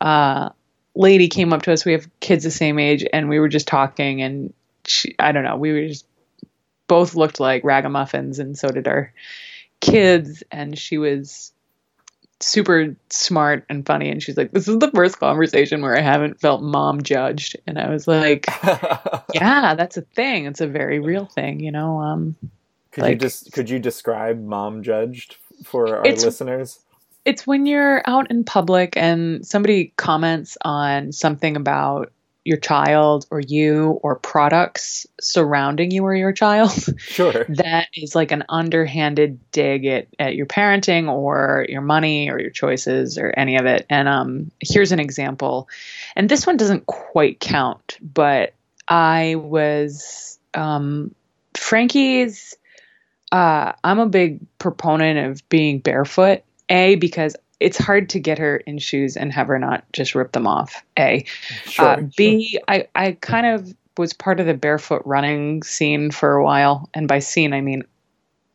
uh, 0.00 0.50
lady 0.94 1.28
came 1.28 1.52
up 1.52 1.62
to 1.62 1.72
us. 1.72 1.84
We 1.84 1.92
have 1.92 2.08
kids 2.20 2.44
the 2.44 2.50
same 2.50 2.78
age, 2.78 3.04
and 3.12 3.28
we 3.28 3.38
were 3.38 3.48
just 3.48 3.66
talking, 3.68 4.22
and 4.22 4.52
she, 4.86 5.14
I 5.18 5.32
don't 5.32 5.44
know, 5.44 5.56
we 5.56 5.72
were 5.72 5.88
just 5.88 6.06
both 6.86 7.14
looked 7.14 7.40
like 7.40 7.64
ragamuffins, 7.64 8.38
and 8.38 8.56
so 8.58 8.68
did 8.68 8.88
our 8.88 9.12
kids. 9.80 10.42
And 10.50 10.78
she 10.78 10.98
was 10.98 11.52
super 12.40 12.94
smart 13.10 13.64
and 13.68 13.84
funny, 13.84 14.10
and 14.10 14.22
she's 14.22 14.36
like, 14.36 14.52
"This 14.52 14.68
is 14.68 14.78
the 14.78 14.90
first 14.92 15.18
conversation 15.18 15.82
where 15.82 15.96
I 15.96 16.00
haven't 16.00 16.40
felt 16.40 16.62
mom 16.62 17.02
judged," 17.02 17.56
and 17.66 17.78
I 17.78 17.90
was 17.90 18.06
like. 18.08 18.46
Yeah, 19.34 19.74
that's 19.74 19.98
a 19.98 20.00
thing. 20.00 20.46
It's 20.46 20.62
a 20.62 20.66
very 20.66 21.00
real 21.00 21.26
thing, 21.26 21.60
you 21.60 21.70
know. 21.70 21.98
Um, 22.00 22.34
could 22.92 23.02
you 23.04 23.10
Like- 23.10 23.20
just 23.20 23.52
could 23.52 23.68
you 23.68 23.78
describe 23.78 24.42
mom 24.42 24.82
judged 24.82 25.36
for 25.64 25.98
our 25.98 26.02
listeners? 26.02 26.78
It's 27.28 27.46
when 27.46 27.66
you're 27.66 28.00
out 28.06 28.30
in 28.30 28.42
public 28.42 28.96
and 28.96 29.46
somebody 29.46 29.92
comments 29.96 30.56
on 30.64 31.12
something 31.12 31.56
about 31.56 32.10
your 32.42 32.56
child 32.56 33.26
or 33.30 33.38
you 33.38 34.00
or 34.02 34.16
products 34.16 35.06
surrounding 35.20 35.90
you 35.90 36.02
or 36.04 36.14
your 36.14 36.32
child 36.32 36.72
Sure. 37.00 37.44
that 37.50 37.88
is 37.94 38.14
like 38.14 38.32
an 38.32 38.44
underhanded 38.48 39.38
dig 39.52 39.84
at, 39.84 40.06
at 40.18 40.34
your 40.36 40.46
parenting 40.46 41.12
or 41.12 41.66
your 41.68 41.82
money 41.82 42.30
or 42.30 42.40
your 42.40 42.48
choices 42.48 43.18
or 43.18 43.30
any 43.36 43.58
of 43.58 43.66
it. 43.66 43.84
And 43.90 44.08
um, 44.08 44.50
here's 44.60 44.92
an 44.92 44.98
example. 44.98 45.68
And 46.16 46.30
this 46.30 46.46
one 46.46 46.56
doesn't 46.56 46.86
quite 46.86 47.40
count, 47.40 47.98
but 48.00 48.54
I 48.88 49.34
was 49.34 50.38
um, 50.54 51.14
Frankie's. 51.52 52.54
Uh, 53.30 53.72
I'm 53.84 53.98
a 53.98 54.08
big 54.08 54.40
proponent 54.58 55.30
of 55.30 55.46
being 55.50 55.80
barefoot. 55.80 56.44
A 56.68 56.96
because 56.96 57.36
it's 57.60 57.78
hard 57.78 58.10
to 58.10 58.20
get 58.20 58.38
her 58.38 58.58
in 58.58 58.78
shoes 58.78 59.16
and 59.16 59.32
have 59.32 59.48
her 59.48 59.58
not 59.58 59.84
just 59.92 60.14
rip 60.14 60.32
them 60.32 60.46
off. 60.46 60.82
A. 60.98 61.24
Sure. 61.64 61.86
Uh, 61.86 62.02
B, 62.16 62.60
I, 62.68 62.88
I 62.94 63.12
kind 63.20 63.46
of 63.46 63.74
was 63.96 64.12
part 64.12 64.38
of 64.40 64.46
the 64.46 64.54
barefoot 64.54 65.02
running 65.04 65.62
scene 65.62 66.10
for 66.10 66.36
a 66.36 66.44
while. 66.44 66.88
And 66.94 67.08
by 67.08 67.18
scene, 67.18 67.52
I 67.52 67.60
mean 67.60 67.82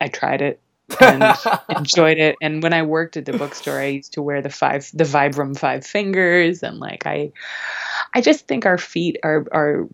I 0.00 0.08
tried 0.08 0.40
it 0.40 0.60
and 1.00 1.36
enjoyed 1.76 2.18
it. 2.18 2.36
And 2.40 2.62
when 2.62 2.72
I 2.72 2.82
worked 2.82 3.16
at 3.16 3.26
the 3.26 3.32
bookstore, 3.32 3.78
I 3.78 3.86
used 3.86 4.14
to 4.14 4.22
wear 4.22 4.40
the 4.40 4.50
five, 4.50 4.90
the 4.94 5.04
Vibram 5.04 5.56
five 5.56 5.84
fingers. 5.84 6.62
And 6.62 6.78
like, 6.78 7.06
I, 7.06 7.32
I 8.14 8.22
just 8.22 8.46
think 8.46 8.64
our 8.64 8.78
feet 8.78 9.18
are, 9.22 9.46
are, 9.52 9.88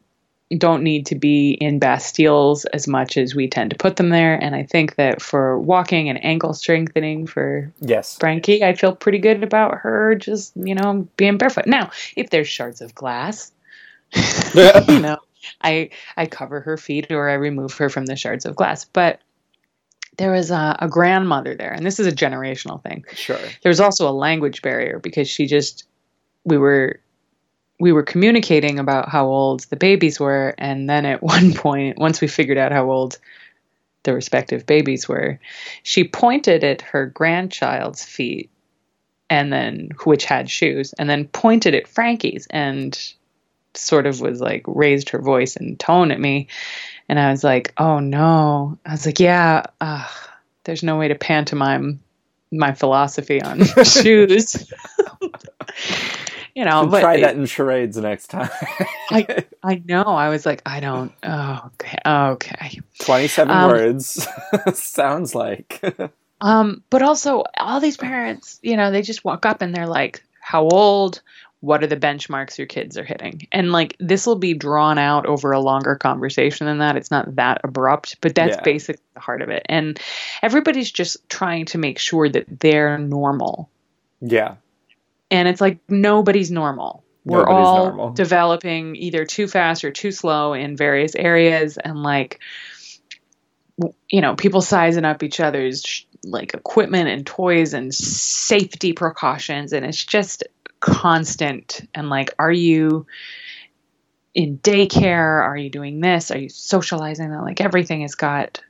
don't 0.57 0.83
need 0.83 1.07
to 1.07 1.15
be 1.15 1.53
in 1.53 1.79
Bastilles 1.79 2.65
as 2.73 2.89
much 2.89 3.17
as 3.17 3.35
we 3.35 3.49
tend 3.49 3.71
to 3.71 3.77
put 3.77 3.97
them 3.97 4.09
there. 4.09 4.35
And 4.35 4.55
I 4.55 4.65
think 4.65 4.97
that 4.97 5.23
for 5.23 5.59
walking 5.59 6.09
and 6.09 6.23
ankle 6.25 6.55
strengthening 6.55 7.27
for 7.27 7.73
yes. 7.81 8.19
Frankie, 8.19 8.65
I 8.65 8.75
feel 8.75 8.95
pretty 8.95 9.19
good 9.19 9.45
about 9.45 9.79
her 9.79 10.17
just, 10.17 10.53
you 10.57 10.75
know, 10.75 11.09
being 11.17 11.39
barefoot. 11.39 11.67
Now, 11.67 11.91
if 12.17 12.31
there's 12.31 12.49
shards 12.49 12.81
of 12.81 12.95
glass, 12.95 13.53
you 14.55 15.01
know, 15.01 15.19
I 15.63 15.91
I 16.17 16.27
cover 16.27 16.61
her 16.61 16.77
feet 16.77 17.11
or 17.11 17.29
I 17.29 17.35
remove 17.35 17.73
her 17.75 17.89
from 17.89 18.07
the 18.07 18.17
shards 18.17 18.45
of 18.45 18.57
glass. 18.57 18.85
But 18.85 19.21
there 20.19 20.33
was 20.33 20.51
a, 20.51 20.77
a 20.81 20.89
grandmother 20.89 21.55
there, 21.55 21.73
and 21.73 21.87
this 21.87 22.01
is 22.01 22.07
a 22.07 22.13
generational 22.13 22.83
thing. 22.83 23.05
Sure. 23.15 23.39
There 23.63 23.71
was 23.71 23.81
also 23.81 24.09
a 24.09 24.13
language 24.13 24.63
barrier 24.63 24.99
because 24.99 25.29
she 25.29 25.47
just 25.47 25.85
we 26.45 26.59
were 26.59 27.01
we 27.81 27.93
were 27.93 28.03
communicating 28.03 28.79
about 28.79 29.09
how 29.09 29.27
old 29.27 29.61
the 29.71 29.77
babies 29.77 30.21
were, 30.21 30.55
and 30.59 30.89
then 30.89 31.07
at 31.07 31.23
one 31.23 31.55
point, 31.55 31.99
once 31.99 32.21
we 32.21 32.29
figured 32.29 32.59
out 32.59 32.73
how 32.73 32.91
old 32.91 33.19
the 34.03 34.15
respective 34.15 34.67
babies 34.67 35.09
were, 35.09 35.41
she 35.83 36.05
pointed 36.05 36.63
at 36.63 36.83
her 36.83 37.07
grandchild's 37.07 38.05
feet, 38.05 38.51
and 39.29 39.53
then 39.53 39.91
which 40.05 40.25
had 40.25 40.51
shoes, 40.51 40.93
and 40.93 41.09
then 41.09 41.27
pointed 41.27 41.75
at 41.75 41.89
Frankie's, 41.89 42.47
and 42.51 42.99
sort 43.75 44.07
of 44.07 44.21
was 44.21 44.41
like 44.41 44.65
raised 44.67 45.11
her 45.11 45.21
voice 45.21 45.57
and 45.57 45.81
tone 45.81 46.11
at 46.11 46.21
me, 46.21 46.49
and 47.09 47.19
I 47.19 47.31
was 47.31 47.43
like, 47.43 47.73
oh 47.79 47.99
no, 47.99 48.79
I 48.85 48.93
was 48.93 49.07
like, 49.07 49.21
yeah, 49.21 49.65
uh, 49.81 50.07
there's 50.65 50.83
no 50.83 50.99
way 50.99 51.09
to 51.09 51.15
pantomime 51.15 52.01
my 52.53 52.73
philosophy 52.73 53.41
on 53.41 53.65
shoes. 53.85 54.71
you 56.55 56.65
know, 56.65 56.87
but 56.87 57.01
try 57.01 57.17
it- 57.17 57.21
that 57.23 57.37
in 57.37 57.47
charades 57.47 57.97
next 57.97 58.29
time. 58.29 58.51
I 59.11 59.45
I 59.63 59.83
know. 59.85 60.03
I 60.03 60.29
was 60.29 60.45
like, 60.47 60.63
I 60.67 60.81
don't. 60.81 61.13
Oh, 61.23 61.61
okay, 61.75 61.99
okay. 62.07 62.81
Twenty-seven 63.01 63.55
Um, 63.57 63.71
words 63.71 64.27
sounds 64.75 65.35
like. 65.35 65.83
Um, 66.41 66.83
but 66.91 67.03
also 67.03 67.45
all 67.59 67.81
these 67.81 67.97
parents, 67.97 68.59
you 68.63 68.77
know, 68.77 68.91
they 68.91 69.03
just 69.03 69.25
walk 69.25 69.45
up 69.47 69.61
and 69.63 69.75
they're 69.75 69.87
like, 69.87 70.23
"How 70.41 70.63
old? 70.69 71.21
What 71.63 71.85
are 71.85 71.87
the 71.89 71.97
benchmarks 71.99 72.57
your 72.57 72.67
kids 72.67 72.97
are 72.97 73.05
hitting?" 73.05 73.47
And 73.53 73.71
like 73.73 73.95
this 74.01 74.27
will 74.27 74.37
be 74.39 74.55
drawn 74.55 74.97
out 74.97 75.27
over 75.27 75.53
a 75.53 75.61
longer 75.61 75.97
conversation 75.97 76.67
than 76.67 76.79
that. 76.79 76.97
It's 76.97 77.11
not 77.11 77.37
that 77.37 77.61
abrupt, 77.65 78.17
but 78.23 78.35
that's 78.35 78.57
Yeah. 78.57 78.63
basically 78.63 79.03
the 79.13 79.21
heart 79.21 79.43
of 79.43 79.51
it. 79.51 79.67
And 79.69 80.01
everybody's 80.43 80.91
just 80.91 81.29
trying 81.29 81.67
to 81.67 81.79
make 81.79 81.99
sure 81.99 82.29
that 82.31 82.47
they're 82.61 82.97
normal. 82.97 83.69
yeah. 84.23 84.55
And 85.31 85.49
it's 85.49 85.61
like 85.61 85.79
nobody's 85.89 86.51
normal. 86.51 87.05
We're 87.25 87.41
Nobody's 87.41 87.67
all 87.67 87.87
normal. 87.87 88.11
developing 88.13 88.97
either 88.97 89.25
too 89.25 89.47
fast 89.47 89.85
or 89.85 89.91
too 89.91 90.11
slow 90.11 90.55
in 90.55 90.77
various 90.77 91.15
areas, 91.15 91.77
and 91.77 92.03
like, 92.03 92.41
you 94.09 94.21
know, 94.21 94.35
people 94.35 94.63
sizing 94.63 95.05
up 95.05 95.23
each 95.23 95.39
other's 95.41 96.07
like 96.25 96.55
equipment 96.55 97.09
and 97.09 97.27
toys 97.27 97.75
and 97.75 97.95
safety 97.95 98.93
precautions, 98.93 99.73
and 99.73 99.85
it's 99.85 100.03
just 100.03 100.45
constant. 100.81 101.87
And 101.95 102.09
like, 102.09 102.35
are 102.39 102.53
you 102.53 103.07
in 104.35 104.59
daycare? 104.59 105.43
Are 105.43 105.57
you 105.57 105.69
doing 105.71 106.01
this? 106.01 106.31
Are 106.31 106.39
you 106.39 106.49
socializing? 106.49 107.31
That 107.31 107.43
like 107.43 107.61
everything 107.61 108.01
has 108.01 108.15
got 108.15 108.63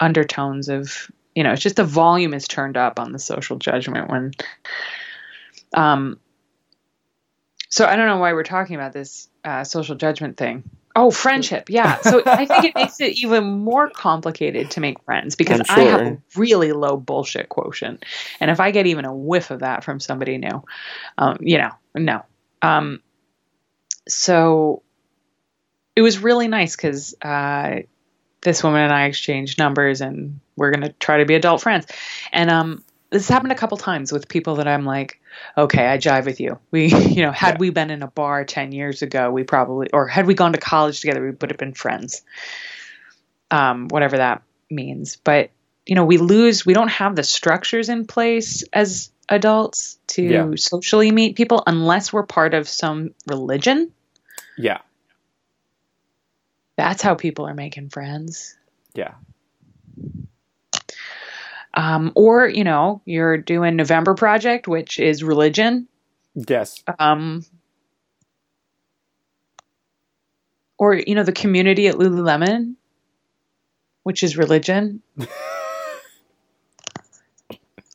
undertones 0.00 0.68
of 0.68 1.08
you 1.34 1.44
know, 1.44 1.52
it's 1.52 1.62
just 1.62 1.76
the 1.76 1.84
volume 1.84 2.34
is 2.34 2.46
turned 2.46 2.76
up 2.76 3.00
on 3.00 3.12
the 3.12 3.18
social 3.18 3.56
judgment 3.56 4.10
when 4.10 4.32
um, 5.74 6.18
so 7.68 7.86
I 7.86 7.96
don't 7.96 8.06
know 8.06 8.18
why 8.18 8.34
we're 8.34 8.42
talking 8.42 8.76
about 8.76 8.92
this 8.92 9.28
uh, 9.44 9.64
social 9.64 9.94
judgment 9.94 10.36
thing. 10.36 10.62
Oh, 10.94 11.10
friendship. 11.10 11.70
Yeah. 11.70 11.96
So 12.02 12.22
I 12.26 12.44
think 12.44 12.64
it 12.64 12.74
makes 12.74 13.00
it 13.00 13.22
even 13.22 13.44
more 13.44 13.88
complicated 13.88 14.72
to 14.72 14.80
make 14.80 15.02
friends 15.04 15.36
because 15.36 15.62
I'm 15.68 15.80
I 15.80 15.82
have 15.84 16.00
a 16.02 16.18
really 16.36 16.72
low 16.72 16.98
bullshit 16.98 17.48
quotient. 17.48 18.04
And 18.40 18.50
if 18.50 18.60
I 18.60 18.72
get 18.72 18.86
even 18.86 19.06
a 19.06 19.14
whiff 19.14 19.50
of 19.50 19.60
that 19.60 19.84
from 19.84 20.00
somebody 20.00 20.36
new, 20.36 20.62
um, 21.16 21.38
you 21.40 21.58
know, 21.58 21.70
no. 21.94 22.24
Um, 22.60 23.00
so 24.06 24.82
it 25.96 26.02
was 26.02 26.18
really 26.18 26.48
nice 26.48 26.76
because 26.76 27.14
uh, 27.22 27.80
this 28.42 28.62
woman 28.62 28.82
and 28.82 28.92
I 28.92 29.06
exchanged 29.06 29.58
numbers 29.58 30.00
and 30.00 30.40
we're 30.56 30.72
going 30.72 30.82
to 30.82 30.92
try 30.92 31.18
to 31.18 31.24
be 31.24 31.34
adult 31.36 31.62
friends. 31.62 31.86
And 32.32 32.50
um, 32.50 32.84
this 33.12 33.28
happened 33.28 33.52
a 33.52 33.56
couple 33.56 33.76
times 33.76 34.10
with 34.10 34.26
people 34.28 34.56
that 34.56 34.66
I'm 34.66 34.84
like, 34.84 35.20
okay, 35.56 35.86
I 35.86 35.98
jive 35.98 36.24
with 36.24 36.40
you. 36.40 36.58
We, 36.70 36.86
you 37.14 37.22
know, 37.22 37.30
had 37.30 37.54
Yeah. 37.54 37.58
we 37.60 37.70
been 37.70 37.90
in 37.90 38.02
a 38.02 38.08
bar 38.08 38.44
10 38.44 38.72
years 38.72 39.02
ago, 39.02 39.30
we 39.30 39.44
probably, 39.44 39.88
or 39.92 40.08
had 40.08 40.26
we 40.26 40.34
gone 40.34 40.54
to 40.54 40.58
college 40.58 41.00
together, 41.00 41.22
we 41.22 41.30
would 41.30 41.50
have 41.50 41.58
been 41.58 41.74
friends. 41.74 42.22
Um, 43.50 43.88
whatever 43.88 44.16
that 44.16 44.42
means. 44.70 45.16
But, 45.16 45.50
you 45.84 45.94
know, 45.94 46.06
we 46.06 46.16
lose, 46.16 46.64
we 46.64 46.72
don't 46.72 46.88
have 46.90 47.14
the 47.14 47.22
structures 47.22 47.90
in 47.90 48.06
place 48.06 48.64
as 48.72 49.10
adults 49.28 49.98
to 50.08 50.22
Yeah. 50.22 50.50
socially 50.56 51.12
meet 51.12 51.36
people 51.36 51.62
unless 51.66 52.12
we're 52.12 52.24
part 52.26 52.54
of 52.54 52.66
some 52.66 53.14
religion. 53.26 53.92
Yeah. 54.56 54.78
That's 56.76 57.02
how 57.02 57.14
people 57.14 57.46
are 57.46 57.54
making 57.54 57.90
friends. 57.90 58.56
Yeah. 58.94 59.12
Um, 61.74 62.12
or, 62.14 62.46
you 62.48 62.64
know, 62.64 63.00
you're 63.04 63.38
doing 63.38 63.76
November 63.76 64.14
Project, 64.14 64.68
which 64.68 64.98
is 64.98 65.24
religion. 65.24 65.88
Yes. 66.34 66.82
Um, 66.98 67.44
or, 70.78 70.94
you 70.94 71.14
know, 71.14 71.22
the 71.22 71.32
community 71.32 71.88
at 71.88 71.94
Lululemon, 71.94 72.74
which 74.02 74.22
is 74.22 74.36
religion. 74.36 75.02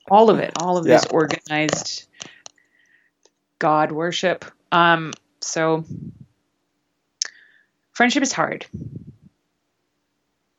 all 0.09 0.29
of 0.29 0.39
it, 0.39 0.53
all 0.59 0.77
of 0.77 0.85
this 0.85 1.05
organized 1.05 2.07
God 3.59 3.91
worship. 3.91 4.45
Um, 4.71 5.13
so 5.41 5.85
friendship 7.93 8.23
is 8.23 8.31
hard. 8.31 8.65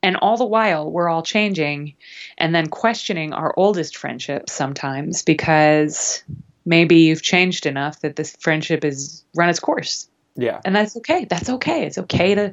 And 0.03 0.17
all 0.17 0.37
the 0.37 0.47
while, 0.47 0.91
we're 0.91 1.09
all 1.09 1.23
changing 1.23 1.95
and 2.37 2.55
then 2.55 2.69
questioning 2.69 3.33
our 3.33 3.53
oldest 3.57 3.97
friendships 3.97 4.53
sometimes 4.53 5.23
because 5.23 6.23
maybe 6.65 6.97
you've 6.97 7.23
changed 7.23 7.67
enough 7.67 8.01
that 8.01 8.15
this 8.15 8.37
friendship 8.39 8.85
has 8.85 9.25
run 9.35 9.49
its 9.49 9.59
course. 9.59 10.09
Yeah. 10.37 10.61
And 10.65 10.75
that's 10.75 10.97
okay. 10.99 11.25
That's 11.25 11.51
okay. 11.51 11.85
It's 11.85 11.99
okay 11.99 12.35
to 12.37 12.53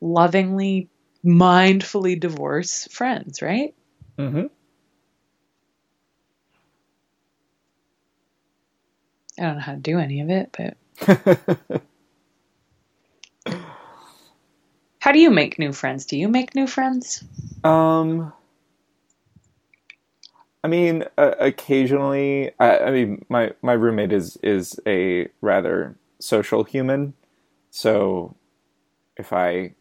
lovingly, 0.00 0.88
mindfully 1.24 2.20
divorce 2.20 2.86
friends, 2.90 3.42
right? 3.42 3.74
Mm-hmm. 4.16 4.46
I 9.38 9.42
don't 9.42 9.54
know 9.56 9.60
how 9.60 9.72
to 9.72 9.78
do 9.78 9.98
any 9.98 10.20
of 10.20 10.30
it, 10.30 10.56
but 10.56 11.82
how 15.04 15.12
do 15.12 15.18
you 15.18 15.30
make 15.30 15.58
new 15.58 15.70
friends? 15.70 16.06
Do 16.06 16.16
you 16.16 16.28
make 16.28 16.54
new 16.54 16.66
friends? 16.66 17.22
Um, 17.62 18.32
I 20.64 20.68
mean, 20.68 21.04
uh, 21.18 21.32
occasionally. 21.38 22.52
I, 22.58 22.78
I 22.78 22.90
mean, 22.90 23.22
my 23.28 23.52
my 23.60 23.74
roommate 23.74 24.14
is 24.14 24.38
is 24.42 24.80
a 24.86 25.28
rather 25.42 25.98
social 26.20 26.64
human, 26.64 27.12
so 27.70 28.34
if 29.18 29.34
I 29.34 29.74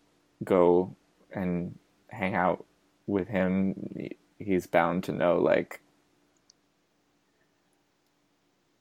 go 0.43 0.93
and 1.31 1.79
hang 2.09 2.35
out 2.35 2.65
with 3.07 3.29
him, 3.29 4.09
he's 4.39 4.67
bound 4.67 5.05
to 5.05 5.13
know 5.13 5.39
like 5.39 5.79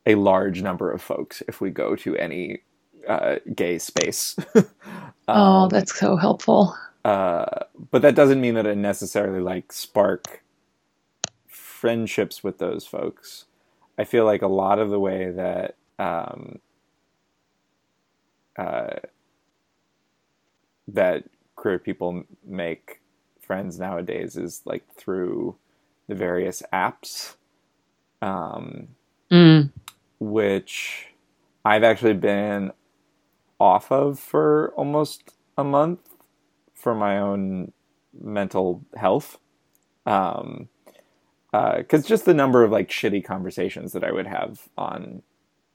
a 0.04 0.16
large 0.16 0.60
number 0.60 0.90
of 0.90 1.00
folks 1.00 1.40
if 1.46 1.60
we 1.60 1.70
go 1.70 1.94
to 1.94 2.16
any 2.16 2.62
uh, 3.08 3.36
gay 3.54 3.78
space. 3.78 4.36
oh, 5.34 5.68
Um, 5.68 5.68
that's 5.68 5.98
so 5.98 6.16
helpful. 6.16 6.76
uh, 7.04 7.46
but 7.90 8.02
that 8.02 8.14
doesn't 8.16 8.40
mean 8.40 8.54
that 8.54 8.66
I 8.66 8.74
necessarily 8.74 9.40
like 9.40 9.72
spark 9.72 10.42
friendships 11.48 12.44
with 12.44 12.58
those 12.58 12.86
folks. 12.86 13.46
I 13.98 14.04
feel 14.04 14.24
like 14.26 14.42
a 14.42 14.48
lot 14.48 14.78
of 14.80 14.90
the 14.90 15.00
way 15.00 15.30
that 15.32 15.76
um, 15.98 16.60
uh, 18.58 18.96
that 20.88 21.24
queer 21.56 21.78
people 21.78 22.24
make 22.46 23.00
friends 23.40 23.78
nowadays 23.78 24.36
is 24.36 24.62
like 24.64 24.84
through 24.94 25.56
the 26.08 26.14
various 26.16 26.62
apps, 26.72 27.36
um, 28.22 28.88
Mm. 29.32 29.72
which 30.20 31.08
I've 31.64 31.84
actually 31.84 32.14
been 32.14 32.72
off 33.62 33.92
of 33.92 34.18
for 34.18 34.72
almost 34.76 35.34
a 35.56 35.62
month 35.62 36.00
for 36.74 36.94
my 36.94 37.18
own 37.18 37.72
mental 38.12 38.84
health. 38.96 39.38
Um, 40.04 40.68
because 41.52 42.06
just 42.06 42.24
the 42.24 42.34
number 42.34 42.64
of 42.64 42.70
like 42.72 42.88
shitty 42.88 43.24
conversations 43.24 43.92
that 43.92 44.02
I 44.02 44.10
would 44.10 44.26
have 44.26 44.68
on 44.76 45.22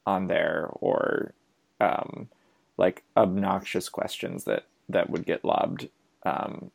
on 0.06 0.28
there, 0.28 0.70
or 0.74 1.34
um, 1.80 2.30
like 2.78 3.04
obnoxious 3.16 3.88
questions 3.90 4.46
that 4.46 4.66
that 4.90 5.10
would 5.10 5.26
get 5.26 5.46
lobbed 5.46 5.90
um, 6.26 6.72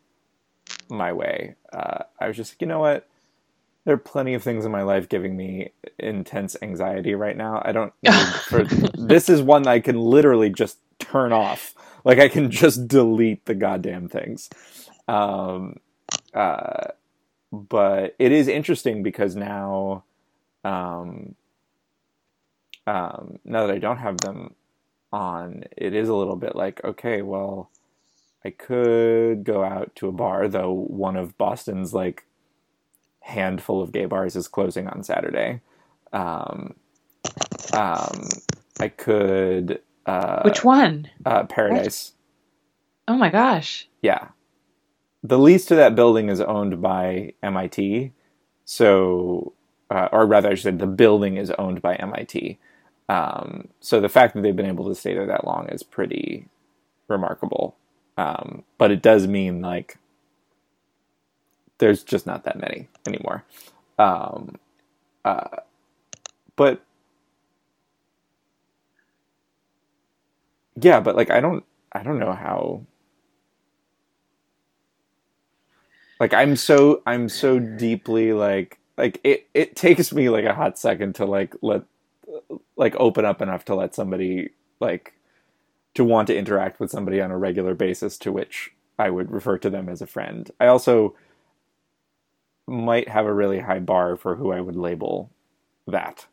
my 0.88 1.12
way. 1.12 1.56
Uh, 1.72 2.04
I 2.20 2.28
was 2.28 2.36
just 2.36 2.52
like, 2.54 2.60
you 2.62 2.68
know 2.68 2.78
what? 2.80 3.08
There 3.84 3.94
are 3.94 3.98
plenty 3.98 4.34
of 4.34 4.44
things 4.44 4.64
in 4.64 4.70
my 4.70 4.82
life 4.82 5.08
giving 5.08 5.36
me 5.36 5.72
intense 5.98 6.56
anxiety 6.62 7.14
right 7.16 7.36
now. 7.36 7.60
I 7.64 7.72
don't 7.72 7.92
need 8.02 8.14
for 8.48 8.64
this 8.96 9.28
is 9.28 9.42
one 9.42 9.64
that 9.64 9.70
I 9.70 9.80
can 9.80 9.98
literally 9.98 10.50
just 10.50 10.78
turn 11.12 11.32
off. 11.32 11.74
Like 12.04 12.18
I 12.20 12.28
can 12.28 12.50
just 12.52 12.88
delete 12.88 13.46
the 13.46 13.54
goddamn 13.54 14.08
things. 14.08 14.50
Um, 15.08 15.76
uh, 16.34 16.88
but 17.52 18.14
it 18.18 18.32
is 18.32 18.48
interesting 18.48 19.02
because 19.02 19.36
now, 19.36 20.04
um, 20.64 21.34
um, 22.86 23.38
now 23.44 23.66
that 23.66 23.74
I 23.74 23.78
don't 23.78 23.98
have 23.98 24.18
them 24.18 24.54
on, 25.12 25.64
it 25.76 25.94
is 25.94 26.08
a 26.08 26.14
little 26.14 26.36
bit 26.36 26.56
like, 26.56 26.82
okay, 26.84 27.22
well, 27.22 27.70
I 28.44 28.50
could 28.50 29.44
go 29.44 29.64
out 29.64 29.94
to 29.96 30.08
a 30.08 30.12
bar, 30.12 30.48
though 30.48 30.72
one 30.72 31.16
of 31.16 31.38
Boston's 31.38 31.94
like 31.94 32.24
handful 33.20 33.82
of 33.82 33.92
gay 33.92 34.06
bars 34.06 34.36
is 34.36 34.48
closing 34.48 34.88
on 34.88 35.04
Saturday. 35.04 35.60
Um, 36.12 36.74
um, 37.72 38.28
I 38.80 38.88
could. 38.88 39.80
Uh, 40.06 40.42
Which 40.42 40.64
one? 40.64 41.08
Uh, 41.24 41.44
Paradise. 41.44 42.12
Oh 43.06 43.16
my 43.16 43.30
gosh. 43.30 43.88
Yeah. 44.00 44.28
The 45.22 45.38
lease 45.38 45.66
to 45.66 45.74
that 45.76 45.94
building 45.94 46.28
is 46.28 46.40
owned 46.40 46.82
by 46.82 47.34
MIT. 47.42 48.12
So, 48.64 49.52
uh, 49.90 50.08
or 50.12 50.26
rather, 50.26 50.50
I 50.50 50.54
should 50.54 50.62
say, 50.62 50.70
the 50.70 50.86
building 50.86 51.36
is 51.36 51.50
owned 51.52 51.82
by 51.82 51.94
MIT. 51.96 52.58
Um, 53.08 53.68
so 53.80 54.00
the 54.00 54.08
fact 54.08 54.34
that 54.34 54.42
they've 54.42 54.56
been 54.56 54.66
able 54.66 54.88
to 54.88 54.94
stay 54.94 55.14
there 55.14 55.26
that 55.26 55.44
long 55.44 55.68
is 55.68 55.82
pretty 55.82 56.46
remarkable. 57.08 57.76
Um, 58.16 58.64
but 58.78 58.90
it 58.90 59.02
does 59.02 59.26
mean 59.26 59.60
like 59.60 59.98
there's 61.78 62.02
just 62.02 62.26
not 62.26 62.44
that 62.44 62.60
many 62.60 62.88
anymore. 63.06 63.44
Um, 63.98 64.56
uh, 65.24 65.58
but 66.56 66.82
yeah, 70.80 71.00
but 71.00 71.16
like 71.16 71.30
I 71.30 71.40
don't, 71.40 71.64
I 71.92 72.02
don't 72.02 72.18
know 72.18 72.32
how. 72.32 72.86
Like 76.20 76.34
I'm 76.34 76.56
so 76.56 77.02
I'm 77.06 77.28
so 77.28 77.58
deeply 77.58 78.32
like 78.32 78.78
like 78.96 79.20
it 79.24 79.48
it 79.54 79.76
takes 79.76 80.12
me 80.12 80.28
like 80.30 80.44
a 80.44 80.54
hot 80.54 80.78
second 80.78 81.16
to 81.16 81.26
like 81.26 81.54
let 81.62 81.82
like 82.76 82.94
open 82.96 83.24
up 83.24 83.42
enough 83.42 83.64
to 83.66 83.74
let 83.74 83.94
somebody 83.94 84.50
like 84.80 85.14
to 85.94 86.04
want 86.04 86.28
to 86.28 86.36
interact 86.36 86.80
with 86.80 86.90
somebody 86.90 87.20
on 87.20 87.30
a 87.30 87.38
regular 87.38 87.74
basis 87.74 88.18
to 88.18 88.32
which 88.32 88.72
I 88.98 89.10
would 89.10 89.30
refer 89.30 89.58
to 89.58 89.70
them 89.70 89.88
as 89.88 90.02
a 90.02 90.06
friend. 90.06 90.50
I 90.60 90.66
also 90.66 91.16
might 92.66 93.08
have 93.08 93.26
a 93.26 93.34
really 93.34 93.60
high 93.60 93.80
bar 93.80 94.16
for 94.16 94.36
who 94.36 94.52
I 94.52 94.60
would 94.60 94.76
label 94.76 95.30
that. 95.86 96.26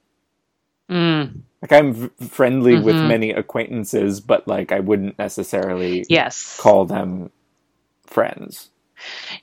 Mm. 0.89 1.43
Like 1.61 1.73
I'm 1.73 1.93
v- 1.93 2.27
friendly 2.27 2.77
with 2.77 2.95
Mhm. 2.97 3.07
many 3.07 3.31
acquaintances, 3.31 4.21
but 4.21 4.47
like 4.47 4.71
I 4.71 4.79
wouldn't 4.81 5.19
necessarily 5.19 6.05
Yes. 6.09 6.57
call 6.57 6.85
them 6.85 7.31
friends. 8.07 8.69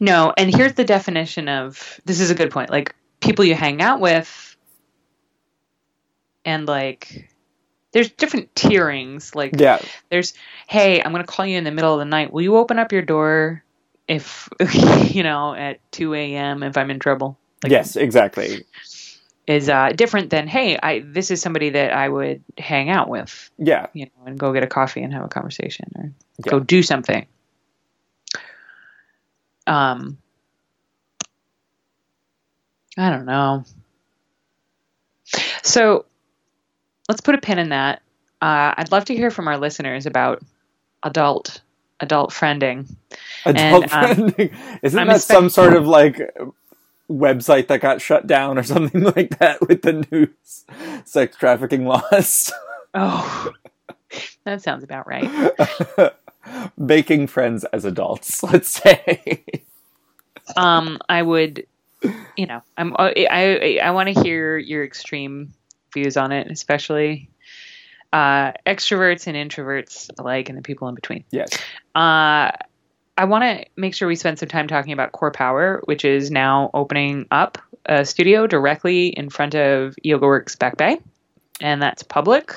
No, 0.01 0.33
and 0.37 0.55
here's 0.55 0.75
the 0.75 0.85
definition 0.85 1.49
of 1.49 2.01
this 2.05 2.21
is 2.21 2.31
a 2.31 2.35
good 2.35 2.51
point. 2.51 2.71
Like 2.71 2.95
people 3.21 3.45
you 3.45 3.55
hang 3.55 3.83
out 3.83 4.01
with 4.01 4.57
and 6.45 6.67
like 6.67 7.31
there's 7.93 8.11
different 8.11 8.55
tierings. 8.55 9.35
Like 9.35 9.57
Yeah, 9.59 9.81
there's 10.11 10.35
hey, 10.69 11.03
I'm 11.03 11.13
going 11.13 11.25
to 11.25 11.31
call 11.33 11.47
you 11.47 11.59
in 11.59 11.65
the 11.65 11.71
middle 11.73 11.95
of 11.95 11.99
the 12.01 12.05
night. 12.07 12.33
Will 12.33 12.43
you 12.43 12.57
open 12.57 12.79
up 12.79 12.93
your 12.93 13.03
door 13.03 13.65
if 14.09 14.49
you 15.15 15.23
know 15.23 15.55
at 15.55 15.81
2 15.93 16.15
a.m. 16.15 16.63
if 16.63 16.77
I'm 16.77 16.91
in 16.91 16.99
trouble? 17.01 17.39
Like, 17.65 17.73
yes, 17.73 17.97
exactly. 17.97 18.65
Is 19.47 19.69
uh, 19.69 19.91
different 19.95 20.31
than 20.31 20.49
hey, 20.49 20.79
I 20.83 21.01
this 21.01 21.31
is 21.31 21.41
somebody 21.41 21.71
that 21.71 21.93
I 21.93 22.09
would 22.09 22.43
hang 22.59 22.91
out 22.91 23.09
with, 23.09 23.51
Yeah, 23.59 23.87
you 23.93 24.07
know, 24.07 24.27
and 24.27 24.39
go 24.39 24.53
get 24.53 24.63
a 24.65 24.67
coffee 24.67 25.03
and 25.03 25.13
have 25.13 25.25
a 25.25 25.29
conversation 25.29 25.87
or 25.97 26.13
Yeah. 26.45 26.51
go 26.51 26.61
do 26.61 26.83
something. 26.83 27.27
Um, 29.67 30.19
I 32.99 33.11
don't 33.11 33.27
know. 33.27 33.65
So 35.63 36.05
let's 37.09 37.21
put 37.21 37.35
a 37.35 37.39
pin 37.39 37.59
in 37.59 37.71
that. 37.71 38.01
Uh, 38.41 38.75
I'd 38.77 38.93
love 38.93 39.07
to 39.07 39.15
hear 39.15 39.31
from 39.31 39.49
our 39.49 39.59
listeners 39.59 40.07
about 40.07 40.43
adult 41.03 41.61
adult 42.01 42.31
friending. 42.31 42.89
Adult 43.45 43.85
And, 43.93 43.93
um, 43.93 44.31
friending. 44.31 44.79
Isn't 44.83 44.99
I'm 44.99 45.07
that 45.09 45.17
expect- 45.17 45.37
some 45.39 45.51
sort 45.51 45.75
of 45.75 45.87
like 45.87 46.21
website 47.11 47.69
that 47.69 47.81
got 47.81 48.01
shut 48.01 48.27
down 48.27 48.59
or 48.59 48.63
something 48.65 49.03
like 49.03 49.39
that 49.39 49.67
with 49.67 49.83
the 49.83 50.07
new 50.11 50.29
s- 50.43 50.65
sex 51.05 51.37
trafficking 51.37 51.85
laws? 51.87 52.53
Oh, 52.95 53.53
that 54.45 54.63
sounds 54.63 54.85
about 54.85 55.07
right. 55.07 55.31
Making 56.79 57.27
friends 57.27 57.65
as 57.67 57.85
adults, 57.85 58.43
let's 58.43 58.69
say. 58.69 59.45
Um, 60.57 60.99
I 61.09 61.21
would, 61.23 61.67
you 62.37 62.47
know, 62.47 62.63
I'm 62.79 62.95
I 62.99 63.27
I, 63.31 63.81
I 63.83 63.91
want 63.91 64.15
to 64.15 64.23
hear 64.23 64.57
your 64.57 64.85
extreme 64.85 65.53
views 65.93 66.17
on 66.17 66.31
it, 66.33 66.51
especially 66.51 67.29
uh, 68.13 68.53
extroverts 68.65 69.27
and 69.27 69.37
introverts 69.37 70.09
alike, 70.19 70.49
and 70.49 70.57
the 70.57 70.63
people 70.63 70.89
in 70.89 70.95
between. 70.95 71.25
yes. 71.31 71.51
Uh, 71.95 72.53
I 73.19 73.25
want 73.25 73.45
to 73.45 73.65
make 73.77 73.95
sure 73.95 74.09
we 74.09 74.17
spend 74.17 74.39
some 74.39 74.49
time 74.49 74.69
talking 74.69 74.93
about 74.93 75.13
Core 75.13 75.31
Power, 75.31 75.81
which 75.85 76.05
is 76.05 76.31
now 76.31 76.71
opening 76.75 77.27
up 77.31 77.59
a 77.87 78.05
studio 78.05 78.47
directly 78.47 79.09
in 79.09 79.31
front 79.31 79.55
of 79.55 79.95
YogaWorks 80.05 80.59
Back 80.59 80.77
Bay, 80.77 80.99
and 81.61 81.81
that's 81.81 82.03
public. 82.03 82.55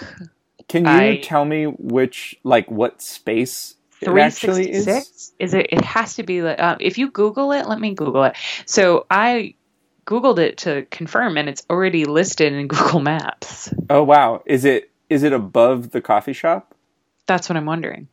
Can 0.67 0.85
you 0.85 0.91
I- 0.91 1.21
tell 1.23 1.45
me 1.45 1.65
which, 1.65 2.35
like, 2.43 2.69
what 2.69 3.01
space 3.01 3.75
it 4.01 4.07
actually 4.09 4.69
is? 4.71 4.85
366 4.85 5.31
is 5.39 5.53
it? 5.53 5.67
It 5.71 5.83
has 5.83 6.15
to 6.15 6.23
be. 6.23 6.41
like, 6.41 6.59
Uh, 6.59 6.77
if 6.79 6.97
you 6.97 7.09
Google 7.11 7.51
it, 7.53 7.67
let 7.67 7.79
me 7.79 7.93
Google 7.93 8.23
it. 8.25 8.35
So 8.65 9.05
I 9.09 9.55
Googled 10.05 10.39
it 10.39 10.57
to 10.59 10.85
confirm, 10.91 11.37
and 11.37 11.47
it's 11.49 11.63
already 11.69 12.05
listed 12.05 12.51
in 12.53 12.67
Google 12.73 12.99
Maps. 12.99 13.73
Oh 13.89 14.03
wow! 14.03 14.41
Is 14.45 14.65
it 14.65 14.91
is 15.09 15.23
it 15.23 15.33
above 15.33 15.91
the 15.91 16.01
coffee 16.01 16.33
shop? 16.33 16.75
That's 17.27 17.47
what 17.49 17.57
I'm 17.57 17.65
wondering. 17.65 18.07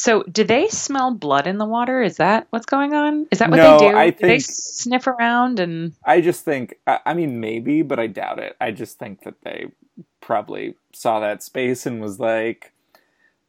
So, 0.00 0.22
do 0.22 0.44
they 0.44 0.68
smell 0.68 1.12
blood 1.12 1.48
in 1.48 1.58
the 1.58 1.64
water? 1.64 2.00
Is 2.00 2.18
that 2.18 2.46
what's 2.50 2.66
going 2.66 2.94
on? 2.94 3.26
Is 3.32 3.40
that 3.40 3.50
what 3.50 3.56
No, 3.56 3.80
they 3.80 3.88
do? 3.88 3.96
I 3.96 4.10
do 4.10 4.26
they 4.28 4.38
sniff 4.38 5.08
around 5.08 5.58
and 5.58 5.92
I 6.04 6.20
just 6.20 6.44
think. 6.44 6.76
I, 6.86 7.00
I 7.04 7.14
mean, 7.14 7.40
maybe, 7.40 7.82
but 7.82 7.98
I 7.98 8.06
doubt 8.06 8.38
it. 8.38 8.54
I 8.60 8.70
just 8.70 9.00
think 9.00 9.24
that 9.24 9.42
they 9.42 9.72
probably 10.20 10.76
saw 10.92 11.18
that 11.18 11.42
space 11.42 11.84
and 11.84 12.00
was 12.00 12.20
like, 12.20 12.70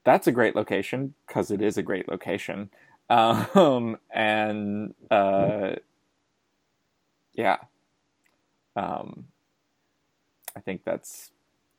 "That's 0.03 0.25
a 0.25 0.31
great 0.31 0.55
location," 0.55 1.13
because 1.27 1.51
it 1.51 1.61
is 1.61 1.77
a 1.77 1.83
great 1.83 2.09
location. 2.09 2.71
Um, 3.11 3.97
and 4.11 4.93
uh, 5.09 5.71
yeah, 7.33 7.57
um, 8.75 9.25
I 10.55 10.59
think 10.59 10.83
that's 10.83 11.31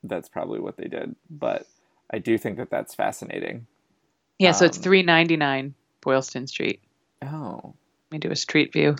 that's 0.03 0.29
probably 0.29 0.59
what 0.59 0.77
they 0.77 0.89
did. 0.89 1.15
But 1.29 1.69
I 2.13 2.19
do 2.19 2.37
think 2.37 2.57
that 2.59 2.71
that's 2.71 2.97
fascinating. 2.97 3.69
Yeah? 4.41 4.53
So 4.53 4.67
it's 4.67 4.79
Um, 4.79 4.83
399 4.83 5.75
Boylston 6.03 6.49
Street. 6.49 6.83
Oh, 7.23 7.75
Let 8.11 8.13
me 8.13 8.19
do 8.21 8.33
a 8.33 8.37
street 8.37 8.73
view. 8.73 8.97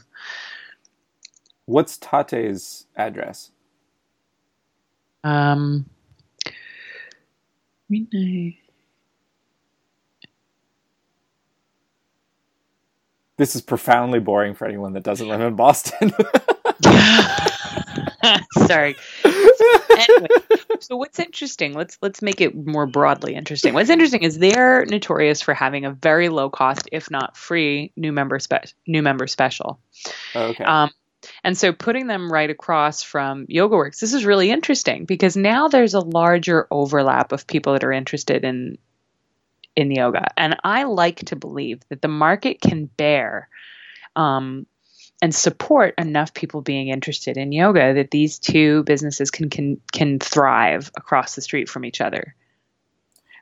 what's 1.67 1.99
Tatte's 1.99 2.87
address? 2.97 3.51
Um, 5.25 5.87
399 7.89 8.57
This 13.39 13.57
is 13.57 13.63
profoundly 13.63 14.21
boring 14.21 14.55
for 14.55 14.67
anyone 14.67 14.93
that 14.95 15.03
doesn't 15.05 15.29
live 15.29 15.41
in 15.41 15.57
Boston. 15.57 16.13
Sorry. 18.67 18.97
Anyway, 19.25 20.29
so 20.81 20.97
what's 20.97 21.19
interesting? 21.19 21.75
Let's 21.75 21.99
let's 22.01 22.23
make 22.23 22.41
it 22.41 22.55
more 22.55 22.87
broadly 22.87 23.35
interesting. 23.35 23.75
What's 23.75 23.91
interesting 23.91 24.23
is 24.23 24.39
they're 24.39 24.85
notorious 24.87 25.43
for 25.43 25.55
having 25.55 25.85
a 25.85 25.93
very 25.93 26.29
low 26.29 26.51
cost, 26.51 26.89
if 26.93 27.11
not 27.11 27.37
free, 27.37 27.93
new 27.97 28.13
member 28.13 28.39
spe- 28.39 28.73
new 28.87 29.03
member 29.03 29.27
special. 29.27 29.81
okay. 30.35 30.65
Um, 30.65 30.91
and 31.45 31.57
so 31.57 31.73
putting 31.73 32.07
them 32.07 32.33
right 32.33 32.49
across 32.49 33.03
from 33.03 33.47
YogaWorks, 33.47 34.01
this 34.01 34.15
is 34.15 34.25
really 34.25 34.51
interesting 34.51 35.05
because 35.05 35.37
now 35.37 35.69
there's 35.69 35.95
a 35.95 36.01
larger 36.01 36.67
overlap 36.71 37.33
of 37.33 37.47
people 37.47 37.75
that 37.75 37.85
are 37.85 37.93
interested 37.93 38.45
in 38.45 38.79
in 39.77 39.91
yoga, 39.91 40.27
and 40.37 40.57
I 40.65 40.85
like 40.85 41.27
to 41.27 41.37
believe 41.37 41.81
that 41.91 42.03
the 42.03 42.09
market 42.09 42.61
can 42.61 42.87
bear 42.87 43.49
um, 44.17 44.67
and 45.23 45.35
support 45.35 45.95
enough 45.99 46.33
people 46.35 46.63
being 46.63 46.89
interested 46.89 47.37
in 47.37 47.53
yoga 47.53 47.95
that 47.95 48.11
these 48.11 48.39
two 48.39 48.83
businesses 48.85 49.31
can 49.31 49.51
can 49.51 49.81
can 49.93 50.19
thrive 50.19 50.91
across 50.97 51.35
the 51.35 51.43
street 51.43 51.69
from 51.69 51.85
each 51.85 52.01
other. 52.01 52.35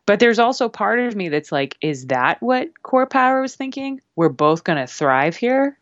But 0.06 0.20
there's 0.20 0.38
also 0.38 0.70
part 0.70 1.00
of 1.00 1.14
me 1.14 1.28
that's 1.28 1.52
like, 1.52 1.76
is 1.82 2.06
that 2.06 2.42
what 2.42 2.82
Core 2.82 3.06
Power 3.06 3.42
was 3.42 3.54
thinking? 3.54 4.00
We're 4.16 4.30
both 4.30 4.64
going 4.64 4.78
to 4.78 4.86
thrive 4.86 5.36
here. 5.36 5.78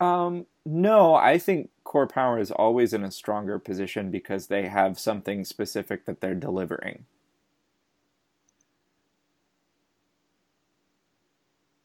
Um, 0.00 0.46
no, 0.66 1.14
I 1.14 1.38
think 1.38 1.70
Core 1.84 2.08
Power 2.08 2.40
is 2.40 2.50
always 2.50 2.92
in 2.92 3.04
a 3.04 3.10
stronger 3.12 3.60
position 3.60 4.10
because 4.10 4.48
they 4.48 4.66
have 4.66 4.98
something 4.98 5.44
specific 5.44 6.06
that 6.06 6.20
they're 6.20 6.34
delivering. 6.34 7.04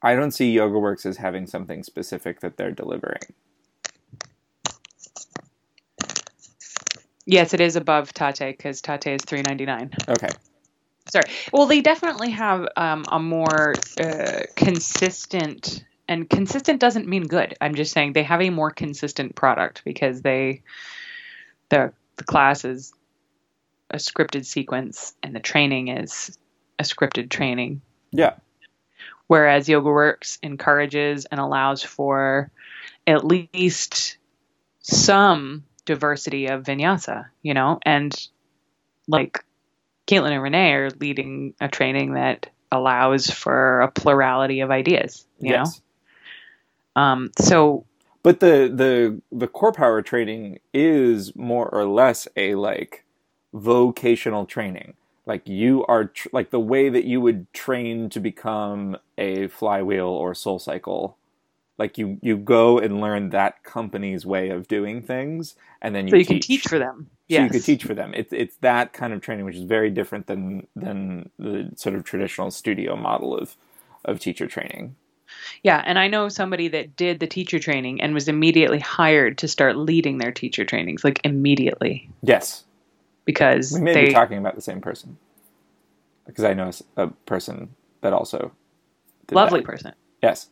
I 0.02 0.14
don't 0.14 0.30
see 0.30 0.54
YogaWorks 0.54 1.06
as 1.06 1.16
having 1.16 1.46
something 1.46 1.82
specific 1.82 2.40
that 2.40 2.56
they're 2.56 2.70
delivering. 2.70 3.22
Yes, 7.26 7.54
it 7.54 7.60
is 7.60 7.74
above 7.74 8.12
Tatte 8.12 8.56
because 8.56 8.80
Tatte 8.80 9.08
is 9.08 9.22
three 9.22 9.42
ninety 9.42 9.66
nine. 9.66 9.90
Okay. 10.08 10.28
Sorry. 11.10 11.24
Well, 11.52 11.66
they 11.66 11.80
definitely 11.80 12.30
have 12.30 12.68
um, 12.76 13.04
a 13.10 13.18
more 13.18 13.74
uh, 14.00 14.42
consistent, 14.54 15.84
and 16.08 16.28
consistent 16.28 16.80
doesn't 16.80 17.08
mean 17.08 17.24
good. 17.24 17.56
I'm 17.60 17.74
just 17.74 17.92
saying 17.92 18.12
they 18.12 18.22
have 18.22 18.42
a 18.42 18.50
more 18.50 18.70
consistent 18.70 19.34
product 19.34 19.82
because 19.84 20.22
they 20.22 20.62
the 21.68 21.92
the 22.16 22.24
class 22.24 22.64
is 22.64 22.92
a 23.90 23.96
scripted 23.96 24.44
sequence 24.44 25.14
and 25.22 25.34
the 25.34 25.40
training 25.40 25.88
is 25.88 26.36
a 26.78 26.82
scripted 26.82 27.30
training. 27.30 27.80
Yeah. 28.10 28.34
Whereas 29.28 29.68
Yoga 29.68 29.90
Works 29.90 30.38
encourages 30.42 31.24
and 31.26 31.40
allows 31.40 31.82
for 31.82 32.50
at 33.06 33.24
least 33.24 34.18
some 34.80 35.64
diversity 35.84 36.46
of 36.46 36.64
vinyasa, 36.64 37.26
you 37.42 37.54
know, 37.54 37.78
and 37.84 38.14
like 39.08 39.44
Caitlin 40.06 40.32
and 40.32 40.42
Renee 40.42 40.72
are 40.72 40.90
leading 40.90 41.54
a 41.60 41.68
training 41.68 42.14
that 42.14 42.50
allows 42.70 43.30
for 43.30 43.80
a 43.80 43.90
plurality 43.90 44.60
of 44.60 44.70
ideas, 44.70 45.26
you 45.40 45.50
yes. 45.50 45.80
know. 46.96 47.02
Um, 47.02 47.30
so 47.38 47.84
But 48.22 48.40
the 48.40 48.70
the 48.72 49.20
the 49.30 49.46
core 49.48 49.72
power 49.72 50.02
training 50.02 50.58
is 50.72 51.34
more 51.36 51.68
or 51.68 51.84
less 51.84 52.26
a 52.36 52.54
like 52.56 53.04
vocational 53.52 54.46
training. 54.46 54.94
Like 55.26 55.48
you 55.48 55.84
are 55.86 56.06
tr- 56.06 56.28
like 56.32 56.50
the 56.50 56.60
way 56.60 56.88
that 56.88 57.04
you 57.04 57.20
would 57.20 57.52
train 57.52 58.08
to 58.10 58.20
become 58.20 58.96
a 59.18 59.48
flywheel 59.48 60.06
or 60.06 60.32
SoulCycle. 60.32 61.14
Like 61.78 61.98
you 61.98 62.18
you 62.22 62.36
go 62.36 62.78
and 62.78 63.00
learn 63.00 63.30
that 63.30 63.62
company's 63.64 64.24
way 64.24 64.50
of 64.50 64.68
doing 64.68 65.02
things, 65.02 65.56
and 65.82 65.94
then 65.94 66.06
you 66.06 66.12
so 66.12 66.16
you 66.16 66.24
teach. 66.24 66.28
can 66.28 66.40
teach 66.40 66.62
for 66.62 66.78
them. 66.78 67.10
So 67.28 67.42
you 67.42 67.50
could 67.50 67.64
teach 67.64 67.82
for 67.82 67.94
them. 67.94 68.14
It's 68.14 68.32
it's 68.32 68.56
that 68.58 68.92
kind 68.92 69.12
of 69.12 69.20
training, 69.20 69.44
which 69.44 69.56
is 69.56 69.64
very 69.64 69.90
different 69.90 70.28
than 70.28 70.68
than 70.76 71.30
the 71.38 71.70
sort 71.74 71.96
of 71.96 72.04
traditional 72.04 72.50
studio 72.50 72.94
model 72.96 73.36
of 73.36 73.56
of 74.04 74.20
teacher 74.20 74.46
training. 74.46 74.94
Yeah, 75.62 75.82
and 75.84 75.98
I 75.98 76.06
know 76.06 76.28
somebody 76.28 76.68
that 76.68 76.96
did 76.96 77.18
the 77.18 77.26
teacher 77.26 77.58
training 77.58 78.00
and 78.00 78.14
was 78.14 78.28
immediately 78.28 78.78
hired 78.78 79.38
to 79.38 79.48
start 79.48 79.76
leading 79.76 80.18
their 80.18 80.30
teacher 80.30 80.64
trainings, 80.64 81.02
like 81.02 81.20
immediately, 81.24 82.08
Yes, 82.22 82.64
because 83.26 83.72
we 83.72 83.80
may 83.80 83.94
they 83.94 84.06
be 84.06 84.12
talking 84.14 84.38
about 84.38 84.54
the 84.54 84.62
same 84.62 84.80
person 84.80 85.18
because 86.26 86.44
I 86.44 86.54
know 86.54 86.70
a 86.96 87.08
person 87.26 87.74
that 88.00 88.12
also 88.14 88.52
did 89.26 89.34
lovely 89.34 89.60
that. 89.60 89.66
person. 89.66 89.92
Yes, 90.22 90.48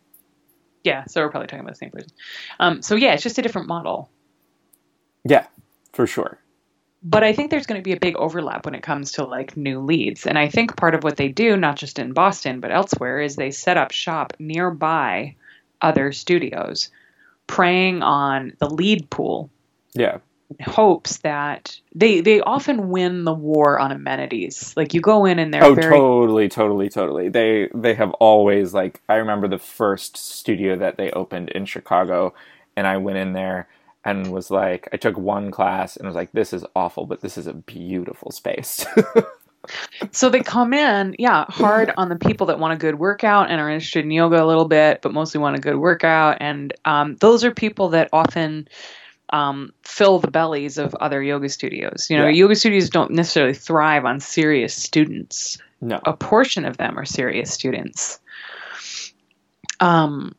Yeah, 0.84 1.04
so 1.06 1.22
we're 1.22 1.30
probably 1.30 1.46
talking 1.46 1.60
about 1.60 1.72
the 1.72 1.78
same 1.78 1.90
person. 1.90 2.10
Um, 2.60 2.82
so 2.82 2.94
yeah, 2.96 3.14
it's 3.14 3.22
just 3.22 3.38
a 3.38 3.42
different 3.42 3.68
model. 3.68 4.10
yeah, 5.24 5.46
for 5.92 6.06
sure. 6.06 6.38
But 7.06 7.22
I 7.22 7.34
think 7.34 7.50
there's 7.50 7.66
going 7.66 7.80
to 7.80 7.84
be 7.84 7.92
a 7.92 8.00
big 8.00 8.16
overlap 8.16 8.64
when 8.64 8.74
it 8.74 8.82
comes 8.82 9.12
to 9.12 9.24
like 9.24 9.56
new 9.58 9.80
leads. 9.80 10.26
And 10.26 10.38
I 10.38 10.48
think 10.48 10.76
part 10.76 10.94
of 10.94 11.04
what 11.04 11.16
they 11.18 11.28
do, 11.28 11.56
not 11.56 11.76
just 11.76 11.98
in 11.98 12.12
Boston, 12.14 12.60
but 12.60 12.70
elsewhere, 12.70 13.20
is 13.20 13.36
they 13.36 13.50
set 13.50 13.76
up 13.76 13.92
shop 13.92 14.32
nearby 14.38 15.34
other 15.82 16.12
studios, 16.12 16.90
preying 17.46 18.02
on 18.02 18.54
the 18.58 18.70
lead 18.70 19.10
pool, 19.10 19.50
Yeah, 19.94 20.18
hopes 20.62 21.18
that 21.18 21.78
they 21.94 22.20
they 22.20 22.40
often 22.40 22.88
win 22.88 23.24
the 23.24 23.34
war 23.34 23.78
on 23.78 23.92
amenities. 23.92 24.74
Like 24.76 24.94
you 24.94 25.00
go 25.00 25.24
in 25.24 25.38
and 25.38 25.52
they're 25.52 25.64
oh, 25.64 25.74
very 25.74 25.94
totally, 25.94 26.48
totally, 26.48 26.88
totally. 26.88 27.28
They 27.28 27.68
they 27.74 27.94
have 27.94 28.10
always 28.12 28.74
like 28.74 29.00
I 29.08 29.16
remember 29.16 29.48
the 29.48 29.58
first 29.58 30.16
studio 30.16 30.76
that 30.76 30.96
they 30.96 31.10
opened 31.10 31.50
in 31.50 31.66
Chicago, 31.66 32.34
and 32.76 32.86
I 32.86 32.96
went 32.96 33.18
in 33.18 33.32
there 33.32 33.68
and 34.04 34.32
was 34.32 34.50
like, 34.50 34.88
I 34.92 34.98
took 34.98 35.16
one 35.16 35.50
class 35.50 35.96
and 35.96 36.06
was 36.06 36.14
like, 36.14 36.32
this 36.32 36.52
is 36.52 36.64
awful, 36.76 37.06
but 37.06 37.22
this 37.22 37.38
is 37.38 37.46
a 37.46 37.54
beautiful 37.54 38.30
space. 38.30 38.84
So 40.12 40.28
they 40.28 40.40
come 40.40 40.72
in, 40.72 41.16
yeah, 41.18 41.46
hard 41.48 41.92
on 41.96 42.08
the 42.08 42.16
people 42.16 42.46
that 42.48 42.58
want 42.58 42.74
a 42.74 42.76
good 42.76 42.98
workout 42.98 43.50
and 43.50 43.60
are 43.60 43.70
interested 43.70 44.04
in 44.04 44.10
yoga 44.10 44.42
a 44.42 44.46
little 44.46 44.66
bit, 44.66 45.00
but 45.02 45.12
mostly 45.12 45.40
want 45.40 45.56
a 45.56 45.60
good 45.60 45.76
workout. 45.76 46.38
And 46.40 46.74
um, 46.84 47.16
those 47.16 47.44
are 47.44 47.50
people 47.50 47.88
that 47.90 48.08
often 48.12 48.68
um, 49.34 49.72
fill 49.82 50.20
the 50.20 50.30
bellies 50.30 50.78
of 50.78 50.94
other 50.94 51.20
yoga 51.20 51.48
studios. 51.48 52.06
You 52.08 52.18
know, 52.18 52.26
Yeah. 52.26 52.34
yoga 52.34 52.54
studios 52.54 52.88
don't 52.88 53.10
necessarily 53.10 53.52
thrive 53.52 54.04
on 54.04 54.20
serious 54.20 54.74
students. 54.74 55.58
no, 55.80 56.00
A 56.06 56.12
portion 56.12 56.64
of 56.64 56.76
them 56.76 56.96
are 56.96 57.04
serious 57.04 57.50
students. 57.52 58.20
Um, 59.80 60.36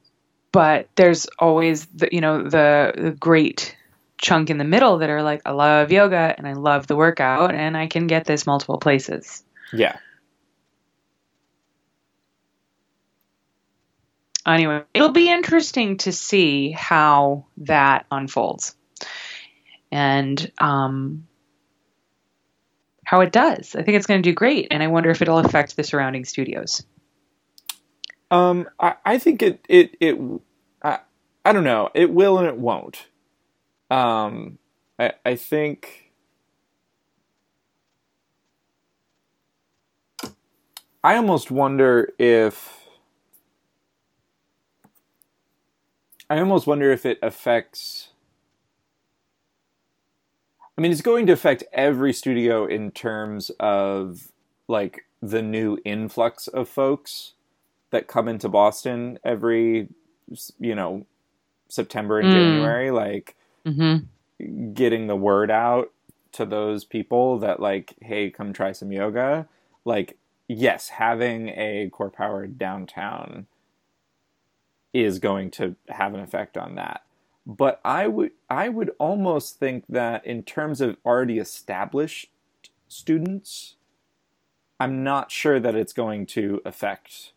but 0.54 0.88
there's 0.96 1.28
always 1.40 1.86
the 1.88 2.08
you 2.10 2.22
know 2.22 2.44
the, 2.44 2.94
the 2.96 3.12
great 3.12 3.76
chunk 4.18 4.50
in 4.50 4.58
the 4.58 4.64
middle 4.64 5.00
that 5.00 5.10
are 5.10 5.22
like, 5.22 5.42
I 5.46 5.52
love 5.52 5.92
yoga 5.92 6.34
and 6.38 6.48
I 6.48 6.54
love 6.54 6.88
the 6.88 6.96
workout 6.96 7.54
and 7.54 7.76
I 7.76 7.88
can 7.88 8.08
get 8.08 8.24
this 8.24 8.48
multiple 8.48 8.78
places. 8.78 9.44
yeah, 9.74 9.98
anyway, 14.48 14.84
it'll 14.94 15.10
be 15.12 15.30
interesting 15.30 15.98
to 15.98 16.14
see 16.14 16.72
how 16.72 17.46
that 17.58 18.06
unfolds 18.10 18.74
and 19.96 20.52
um, 20.60 21.26
how 23.06 23.22
it 23.22 23.32
does. 23.32 23.76
I 23.76 23.82
think 23.82 23.96
it's 23.96 24.06
going 24.06 24.22
to 24.22 24.30
do 24.30 24.34
great, 24.36 24.68
and 24.72 24.84
I 24.84 24.88
wonder 24.88 25.10
if 25.10 25.22
it'll 25.22 25.38
affect 25.38 25.78
the 25.78 25.86
surrounding 25.86 26.26
studios. 26.26 26.86
Um, 28.30 28.68
I, 28.78 28.96
I 29.06 29.18
think 29.20 29.42
it 29.42 29.66
it 29.70 29.96
it 30.02 30.20
I, 30.84 31.00
I 31.46 31.54
don't 31.54 31.64
know. 31.64 31.92
It 31.96 32.12
will 32.12 32.38
and 32.38 32.48
it 32.48 32.58
won't. 32.58 33.08
Um, 33.90 34.58
I 35.00 35.14
I 35.26 35.36
think 35.38 36.12
I 41.02 41.16
almost 41.16 41.52
wonder 41.52 42.12
if 42.20 42.86
I 46.30 46.40
almost 46.40 46.68
wonder 46.68 46.92
if 46.92 47.06
it 47.06 47.18
affects. 47.24 48.10
I 50.78 50.82
mean, 50.82 50.92
it's 50.92 51.02
going 51.02 51.26
to 51.28 51.34
affect 51.34 51.64
every 51.72 52.12
studio 52.14 52.66
in 52.66 52.92
terms 52.92 53.50
of 53.60 54.32
like 54.68 55.06
the 55.22 55.42
new 55.42 55.78
influx 55.86 56.48
of 56.48 56.68
folks 56.68 57.34
that 57.92 58.08
come 58.08 58.28
into 58.28 58.50
Boston 58.50 59.18
every, 59.24 59.88
you 60.60 60.76
know, 60.76 61.06
September 61.70 62.20
and 62.20 62.30
Mm. 62.30 62.34
January, 62.34 62.92
like 62.92 63.36
Mm-hmm. 63.66 64.74
getting 64.74 65.08
the 65.08 65.16
word 65.16 65.50
out 65.50 65.92
to 66.34 66.46
those 66.46 66.84
people 66.84 67.40
that 67.40 67.60
like, 67.60 67.96
hey, 68.02 68.30
come 68.30 68.54
try 68.54 68.74
some 68.74 68.92
yoga. 68.92 69.48
Like, 69.86 70.18
yes, 70.48 70.90
having 70.90 71.50
a 71.50 71.90
core 71.92 72.12
power 72.12 72.46
downtown 72.46 73.48
is 74.94 75.20
going 75.20 75.52
to 75.52 75.76
have 75.90 76.14
an 76.14 76.20
effect 76.20 76.58
on 76.58 76.76
that. 76.76 77.05
But 77.46 77.82
I 77.86 78.08
would 78.08 78.32
I 78.50 78.70
would 78.70 78.92
almost 79.00 79.60
think 79.60 79.86
that 79.90 80.26
in 80.26 80.44
terms 80.44 80.82
of 80.82 80.98
already 81.06 81.40
established 81.40 82.30
students, 82.90 83.76
I'm 84.80 85.04
not 85.04 85.32
sure 85.32 85.60
that 85.60 85.76
it's 85.76 85.94
going 85.94 86.28
to 86.28 86.62
affect 86.66 87.34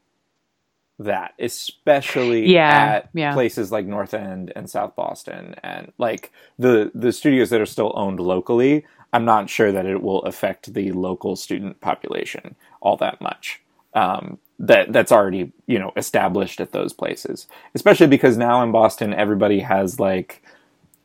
that, 0.98 1.34
especially 1.40 2.54
Yeah, 2.54 2.70
at 2.70 3.10
yeah. 3.14 3.34
places 3.34 3.72
like 3.72 3.86
North 3.86 4.14
End 4.14 4.52
and 4.56 4.70
South 4.70 4.96
Boston 4.96 5.56
and 5.62 5.92
like 5.98 6.32
the 6.58 6.92
the 6.94 7.12
studios 7.12 7.50
that 7.50 7.60
are 7.62 7.66
still 7.66 7.92
owned 7.96 8.20
locally. 8.20 8.86
I'm 9.12 9.26
not 9.26 9.50
sure 9.50 9.72
that 9.72 9.86
it 9.86 10.02
will 10.02 10.22
affect 10.24 10.74
the 10.74 10.92
local 10.92 11.36
student 11.36 11.80
population 11.80 12.56
all 12.82 12.96
that 12.98 13.20
much. 13.20 13.62
Um, 13.94 14.38
that 14.60 14.92
that's 14.92 15.12
already 15.12 15.52
you 15.66 15.78
know 15.78 15.92
established 15.96 16.60
at 16.60 16.72
those 16.72 16.92
places, 16.92 17.46
especially 17.74 18.08
because 18.08 18.36
now 18.36 18.62
in 18.62 18.72
Boston 18.72 19.14
everybody 19.14 19.60
has 19.60 20.00
like 20.00 20.42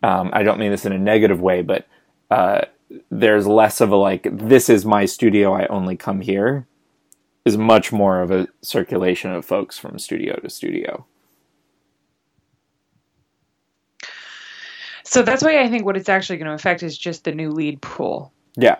um, 0.03 0.29
I 0.33 0.43
don't 0.43 0.59
mean 0.59 0.71
this 0.71 0.85
in 0.85 0.91
a 0.91 0.99
negative 0.99 1.41
way, 1.41 1.61
but 1.61 1.87
uh, 2.31 2.61
there's 3.09 3.47
less 3.47 3.81
of 3.81 3.91
a 3.91 3.95
like 3.95 4.27
this 4.31 4.69
is 4.69 4.85
my 4.85 5.05
studio, 5.05 5.53
I 5.53 5.67
only 5.67 5.95
come 5.95 6.21
here, 6.21 6.67
is 7.45 7.57
much 7.57 7.91
more 7.91 8.21
of 8.21 8.31
a 8.31 8.47
circulation 8.61 9.31
of 9.31 9.45
folks 9.45 9.77
from 9.77 9.99
studio 9.99 10.35
to 10.37 10.49
studio. 10.49 11.05
So 15.03 15.21
that's 15.21 15.43
why 15.43 15.61
I 15.61 15.69
think 15.69 15.85
what 15.85 15.97
it's 15.97 16.09
actually 16.09 16.37
going 16.37 16.47
to 16.47 16.53
affect 16.55 16.83
is 16.83 16.97
just 16.97 17.23
the 17.23 17.33
new 17.33 17.51
lead 17.51 17.81
pool, 17.81 18.33
Yeah, 18.55 18.77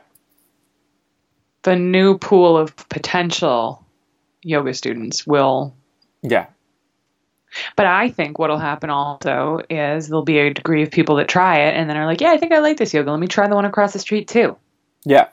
the 1.64 1.76
new 1.76 2.18
pool 2.18 2.58
of 2.58 2.76
potential 2.90 3.83
yoga 4.44 4.74
students 4.74 5.26
will 5.26 5.76
yeah, 6.22 6.46
But 7.76 7.86
I 7.86 8.10
think 8.10 8.40
what'll 8.40 8.58
happen 8.58 8.90
also 8.90 9.60
is 9.70 10.08
there'll 10.08 10.24
be 10.24 10.40
a 10.40 10.54
degree 10.54 10.84
of 10.84 10.92
people 10.92 11.16
that 11.18 11.28
try 11.28 11.60
it 11.60 11.76
and 11.76 11.90
then 11.90 11.98
are 11.98 12.06
like, 12.06 12.22
yeah, 12.22 12.32
I 12.32 12.38
think 12.38 12.52
I 12.54 12.60
like 12.60 12.78
this 12.78 12.94
yoga. 12.94 13.12
Let 13.12 13.20
me 13.20 13.28
try 13.28 13.48
the 13.48 13.56
one 13.56 13.66
across 13.66 13.94
the 13.94 14.00
street 14.00 14.28
too. 14.28 14.56
yeah. 15.06 15.28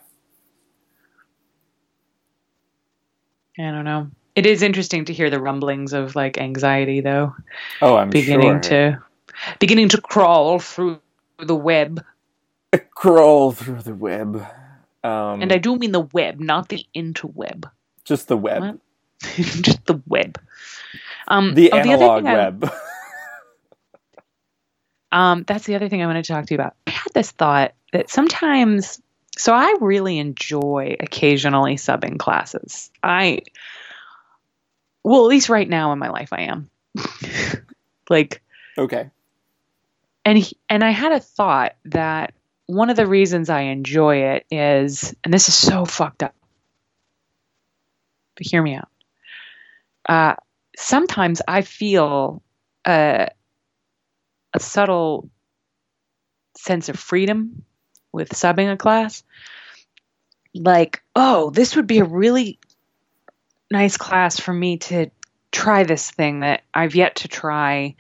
I 3.58 3.70
don't 3.70 3.84
know. 3.84 4.10
It 4.34 4.46
is 4.46 4.62
interesting 4.62 5.04
to 5.06 5.12
hear 5.12 5.28
the 5.28 5.40
rumblings 5.40 5.92
of 5.92 6.16
like 6.16 6.38
anxiety 6.38 7.00
though, 7.00 7.34
Oh, 7.82 7.96
I'm 7.96 8.10
beginning 8.10 8.62
sure. 8.62 8.70
to 8.94 9.02
beginning 9.58 9.88
to 9.90 10.00
crawl 10.00 10.58
through 10.60 11.00
the 11.38 11.54
web. 11.56 12.02
crawl 12.94 13.52
through 13.52 13.82
the 13.82 13.94
web. 13.94 14.36
Um, 15.04 15.42
And 15.42 15.52
I 15.52 15.58
do 15.58 15.76
mean 15.76 15.92
the 15.92 16.00
web, 16.12 16.40
not 16.40 16.68
the 16.68 16.84
interweb. 16.94 17.70
just 18.04 18.28
the 18.28 18.36
web, 18.36 18.62
What? 18.62 18.78
Just 19.36 19.84
the 19.86 20.00
web. 20.06 20.40
Um, 21.28 21.54
the 21.54 21.72
oh, 21.72 21.78
other 21.78 21.88
analog 21.90 22.26
I- 22.26 22.34
web. 22.34 22.72
Um, 25.12 25.44
that's 25.46 25.64
the 25.64 25.74
other 25.74 25.88
thing 25.88 26.02
I 26.02 26.06
want 26.06 26.24
to 26.24 26.32
talk 26.32 26.46
to 26.46 26.54
you 26.54 26.60
about. 26.60 26.76
I 26.86 26.90
had 26.90 27.12
this 27.12 27.30
thought 27.30 27.74
that 27.92 28.10
sometimes, 28.10 29.00
so 29.36 29.52
I 29.52 29.76
really 29.80 30.18
enjoy 30.18 30.96
occasionally 31.00 31.76
subbing 31.76 32.18
classes. 32.18 32.90
I, 33.02 33.40
well, 35.02 35.24
at 35.24 35.28
least 35.28 35.48
right 35.48 35.68
now 35.68 35.92
in 35.92 35.98
my 35.98 36.10
life, 36.10 36.32
I 36.32 36.42
am. 36.42 36.70
like, 38.08 38.42
okay. 38.78 39.10
and 40.24 40.38
he, 40.38 40.56
and 40.68 40.84
I 40.84 40.90
had 40.90 41.12
a 41.12 41.20
thought 41.20 41.74
that 41.86 42.32
one 42.66 42.90
of 42.90 42.96
the 42.96 43.06
reasons 43.06 43.50
I 43.50 43.62
enjoy 43.62 44.34
it 44.34 44.46
is, 44.50 45.14
and 45.24 45.34
this 45.34 45.48
is 45.48 45.56
so 45.56 45.84
fucked 45.84 46.22
up, 46.22 46.36
but 48.36 48.46
hear 48.46 48.62
me 48.62 48.74
out. 48.76 48.89
Uh, 50.08 50.34
sometimes 50.76 51.42
I 51.46 51.62
feel 51.62 52.42
a, 52.86 53.28
a 54.54 54.60
subtle 54.60 55.30
sense 56.56 56.88
of 56.88 56.98
freedom 56.98 57.64
with 58.12 58.30
subbing 58.30 58.72
a 58.72 58.76
class. 58.76 59.22
Like, 60.54 61.02
oh, 61.14 61.50
this 61.50 61.76
would 61.76 61.86
be 61.86 61.98
a 62.00 62.04
really 62.04 62.58
nice 63.70 63.96
class 63.96 64.40
for 64.40 64.52
me 64.52 64.78
to 64.78 65.10
try 65.52 65.84
this 65.84 66.10
thing 66.10 66.40
that 66.40 66.62
I've 66.74 66.94
yet 66.94 67.16
to 67.16 67.28
try 67.28 67.94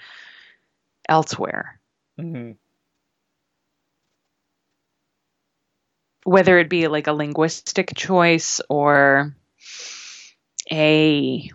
elsewhere. 1.08 1.78
hmm 2.18 2.52
whether 6.24 6.58
it 6.58 6.68
be 6.68 6.86
like 6.88 7.06
a 7.06 7.12
linguistic 7.12 7.94
choice 7.96 8.60
or 8.68 9.34
a 10.70 11.50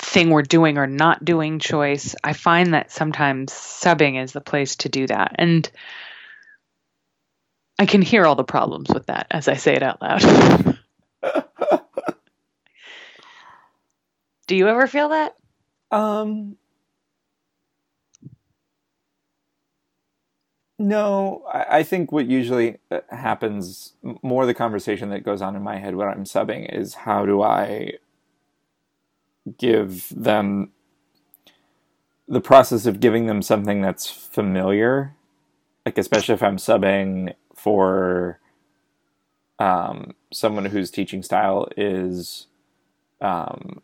thing 0.00 0.30
we're 0.30 0.42
doing 0.42 0.78
or 0.78 0.86
not 0.86 1.24
doing 1.24 1.58
choice, 1.58 2.14
I 2.24 2.32
find 2.32 2.74
that 2.74 2.90
sometimes 2.90 3.52
subbing 3.52 4.22
is 4.22 4.32
the 4.32 4.40
place 4.40 4.76
to 4.76 4.88
do 4.88 5.06
that. 5.06 5.36
And 5.36 5.70
I 7.78 7.86
can 7.86 8.02
hear 8.02 8.26
all 8.26 8.34
the 8.34 8.44
problems 8.44 8.90
with 8.92 9.06
that 9.06 9.26
as 9.30 9.48
I 9.48 9.54
say 9.54 9.74
it 9.74 9.82
out 9.82 10.02
loud. 10.02 10.78
do 14.46 14.56
you 14.56 14.68
ever 14.68 14.86
feel 14.86 15.10
that? 15.10 15.36
Um. 15.90 16.56
No, 20.78 21.44
I, 21.52 21.78
I 21.78 21.82
think 21.82 22.10
what 22.10 22.26
usually 22.26 22.78
uh, 22.90 23.00
happens, 23.10 23.92
more 24.22 24.46
the 24.46 24.54
conversation 24.54 25.10
that 25.10 25.24
goes 25.24 25.42
on 25.42 25.54
in 25.54 25.62
my 25.62 25.76
head 25.76 25.94
when 25.94 26.08
I'm 26.08 26.24
subbing 26.24 26.74
is 26.74 26.94
how 26.94 27.26
do 27.26 27.42
I 27.42 27.98
give 29.58 30.08
them 30.14 30.70
the 32.28 32.40
process 32.40 32.86
of 32.86 33.00
giving 33.00 33.26
them 33.26 33.42
something 33.42 33.80
that's 33.82 34.08
familiar 34.10 35.14
like 35.84 35.98
especially 35.98 36.34
if 36.34 36.42
I'm 36.42 36.56
subbing 36.56 37.34
for 37.54 38.38
um, 39.58 40.14
someone 40.32 40.66
whose 40.66 40.90
teaching 40.90 41.22
style 41.22 41.68
is 41.76 42.46
um, 43.20 43.82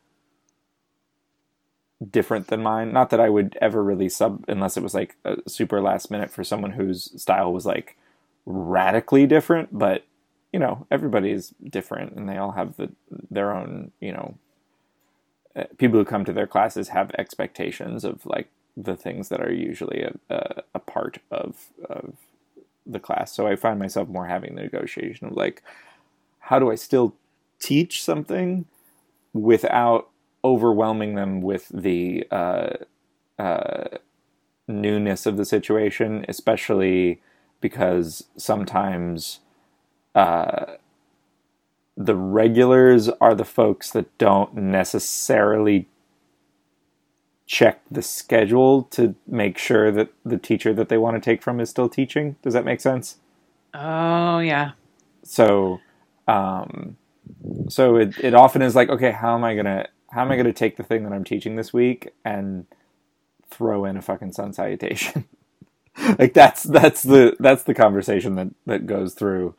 different 2.11 2.49
than 2.49 2.63
mine. 2.63 2.93
Not 2.93 3.11
that 3.11 3.21
I 3.21 3.29
would 3.29 3.59
ever 3.61 3.83
really 3.83 4.09
sub 4.09 4.45
unless 4.49 4.77
it 4.77 4.83
was 4.83 4.95
like 4.95 5.17
a 5.25 5.37
super 5.49 5.81
last 5.81 6.11
minute 6.11 6.31
for 6.31 6.45
someone 6.45 6.73
whose 6.73 7.21
style 7.21 7.53
was 7.53 7.67
like 7.67 7.97
radically 8.47 9.27
different, 9.27 9.77
but 9.77 10.05
you 10.53 10.61
know, 10.61 10.87
everybody's 10.91 11.53
different 11.69 12.15
and 12.17 12.29
they 12.29 12.39
all 12.39 12.53
have 12.53 12.77
the 12.77 12.91
their 13.31 13.53
own, 13.53 13.93
you 14.01 14.13
know, 14.13 14.39
people 15.79 15.99
who 15.99 16.05
come 16.05 16.25
to 16.25 16.33
their 16.33 16.47
classes 16.47 16.89
have 16.89 17.11
expectations 17.19 18.05
of 18.05 18.25
like 18.27 18.49
the 18.77 18.97
things 18.97 19.29
that 19.31 19.41
are 19.41 19.53
usually 19.53 20.03
a, 20.03 20.15
a, 20.29 20.63
a 20.75 20.79
part 20.79 21.19
of 21.31 21.67
of 21.89 22.15
the 22.87 23.01
class. 23.01 23.33
So 23.33 23.47
I 23.47 23.57
find 23.57 23.79
myself 23.79 24.09
more 24.09 24.27
having 24.27 24.55
the 24.55 24.63
negotiation 24.63 25.27
of 25.27 25.33
like, 25.33 25.63
how 26.39 26.59
do 26.59 26.71
I 26.71 26.77
still 26.77 27.15
teach 27.59 28.03
something 28.03 28.67
without 29.33 30.09
overwhelming 30.45 31.15
them 31.15 31.41
with 31.41 31.69
the 31.69 32.27
uh, 32.31 32.75
uh, 33.39 33.99
newness 34.69 35.27
of 35.27 35.37
the 35.37 35.45
situation, 35.45 36.25
especially 36.29 37.21
because 37.61 38.25
sometimes 38.37 39.41
uh, 40.15 40.75
the 41.97 42.15
regulars 42.15 43.09
are 43.09 43.35
the 43.35 43.45
folks 43.45 43.91
that 43.91 44.17
don't 44.19 44.55
necessarily 44.55 45.89
check 47.47 47.81
the 47.91 48.03
schedule 48.03 48.83
to 48.83 49.15
make 49.27 49.57
sure 49.57 49.91
that 49.93 50.13
the 50.25 50.37
teacher 50.37 50.75
that 50.75 50.89
they 50.89 50.99
want 50.99 51.17
to 51.17 51.21
take 51.21 51.43
from 51.43 51.61
is 51.61 51.71
still 51.71 51.89
teaching. 51.89 52.37
Does 52.43 52.55
that 52.55 52.65
make 52.65 52.81
sense? 52.81 53.19
Oh 53.73 54.41
yeah. 54.41 54.73
So, 55.23 55.81
um, 56.29 56.97
so 57.69 57.97
it 57.97 58.19
it 58.19 58.35
often 58.35 58.63
is 58.63 58.75
like, 58.75 58.89
okay, 58.89 59.13
how 59.13 59.35
am 59.35 59.45
I 59.45 59.55
gonna 59.55 59.89
how 60.11 60.23
am 60.23 60.31
I 60.31 60.37
gonna 60.37 60.53
take 60.53 60.77
the 60.77 60.83
thing 60.83 61.05
that 61.05 61.13
I'm 61.13 61.25
teaching 61.25 61.57
this 61.57 61.73
week 61.73 62.13
and 62.25 62.67
throw 63.49 63.85
in 63.85 63.97
a 63.97 64.03
fucking 64.03 64.33
sun 64.33 64.53
salutation? 64.53 65.25
like 66.19 66.35
that's 66.35 66.65
that's 66.65 67.03
the 67.03 67.37
that's 67.39 67.63
the 67.63 67.75
conversation 67.75 68.35
that 68.35 68.49
that 68.67 68.87
goes 68.87 69.15
through 69.15 69.55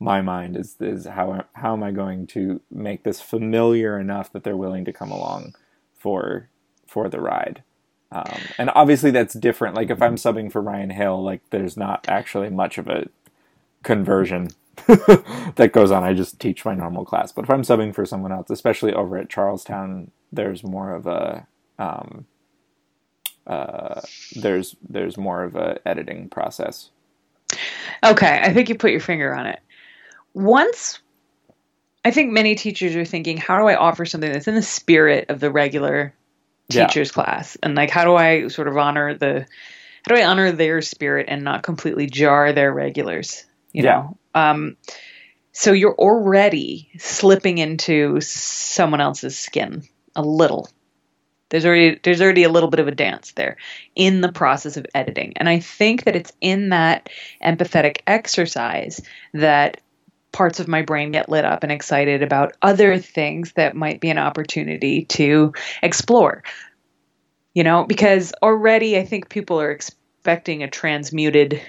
my 0.00 0.20
mind 0.22 0.56
is 0.56 0.76
is 0.80 1.06
how 1.06 1.44
how 1.54 1.72
am 1.72 1.82
I 1.82 1.90
going 1.90 2.26
to 2.28 2.60
make 2.70 3.02
this 3.04 3.20
familiar 3.20 3.98
enough 3.98 4.32
that 4.32 4.44
they're 4.44 4.56
willing 4.56 4.84
to 4.84 4.92
come 4.92 5.10
along 5.10 5.54
for 5.98 6.48
for 6.86 7.08
the 7.08 7.20
ride. 7.20 7.62
Um, 8.10 8.40
and 8.56 8.70
obviously 8.74 9.10
that's 9.10 9.34
different. 9.34 9.74
Like 9.74 9.90
if 9.90 10.00
I'm 10.00 10.16
subbing 10.16 10.50
for 10.50 10.62
Ryan 10.62 10.90
Hill, 10.90 11.22
like 11.22 11.42
there's 11.50 11.76
not 11.76 12.06
actually 12.08 12.48
much 12.48 12.78
of 12.78 12.88
a 12.88 13.06
conversion 13.82 14.48
that 14.86 15.72
goes 15.72 15.90
on. 15.90 16.04
I 16.04 16.14
just 16.14 16.40
teach 16.40 16.64
my 16.64 16.74
normal 16.74 17.04
class. 17.04 17.32
But 17.32 17.44
if 17.44 17.50
I'm 17.50 17.62
subbing 17.62 17.94
for 17.94 18.06
someone 18.06 18.32
else, 18.32 18.48
especially 18.48 18.94
over 18.94 19.18
at 19.18 19.28
Charlestown, 19.28 20.10
there's 20.32 20.64
more 20.64 20.94
of 20.94 21.06
a 21.06 21.46
um, 21.78 22.26
uh, 23.46 24.00
there's 24.36 24.76
there's 24.88 25.16
more 25.18 25.42
of 25.42 25.56
a 25.56 25.78
editing 25.86 26.28
process. 26.28 26.90
Okay, 28.04 28.40
I 28.42 28.52
think 28.52 28.68
you 28.68 28.74
put 28.76 28.90
your 28.90 29.00
finger 29.00 29.34
on 29.34 29.46
it. 29.46 29.60
Once 30.38 31.00
I 32.04 32.10
think 32.10 32.32
many 32.32 32.54
teachers 32.54 32.96
are 32.96 33.04
thinking, 33.04 33.36
how 33.36 33.58
do 33.58 33.66
I 33.66 33.74
offer 33.74 34.04
something 34.06 34.32
that's 34.32 34.48
in 34.48 34.54
the 34.54 34.62
spirit 34.62 35.30
of 35.30 35.40
the 35.40 35.50
regular 35.50 36.14
teacher's 36.70 37.08
yeah. 37.08 37.12
class 37.12 37.56
and 37.62 37.74
like 37.74 37.90
how 37.90 38.04
do 38.04 38.14
i 38.14 38.48
sort 38.48 38.68
of 38.68 38.76
honor 38.76 39.14
the 39.14 39.46
how 40.02 40.14
do 40.14 40.20
i 40.20 40.24
honor 40.24 40.52
their 40.52 40.82
spirit 40.82 41.26
and 41.28 41.42
not 41.42 41.62
completely 41.62 42.06
jar 42.06 42.52
their 42.52 42.72
regulars 42.72 43.46
you 43.72 43.82
yeah. 43.82 43.90
know 43.90 44.18
um 44.34 44.76
so 45.52 45.72
you're 45.72 45.94
already 45.94 46.90
slipping 46.98 47.58
into 47.58 48.20
someone 48.20 49.00
else's 49.00 49.38
skin 49.38 49.82
a 50.14 50.22
little 50.22 50.68
there's 51.48 51.64
already 51.64 51.98
there's 52.02 52.20
already 52.20 52.42
a 52.42 52.50
little 52.50 52.68
bit 52.68 52.80
of 52.80 52.88
a 52.88 52.94
dance 52.94 53.32
there 53.32 53.56
in 53.94 54.20
the 54.20 54.30
process 54.30 54.76
of 54.76 54.84
editing 54.94 55.32
and 55.36 55.48
i 55.48 55.58
think 55.58 56.04
that 56.04 56.16
it's 56.16 56.32
in 56.42 56.68
that 56.68 57.08
empathetic 57.42 58.00
exercise 58.06 59.00
that 59.32 59.80
parts 60.32 60.60
of 60.60 60.68
my 60.68 60.82
brain 60.82 61.12
get 61.12 61.28
lit 61.28 61.44
up 61.44 61.62
and 61.62 61.72
excited 61.72 62.22
about 62.22 62.54
other 62.60 62.98
things 62.98 63.52
that 63.52 63.76
might 63.76 64.00
be 64.00 64.10
an 64.10 64.18
opportunity 64.18 65.04
to 65.06 65.52
explore. 65.82 66.42
You 67.54 67.64
know, 67.64 67.84
because 67.84 68.32
already 68.42 68.98
I 68.98 69.04
think 69.04 69.28
people 69.28 69.60
are 69.60 69.70
expecting 69.70 70.62
a 70.62 70.70
transmuted 70.70 71.62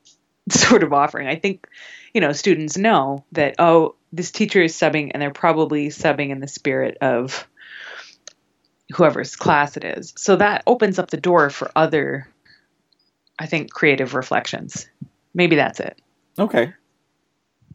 sort 0.50 0.82
of 0.82 0.92
offering. 0.92 1.28
I 1.28 1.36
think, 1.36 1.68
you 2.14 2.20
know, 2.20 2.32
students 2.32 2.76
know 2.76 3.24
that, 3.32 3.56
oh, 3.58 3.94
this 4.12 4.30
teacher 4.32 4.62
is 4.62 4.74
subbing 4.74 5.10
and 5.12 5.20
they're 5.20 5.30
probably 5.30 5.88
subbing 5.88 6.30
in 6.30 6.40
the 6.40 6.48
spirit 6.48 6.96
of 7.00 7.46
whoever's 8.94 9.36
class 9.36 9.76
it 9.76 9.84
is. 9.84 10.14
So 10.16 10.36
that 10.36 10.62
opens 10.66 10.98
up 10.98 11.10
the 11.10 11.16
door 11.16 11.50
for 11.50 11.70
other, 11.76 12.28
I 13.38 13.46
think, 13.46 13.70
creative 13.70 14.14
reflections. 14.14 14.88
Maybe 15.34 15.56
that's 15.56 15.80
it. 15.80 16.00
Okay 16.38 16.72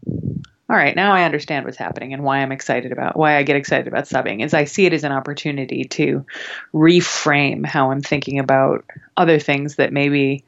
all 0.07 0.77
right, 0.77 0.95
now 0.95 1.11
I 1.11 1.23
understand 1.23 1.65
what's 1.65 1.77
happening 1.77 2.13
and 2.13 2.23
why 2.23 2.37
I'm 2.37 2.53
excited 2.53 2.93
about 2.93 3.17
why 3.17 3.35
I 3.35 3.43
get 3.43 3.57
excited 3.57 3.87
about 3.89 4.05
subbing 4.05 4.41
is 4.41 4.53
I 4.53 4.63
see 4.63 4.85
it 4.85 4.93
as 4.93 5.03
an 5.03 5.11
opportunity 5.11 5.83
to 5.83 6.25
reframe 6.73 7.65
how 7.65 7.91
I'm 7.91 8.01
thinking 8.01 8.39
about 8.39 8.85
other 9.17 9.37
things 9.37 9.75
that 9.75 9.91
maybe 9.91 10.45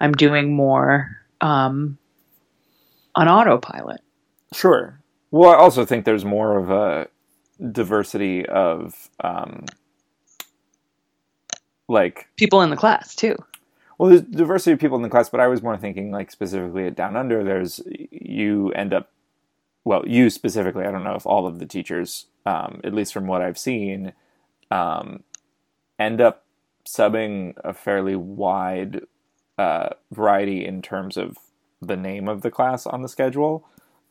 I'm 0.00 0.12
doing 0.12 0.54
more 0.54 1.18
um, 1.42 1.98
on 3.14 3.28
autopilot. 3.28 4.00
Sure. 4.54 4.98
Well, 5.30 5.50
I 5.50 5.56
also 5.56 5.84
think 5.84 6.06
there's 6.06 6.24
more 6.24 6.56
of 6.56 6.70
a 6.70 7.08
diversity 7.72 8.46
of 8.46 9.10
um, 9.20 9.66
like 11.86 12.28
people 12.36 12.62
in 12.62 12.70
the 12.70 12.76
class 12.76 13.14
too. 13.14 13.36
Well, 13.98 14.10
there's 14.10 14.22
diversity 14.22 14.72
of 14.72 14.80
people 14.80 14.96
in 14.96 15.02
the 15.02 15.08
class, 15.08 15.30
but 15.30 15.40
I 15.40 15.46
was 15.46 15.62
more 15.62 15.76
thinking 15.76 16.10
like 16.10 16.30
specifically 16.30 16.86
at 16.86 16.96
Down 16.96 17.16
Under. 17.16 17.42
There's 17.42 17.80
you 18.10 18.72
end 18.72 18.92
up 18.92 19.10
well, 19.86 20.02
you 20.04 20.30
specifically, 20.30 20.84
I 20.84 20.90
don't 20.90 21.04
know 21.04 21.14
if 21.14 21.24
all 21.26 21.46
of 21.46 21.60
the 21.60 21.64
teachers, 21.64 22.26
um, 22.44 22.80
at 22.82 22.92
least 22.92 23.12
from 23.12 23.28
what 23.28 23.40
I've 23.40 23.56
seen, 23.56 24.14
um, 24.68 25.22
end 25.96 26.20
up 26.20 26.44
subbing 26.84 27.54
a 27.62 27.72
fairly 27.72 28.16
wide 28.16 29.02
uh, 29.56 29.90
variety 30.10 30.66
in 30.66 30.82
terms 30.82 31.16
of 31.16 31.38
the 31.80 31.96
name 31.96 32.26
of 32.26 32.42
the 32.42 32.50
class 32.50 32.84
on 32.84 33.02
the 33.02 33.08
schedule. 33.08 33.64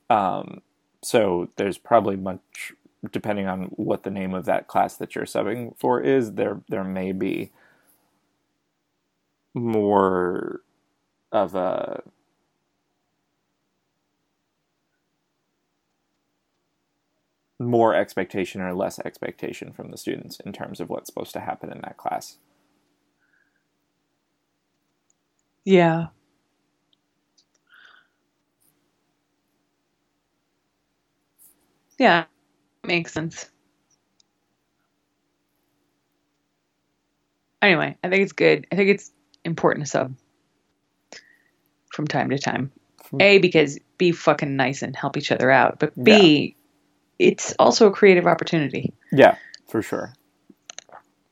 Um, 0.09 0.61
so 1.03 1.49
there's 1.57 1.77
probably 1.77 2.15
much, 2.15 2.71
depending 3.11 3.47
on 3.47 3.63
what 3.63 4.03
the 4.03 4.11
name 4.11 4.33
of 4.33 4.45
that 4.45 4.67
class 4.69 4.95
that 4.95 5.13
you're 5.13 5.25
subbing 5.25 5.77
for 5.77 5.99
is, 5.99 6.33
there 6.35 6.61
there 6.69 6.85
may 6.85 7.11
be 7.11 7.51
more 9.55 10.61
of 11.31 11.55
a 11.55 12.03
more 17.59 17.95
expectation 17.95 18.61
or 18.61 18.73
less 18.73 18.99
expectation 18.99 19.71
from 19.71 19.91
the 19.91 19.97
students 19.97 20.39
in 20.41 20.51
terms 20.53 20.79
of 20.79 20.89
what's 20.89 21.07
supposed 21.07 21.33
to 21.33 21.39
happen 21.39 21.71
in 21.71 21.81
that 21.81 21.97
class. 21.97 22.37
Yeah. 25.65 26.07
Yeah, 31.99 32.25
makes 32.83 33.13
sense. 33.13 33.51
Anyway, 37.61 37.97
I 38.03 38.09
think 38.09 38.23
it's 38.23 38.31
good. 38.31 38.67
I 38.71 38.75
think 38.75 38.89
it's 38.89 39.11
important 39.45 39.87
sub 39.87 40.15
from 41.91 42.07
time 42.07 42.29
to 42.29 42.37
time. 42.37 42.71
A 43.19 43.37
because 43.37 43.79
be 43.97 44.11
fucking 44.11 44.55
nice 44.55 44.81
and 44.81 44.95
help 44.95 45.15
each 45.15 45.31
other 45.31 45.49
out, 45.49 45.79
but 45.79 45.93
B 46.01 46.55
it's 47.19 47.53
also 47.59 47.87
a 47.87 47.91
creative 47.91 48.27
opportunity. 48.27 48.93
Yeah, 49.11 49.37
for 49.67 49.81
sure. 49.81 50.13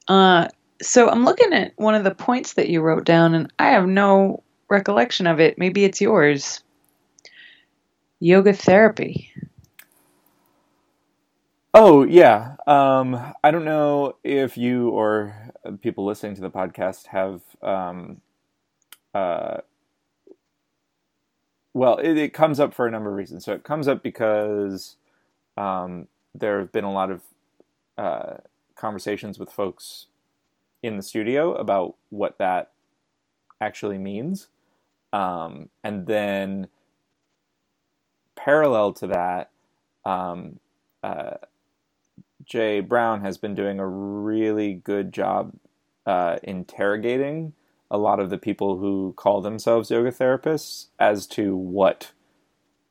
Uh, 0.08 0.48
so 0.82 1.10
I'm 1.10 1.26
looking 1.26 1.54
at 1.54 1.74
one 1.76 1.96
of 1.96 2.04
the 2.04 2.16
points 2.16 2.54
that 2.54 2.70
you 2.70 2.82
wrote 2.82 3.06
down, 3.06 3.34
and 3.34 3.52
I 3.60 3.70
have 3.72 3.88
no 3.88 4.44
recollection 4.70 5.28
of 5.28 5.40
it. 5.40 5.58
Maybe 5.58 5.84
it's 5.84 6.02
yours. 6.02 6.62
Yoga 8.20 8.54
therapy. 8.54 9.30
Oh 11.74 12.04
yeah. 12.04 12.56
Um, 12.68 13.34
I 13.44 13.52
don't 13.52 13.66
know 13.66 14.16
if 14.24 14.58
you 14.58 14.90
or 14.90 15.36
people 15.82 16.06
listening 16.06 16.36
to 16.36 16.42
the 16.42 16.52
podcast 16.52 17.08
have. 17.08 17.42
Um, 17.62 18.22
uh, 19.14 19.58
well, 21.74 21.98
it, 21.98 22.18
it 22.18 22.34
comes 22.34 22.60
up 22.60 22.74
for 22.74 22.86
a 22.86 22.92
number 22.92 23.10
of 23.10 23.16
reasons. 23.16 23.46
So 23.46 23.54
it 23.54 23.64
comes 23.64 23.88
up 23.88 24.04
because 24.04 24.96
um, 25.58 26.08
there 26.36 26.60
have 26.60 26.72
been 26.72 26.84
a 26.84 26.92
lot 26.92 27.10
of 27.12 27.22
uh, 27.98 28.38
conversations 28.76 29.40
with 29.40 29.52
folks 29.52 30.08
in 30.84 30.98
the 30.98 31.04
studio 31.04 31.54
about 31.56 31.96
what 32.10 32.38
that 32.38 32.72
actually 33.62 33.98
means. 33.98 34.50
Um, 35.14 35.70
and 35.84 36.06
then 36.06 36.68
parallel 38.36 38.94
to 38.94 39.08
that, 39.08 39.52
um, 40.06 40.60
uh, 41.02 41.36
J. 42.46 42.80
Brown 42.80 43.22
has 43.22 43.38
been 43.38 43.56
doing 43.56 43.80
a 43.80 43.88
really 43.88 44.74
good 44.74 45.14
job 45.14 45.54
uh, 46.06 46.38
interrogating 46.44 47.54
a 47.90 47.98
lot 47.98 48.20
of 48.20 48.30
the 48.30 48.38
people 48.38 48.78
who 48.78 49.14
call 49.16 49.42
themselves 49.42 49.92
yoga 49.92 50.12
therapists 50.12 50.88
as 51.00 51.28
to 51.28 51.56
what 51.56 52.12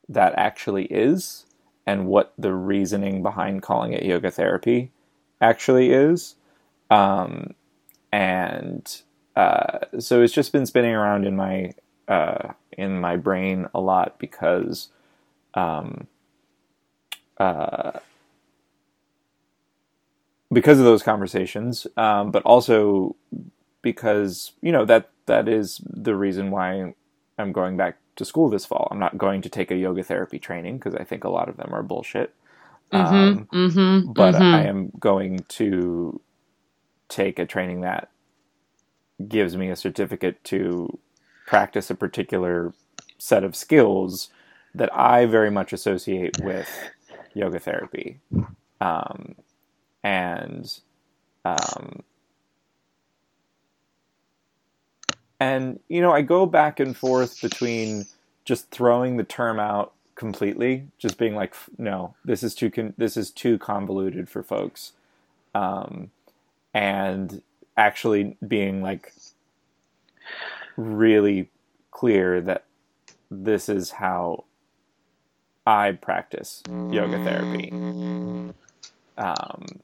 that 0.07 0.33
actually 0.37 0.85
is 0.85 1.45
and 1.85 2.07
what 2.07 2.33
the 2.37 2.53
reasoning 2.53 3.21
behind 3.21 3.61
calling 3.61 3.91
it 3.91 4.03
yoga 4.03 4.31
therapy 4.31 4.91
actually 5.41 5.91
is. 5.91 6.35
Um, 6.89 7.53
and 8.11 9.01
uh, 9.35 9.79
so 9.99 10.21
it's 10.21 10.33
just 10.33 10.53
been 10.53 10.65
spinning 10.65 10.93
around 10.93 11.25
in 11.25 11.35
my 11.35 11.73
uh, 12.07 12.53
in 12.77 12.99
my 12.99 13.17
brain 13.17 13.67
a 13.73 13.79
lot 13.79 14.19
because 14.19 14.89
um, 15.53 16.07
uh, 17.37 17.99
because 20.53 20.79
of 20.79 20.85
those 20.85 21.03
conversations, 21.03 21.87
um, 21.97 22.31
but 22.31 22.43
also 22.43 23.15
because 23.83 24.53
you 24.61 24.71
know 24.73 24.85
that 24.85 25.11
that 25.27 25.49
is 25.49 25.81
the 25.85 26.15
reason 26.15 26.51
why 26.51 26.93
I'm 27.39 27.53
going 27.53 27.77
back 27.77 27.97
to 28.17 28.25
school 28.25 28.49
this 28.49 28.65
fall. 28.65 28.87
I'm 28.91 28.99
not 28.99 29.17
going 29.17 29.41
to 29.43 29.49
take 29.49 29.71
a 29.71 29.77
yoga 29.77 30.03
therapy 30.03 30.39
training 30.39 30.77
because 30.79 30.95
I 30.95 31.05
think 31.05 31.23
a 31.25 31.29
lot 31.29 31.49
of 31.49 31.57
them 31.57 31.71
are 31.73 31.83
bullshit. 31.83 32.35
Mm-hmm, 32.93 33.33
Um, 33.35 33.49
mm-hmm, 33.53 34.13
but 34.13 34.35
mhm. 34.35 34.53
I 34.53 34.63
am 34.63 34.91
going 34.99 35.45
to 35.49 36.21
take 37.09 37.39
a 37.39 37.45
training 37.45 37.81
that 37.81 38.09
gives 39.27 39.57
me 39.57 39.69
a 39.69 39.75
certificate 39.75 40.43
to 40.45 40.99
practice 41.47 41.89
a 41.89 41.95
particular 41.95 42.73
set 43.19 43.43
of 43.43 43.55
skills 43.55 44.29
that 44.75 44.93
I 44.95 45.25
very 45.25 45.51
much 45.51 45.73
associate 45.73 46.35
with 46.37 46.91
yoga 47.33 47.59
therapy. 47.59 48.19
Um, 48.81 49.35
and 50.03 50.79
um, 51.45 52.03
and 55.39 55.79
you 55.89 56.01
know, 56.01 56.11
I 56.13 56.21
go 56.21 56.45
back 56.45 56.79
and 56.79 56.95
forth 56.95 57.41
between 57.41 58.05
just 58.45 58.71
throwing 58.71 59.17
the 59.17 59.23
term 59.23 59.59
out 59.59 59.93
completely, 60.15 60.87
just 60.97 61.17
being 61.17 61.35
like, 61.35 61.55
no, 61.77 62.15
this 62.25 62.43
is 62.43 62.55
too 62.55 62.71
con- 62.71 62.93
this 62.97 63.17
is 63.17 63.31
too 63.31 63.57
convoluted 63.57 64.29
for 64.29 64.43
folks, 64.43 64.93
um, 65.55 66.11
and 66.73 67.41
actually 67.77 68.37
being 68.47 68.81
like 68.81 69.13
really 70.77 71.49
clear 71.91 72.41
that 72.41 72.65
this 73.31 73.69
is 73.69 73.91
how 73.91 74.45
I 75.65 75.93
practice 75.93 76.63
yoga 76.89 77.19
therapy, 77.19 77.75
um, 79.17 79.81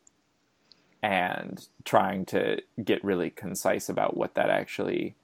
and 1.02 1.68
trying 1.86 2.26
to 2.26 2.62
get 2.84 3.04
really 3.04 3.30
concise 3.30 3.90
about 3.90 4.18
what 4.18 4.36
that 4.36 4.50
actually 4.50 5.16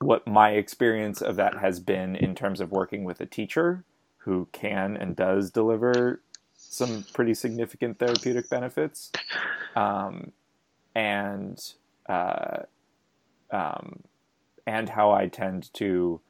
what 0.00 0.26
my 0.26 0.52
experience 0.52 1.20
of 1.20 1.36
that 1.36 1.58
has 1.58 1.78
been 1.78 2.16
in 2.16 2.34
terms 2.34 2.60
of 2.60 2.72
working 2.72 3.04
with 3.04 3.20
a 3.20 3.26
teacher 3.26 3.84
who 4.18 4.48
can 4.52 4.96
and 4.96 5.14
does 5.14 5.50
deliver 5.50 6.20
some 6.54 7.04
pretty 7.12 7.34
significant 7.34 7.98
therapeutic 7.98 8.48
benefits, 8.48 9.10
um, 9.76 10.32
and 10.94 11.74
uh, 12.08 12.58
um, 13.50 14.00
and 14.66 14.90
how 14.90 15.10
I 15.10 15.26
tend 15.26 15.72
to 15.74 16.20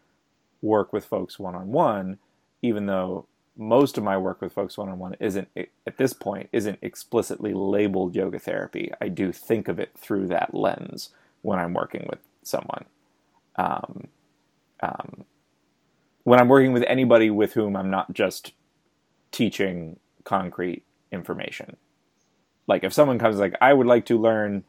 work 0.63 0.93
with 0.93 1.05
folks 1.05 1.39
one 1.39 1.55
on 1.55 1.69
one, 1.73 2.19
even 2.63 2.87
though 2.87 3.27
most 3.61 3.99
of 3.99 4.05
my 4.05 4.19
work 4.19 4.43
with 4.43 4.55
folks 4.55 4.79
one 4.79 4.89
on 4.89 4.99
one 4.99 5.17
isn't 5.21 5.49
at 5.57 5.99
this 5.99 6.15
point 6.15 6.49
isn't 6.53 6.81
explicitly 6.83 7.55
labeled 7.55 8.17
yoga 8.17 8.41
therapy. 8.41 8.93
I 9.01 9.09
do 9.09 9.33
think 9.33 9.69
of 9.69 9.79
it 9.81 9.93
through 9.99 10.29
that 10.29 10.55
lens 10.55 11.11
when 11.43 11.61
I'm 11.61 11.75
working 11.75 12.07
with 12.11 12.21
someone 12.43 12.87
um, 13.57 14.09
um, 14.83 15.25
when 16.25 16.41
I'm 16.41 16.49
working 16.49 16.73
with 16.73 16.85
anybody 16.87 17.31
with 17.31 17.55
whom 17.55 17.77
I'm 17.77 17.91
not 17.91 18.13
just 18.13 18.53
teaching 19.33 19.99
concrete 20.25 20.85
information. 21.13 21.77
Like 22.67 22.85
if 22.85 22.93
someone 22.93 23.19
comes 23.19 23.39
like, 23.39 23.57
I 23.61 23.73
would 23.73 23.87
like 23.87 24.07
to 24.07 24.19
learn 24.19 24.65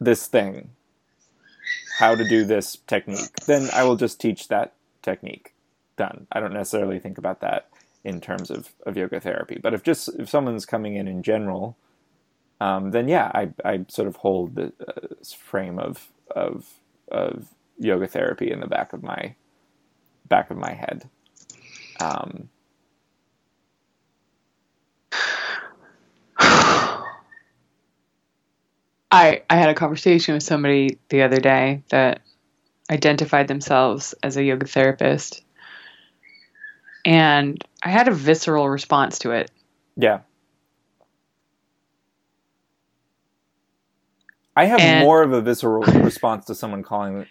this 0.00 0.26
thing, 0.26 0.70
how 1.98 2.14
to 2.14 2.28
do 2.28 2.44
this 2.44 2.76
technique, 2.86 3.34
then 3.46 3.68
I 3.72 3.84
will 3.84 3.96
just 3.96 4.20
teach 4.20 4.48
that 4.48 4.74
technique. 5.02 5.51
Done. 6.02 6.26
I 6.32 6.40
don't 6.40 6.52
necessarily 6.52 6.98
think 6.98 7.16
about 7.16 7.40
that 7.42 7.68
in 8.02 8.20
terms 8.20 8.50
of, 8.50 8.72
of 8.84 8.96
yoga 8.96 9.20
therapy. 9.20 9.60
But 9.62 9.72
if 9.72 9.84
just 9.84 10.08
if 10.18 10.28
someone's 10.28 10.66
coming 10.66 10.96
in 10.96 11.06
in 11.06 11.22
general, 11.22 11.76
um, 12.60 12.90
then 12.90 13.06
yeah, 13.06 13.30
I, 13.32 13.50
I 13.64 13.84
sort 13.88 14.08
of 14.08 14.16
hold 14.16 14.56
the 14.56 14.72
uh, 14.84 15.14
frame 15.36 15.78
of 15.78 16.08
of 16.34 16.68
of 17.08 17.46
yoga 17.78 18.08
therapy 18.08 18.50
in 18.50 18.58
the 18.58 18.66
back 18.66 18.92
of 18.92 19.04
my 19.04 19.36
back 20.28 20.50
of 20.50 20.56
my 20.56 20.72
head. 20.72 21.08
Um, 22.00 22.48
I 29.12 29.42
I 29.48 29.56
had 29.56 29.68
a 29.68 29.74
conversation 29.74 30.34
with 30.34 30.42
somebody 30.42 30.98
the 31.10 31.22
other 31.22 31.38
day 31.38 31.84
that 31.90 32.22
identified 32.90 33.46
themselves 33.46 34.16
as 34.24 34.36
a 34.36 34.42
yoga 34.42 34.66
therapist. 34.66 35.44
And 37.04 37.62
I 37.82 37.90
had 37.90 38.08
a 38.08 38.12
visceral 38.12 38.68
response 38.68 39.18
to 39.20 39.32
it. 39.32 39.50
yeah. 39.96 40.20
I 44.54 44.66
have 44.66 44.80
And- 44.80 45.04
more 45.04 45.22
of 45.22 45.32
a 45.32 45.40
visceral 45.40 45.82
response 45.82 46.44
to 46.46 46.54
someone 46.54 46.82
calling 46.82 47.26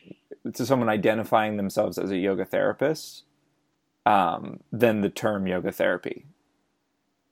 to 0.54 0.66
someone 0.66 0.90
identifying 0.90 1.58
themselves 1.58 2.00
as 2.00 2.10
a 2.10 2.18
yoga 2.18 2.46
therapist 2.46 3.26
um, 4.08 4.60
than 4.72 5.02
the 5.02 5.10
term 5.10 5.46
yoga 5.46 5.72
therapy, 5.72 6.26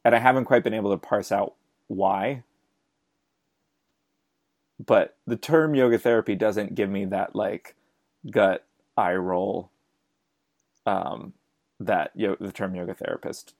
and 0.05 0.13
I 0.13 0.19
haven't 0.19 0.45
quite 0.45 0.63
been 0.63 0.75
able 0.75 0.91
to 0.91 0.97
parse 0.97 1.31
out 1.31 1.55
why. 1.87 2.43
But 4.85 5.17
the 5.25 5.35
term 5.35 5.73
yoga 5.73 5.97
therapy 5.97 6.35
doesn't 6.35 6.75
give 6.75 6.89
me 6.91 7.05
that 7.05 7.35
like 7.35 7.75
gut 8.29 8.63
eye 8.95 9.15
roll 9.15 9.71
um, 10.85 11.33
that 11.79 12.11
the 12.15 12.51
term 12.53 12.75
yoga 12.75 12.93
therapist 12.93 13.53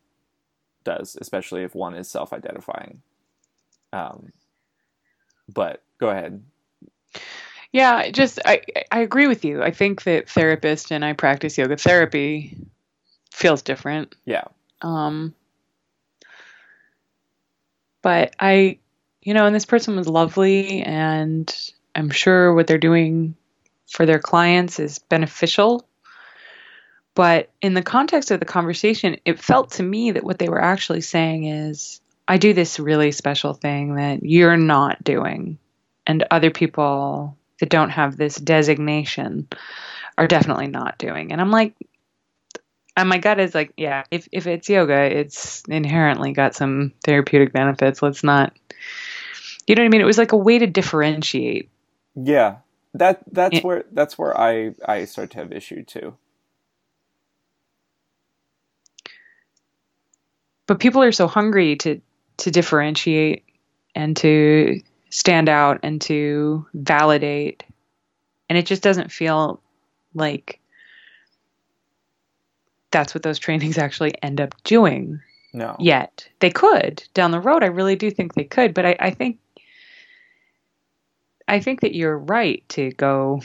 does, 0.84 1.18
especially 1.20 1.64
if 1.64 1.76
one 1.76 1.96
is 1.96 2.10
self-identifying. 2.10 3.02
Um, 3.94 4.32
but 5.54 5.82
go 6.00 6.10
ahead. 6.10 6.44
Yeah, 7.72 8.10
just 8.10 8.40
I 8.46 8.62
I 8.92 9.02
agree 9.02 9.28
with 9.28 9.46
you. 9.46 9.62
I 9.62 9.72
think 9.72 10.04
that 10.04 10.30
therapist 10.30 10.92
and 10.92 11.06
I 11.06 11.14
practice 11.14 11.58
yoga 11.58 11.78
therapy 11.78 12.58
feels 13.32 13.62
different. 13.62 14.16
Yeah, 14.26 14.46
Um 14.82 15.34
but 18.02 18.36
I 18.40 18.80
you 19.22 19.34
know, 19.34 19.46
and 19.46 19.56
this 19.56 19.66
person 19.66 19.96
was 19.96 20.08
lovely 20.08 20.82
and 20.82 21.54
I'm 21.94 22.10
sure 22.10 22.54
what 22.54 22.68
they're 22.68 22.78
doing 22.78 23.36
for 23.88 24.06
their 24.06 24.20
clients 24.20 24.80
is 24.80 25.00
beneficial. 25.00 25.86
But 27.20 27.50
in 27.62 27.74
the 27.74 27.82
context 27.82 28.32
of 28.32 28.40
the 28.40 28.46
conversation, 28.46 29.18
it 29.26 29.40
felt 29.42 29.72
to 29.72 29.84
me 29.84 30.12
that 30.12 30.24
what 30.24 30.40
they 30.40 30.48
were 30.48 30.62
actually 30.62 31.02
saying 31.02 31.44
is 31.44 32.00
I 32.30 32.38
do 32.38 32.54
this 32.54 32.80
really 32.80 33.12
special 33.12 33.54
thing 33.54 33.96
that 33.96 34.24
you're 34.24 34.56
not 34.56 35.04
doing 35.04 35.58
and 36.08 36.24
other 36.32 36.50
people 36.50 37.36
that 37.60 37.68
don't 37.68 37.90
have 37.90 38.16
this 38.16 38.38
designation 38.38 39.50
are 40.18 40.28
definitely 40.28 40.68
not 40.68 40.98
doing. 40.98 41.34
And 41.34 41.42
I'm 41.42 41.52
like, 41.52 41.74
and 42.96 43.10
my 43.10 43.18
gut 43.18 43.38
is 43.38 43.54
like, 43.54 43.74
yeah, 43.76 44.06
if, 44.12 44.30
if 44.32 44.48
it's 44.48 44.70
yoga, 44.70 45.02
it's 45.02 45.62
inherently 45.68 46.32
got 46.32 46.56
some 46.56 46.94
therapeutic 47.04 47.52
benefits. 47.52 48.02
Let's 48.02 48.24
not, 48.24 48.54
you 49.68 49.76
know 49.76 49.82
what 49.82 49.88
I 49.88 49.90
mean? 49.90 50.00
It 50.00 50.06
was 50.06 50.18
like 50.18 50.32
a 50.32 50.38
way 50.38 50.58
to 50.60 50.68
differentiate. 50.68 51.70
yeah. 52.16 52.60
That 52.94 53.24
that's 53.30 53.56
Yeah. 53.56 53.62
where 53.64 53.84
that's 53.92 54.18
where 54.18 54.40
I 54.40 54.74
I 54.86 55.04
start 55.04 55.32
to 55.32 55.40
have 55.40 55.52
issue 55.52 55.84
too. 55.84 56.16
But 60.70 60.80
people 60.80 61.02
are 61.02 61.12
so 61.12 61.26
hungry 61.26 61.78
to, 61.78 62.00
to 62.38 62.52
differentiate 62.52 63.44
and 63.96 64.16
to 64.18 64.80
stand 65.10 65.50
out 65.50 65.80
and 65.82 66.00
to 66.02 66.64
validate. 66.76 67.64
And 68.50 68.56
it 68.56 68.68
just 68.68 68.84
doesn't 68.84 69.12
feel 69.12 69.60
like 70.14 70.60
that's 72.92 73.16
what 73.16 73.24
those 73.24 73.40
trainings 73.46 73.80
actually 73.80 74.14
end 74.22 74.40
up 74.40 74.54
doing. 74.64 75.20
No. 75.54 75.76
yet. 75.80 76.30
They 76.40 76.52
could 76.52 77.04
down 77.16 77.32
the 77.32 77.40
road. 77.40 77.64
I 77.64 77.68
really 77.68 77.96
do 77.96 78.12
think 78.12 78.36
they 78.36 78.44
could, 78.44 78.76
but 78.76 78.86
I, 78.86 78.96
I 79.00 79.10
think 79.10 79.40
I 81.48 81.60
think 81.60 81.82
that 81.82 81.96
you're 81.96 82.16
right 82.16 82.64
to 82.70 82.92
go 82.92 83.42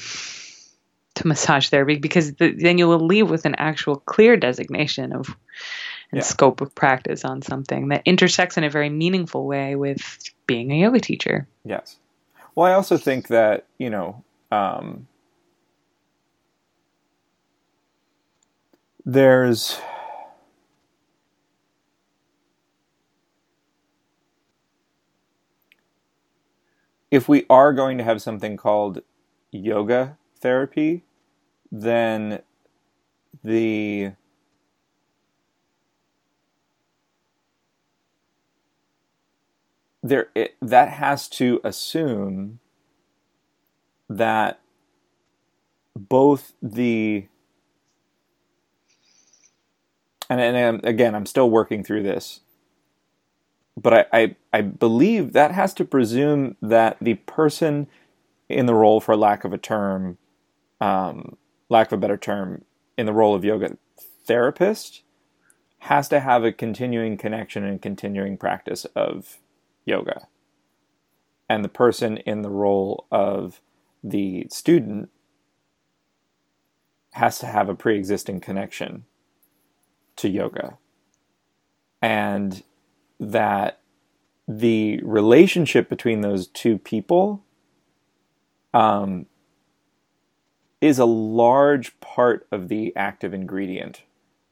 to 1.15 1.27
massage 1.27 1.71
therapy 1.71 1.97
because 1.97 2.35
the, 2.35 2.51
then 2.51 2.77
you'll 2.77 2.99
leave 2.99 3.31
with 3.31 3.47
an 3.47 3.55
actual 3.55 3.97
clear 3.97 4.37
designation 4.37 5.15
of 5.15 5.35
and 6.15 6.19
Yeah. 6.19 6.23
scope 6.23 6.61
of 6.61 6.73
practice 6.77 7.25
on 7.25 7.43
something 7.43 7.89
that 7.89 8.03
intersects 8.05 8.57
in 8.57 8.63
a 8.63 8.71
very 8.71 8.89
meaningful 8.89 9.47
way 9.47 9.75
with 9.75 10.23
being 10.47 10.71
a 10.71 10.77
yoga 10.77 11.01
teacher. 11.01 11.49
Yes. 11.65 11.97
Well, 12.55 12.71
I 12.71 12.75
also 12.75 12.97
think 12.97 13.27
that, 13.29 13.67
you 13.79 13.91
know, 13.91 14.23
um, 14.53 15.09
there's 19.05 19.81
if 27.11 27.29
we 27.29 27.45
are 27.51 27.73
going 27.73 27.99
to 27.99 28.05
have 28.05 28.23
something 28.23 28.57
called 28.57 29.03
yoga 29.51 30.17
therapy, 30.41 31.03
then 31.73 32.41
the 33.43 34.13
there 40.05 40.29
it, 40.35 40.55
that 40.61 40.91
has 40.91 41.29
to 41.29 41.61
assume 41.65 42.61
that 44.09 44.61
both 45.97 46.53
the 46.63 47.27
and, 50.29 50.41
and 50.41 50.85
again 50.85 51.15
I'm 51.15 51.27
still 51.27 51.49
working 51.51 51.83
through 51.83 52.03
this 52.03 52.41
but 53.81 53.95
I, 53.95 54.07
I 54.13 54.37
I 54.53 54.61
believe 54.61 55.33
that 55.33 55.53
has 55.53 55.73
to 55.75 55.85
presume 55.85 56.57
that 56.61 56.99
the 57.01 57.15
person 57.15 57.89
in 58.49 58.67
the 58.67 58.75
role 58.75 59.01
for 59.01 59.17
lack 59.17 59.45
of 59.45 59.55
a 59.55 59.59
term 59.59 60.19
um, 60.83 61.37
lack 61.71 61.89
of 61.89 61.95
a 61.95 62.01
better 62.01 62.19
term 62.19 62.65
in 62.99 63.07
the 63.07 63.13
role 63.13 63.35
of 63.35 63.43
yoga 63.45 63.79
therapist 64.27 65.03
has 65.79 66.09
to 66.09 66.21
have 66.21 66.45
a 66.45 66.53
continuing 66.53 67.17
connection 67.17 67.65
and 67.65 67.81
continuing 67.81 68.37
practice 68.37 68.85
of 68.95 69.39
yoga. 69.85 70.29
And 71.49 71.65
the 71.65 71.69
person 71.69 72.19
in 72.19 72.43
the 72.43 72.51
role 72.51 73.07
of 73.11 73.61
the 74.03 74.47
student 74.51 75.11
has 77.13 77.39
to 77.39 77.47
have 77.47 77.69
a 77.69 77.75
pre 77.75 77.97
existing 77.97 78.41
connection 78.41 79.05
to 80.17 80.29
yoga. 80.29 80.79
And 82.03 82.63
that 83.21 83.81
the 84.47 85.01
relationship 85.03 85.89
between 85.89 86.21
those 86.21 86.47
two 86.49 86.79
people 86.79 87.45
um, 88.75 89.27
is 90.81 90.99
a 90.99 91.05
large 91.05 91.99
part 92.01 92.47
of 92.51 92.69
the 92.69 92.95
active 92.97 93.33
ingredient 93.33 94.03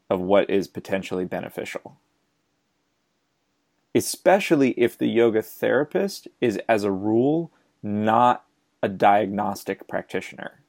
of 0.09 0.21
what 0.21 0.49
is 0.49 0.69
potentially 0.69 1.25
beneficial 1.25 1.99
especially 3.95 4.71
if 4.71 4.97
the 4.97 5.07
yoga 5.07 5.43
therapist 5.43 6.29
is, 6.41 6.59
as 6.69 6.85
a 6.85 6.91
rule, 6.91 7.51
not 7.83 8.45
a 8.83 8.89
diagnostic 8.89 9.87
practitioner. 9.87 10.61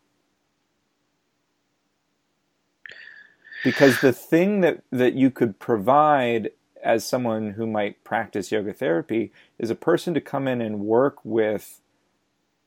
Because 3.63 4.01
the 4.01 4.11
thing 4.11 4.61
that, 4.61 4.84
that 4.91 5.13
you 5.13 5.32
could 5.32 5.57
provide 5.57 6.51
as 6.84 7.05
someone 7.05 7.51
who 7.51 7.65
might 7.65 8.03
practice 8.03 8.51
yoga 8.51 8.74
therapy 8.74 9.32
is 9.57 9.69
a 9.69 9.76
person 9.76 10.13
to 10.13 10.21
come 10.21 10.47
in 10.47 10.59
and 10.59 10.82
work 10.82 11.24
with 11.24 11.80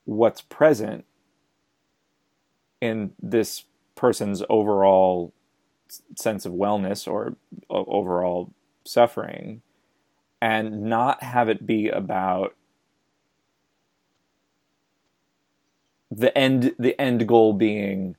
what's 0.06 0.40
present 0.40 1.04
in 2.80 3.12
this 3.20 3.64
person's 3.94 4.42
overall 4.48 5.34
sense 6.16 6.46
of 6.46 6.52
wellness 6.52 7.06
or 7.06 7.36
overall 7.68 8.52
suffering 8.84 9.60
and 10.40 10.82
not 10.82 11.22
have 11.22 11.48
it 11.48 11.66
be 11.66 11.88
about 11.88 12.54
the 16.10 16.36
end 16.36 16.74
the 16.78 16.98
end 17.00 17.26
goal 17.26 17.52
being 17.52 18.16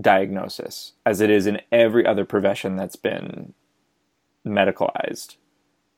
diagnosis 0.00 0.92
as 1.06 1.20
it 1.20 1.30
is 1.30 1.46
in 1.46 1.60
every 1.70 2.04
other 2.04 2.24
profession 2.24 2.76
that's 2.76 2.96
been 2.96 3.54
medicalized 4.46 5.36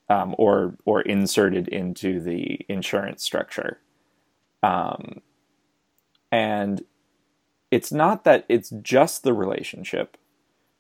um, 0.09 0.35
or 0.39 0.77
or 0.85 1.01
inserted 1.03 1.69
into 1.69 2.21
the 2.21 2.61
insurance 2.69 3.23
structure. 3.23 3.79
Um, 4.63 5.21
and 6.31 6.85
it's 7.71 7.93
not 7.93 8.25
that 8.25 8.45
it's 8.49 8.71
just 8.71 9.23
the 9.23 9.33
relationship. 9.33 10.17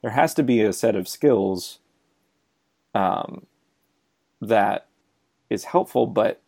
There 0.03 0.12
has 0.12 0.35
to 0.35 0.43
be 0.43 0.61
a 0.61 0.72
set 0.72 0.95
of 0.95 1.09
skills 1.09 1.79
um, 2.95 3.47
that 4.41 4.87
is 5.51 5.64
helpful, 5.64 6.07
but 6.07 6.41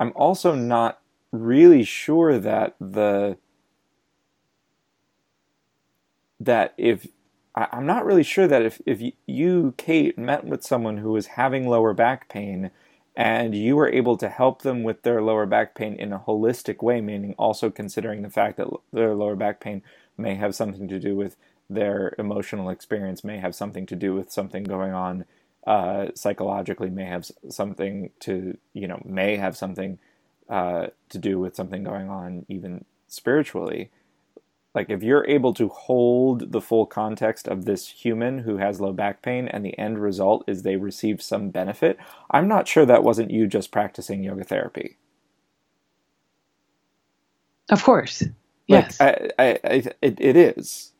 I'm 0.00 0.12
also 0.16 0.54
not 0.54 1.00
really 1.32 1.84
sure 1.84 2.38
that 2.38 2.74
the 2.80 3.36
that 6.40 6.74
if 6.76 7.06
I'm 7.54 7.86
not 7.86 8.04
really 8.04 8.22
sure 8.22 8.48
that 8.48 8.62
if 8.62 8.80
if 8.86 9.00
you 9.26 9.74
Kate 9.76 10.18
met 10.18 10.44
with 10.44 10.64
someone 10.64 10.98
who 10.98 11.12
was 11.12 11.28
having 11.28 11.68
lower 11.68 11.94
back 11.94 12.28
pain 12.28 12.70
and 13.16 13.54
you 13.54 13.76
were 13.76 13.88
able 13.88 14.16
to 14.16 14.28
help 14.28 14.62
them 14.62 14.82
with 14.82 15.02
their 15.02 15.22
lower 15.22 15.46
back 15.46 15.74
pain 15.74 15.94
in 15.94 16.12
a 16.12 16.18
holistic 16.18 16.82
way, 16.82 17.00
meaning 17.00 17.34
also 17.38 17.70
considering 17.70 18.22
the 18.22 18.30
fact 18.30 18.56
that 18.56 18.68
their 18.92 19.14
lower 19.14 19.36
back 19.36 19.60
pain 19.60 19.82
may 20.16 20.34
have 20.34 20.54
something 20.54 20.88
to 20.88 20.98
do 20.98 21.14
with 21.14 21.36
their 21.70 22.14
emotional 22.18 22.68
experience, 22.70 23.22
may 23.24 23.38
have 23.38 23.54
something 23.54 23.86
to 23.86 23.96
do 23.96 24.14
with 24.14 24.32
something 24.32 24.64
going 24.64 24.92
on 24.92 25.24
uh, 25.66 26.08
psychologically 26.14 26.90
may 26.90 27.04
have 27.06 27.26
something 27.50 28.10
to 28.20 28.58
you 28.74 28.88
know 28.88 29.00
may 29.04 29.36
have 29.36 29.56
something 29.56 29.98
uh, 30.50 30.88
to 31.10 31.18
do 31.18 31.38
with 31.40 31.56
something 31.56 31.84
going 31.84 32.10
on 32.10 32.46
even 32.48 32.84
spiritually 33.08 33.90
like 34.74 34.90
if 34.90 35.02
you're 35.02 35.26
able 35.28 35.54
to 35.54 35.68
hold 35.68 36.52
the 36.52 36.60
full 36.62 36.86
context 36.86 37.48
of 37.48 37.64
this 37.66 37.88
human 37.88 38.38
who 38.40 38.58
has 38.58 38.80
low 38.80 38.92
back 38.92 39.22
pain 39.22 39.48
and 39.48 39.64
the 39.64 39.78
end 39.78 40.00
result 40.00 40.44
is 40.48 40.62
they 40.62 40.76
receive 40.76 41.22
some 41.22 41.50
benefit 41.50 41.98
i'm 42.30 42.48
not 42.48 42.68
sure 42.68 42.86
that 42.86 43.04
wasn't 43.04 43.30
you 43.30 43.46
just 43.46 43.72
practicing 43.72 44.24
yoga 44.24 44.44
therapy 44.44 44.98
Of 47.70 47.84
course. 47.84 48.22
like 48.70 48.92
Yes. 48.92 49.00
I, 49.00 49.30
I, 49.38 49.60
I 49.64 49.84
it, 50.02 50.20
it 50.20 50.36
is 50.36 50.93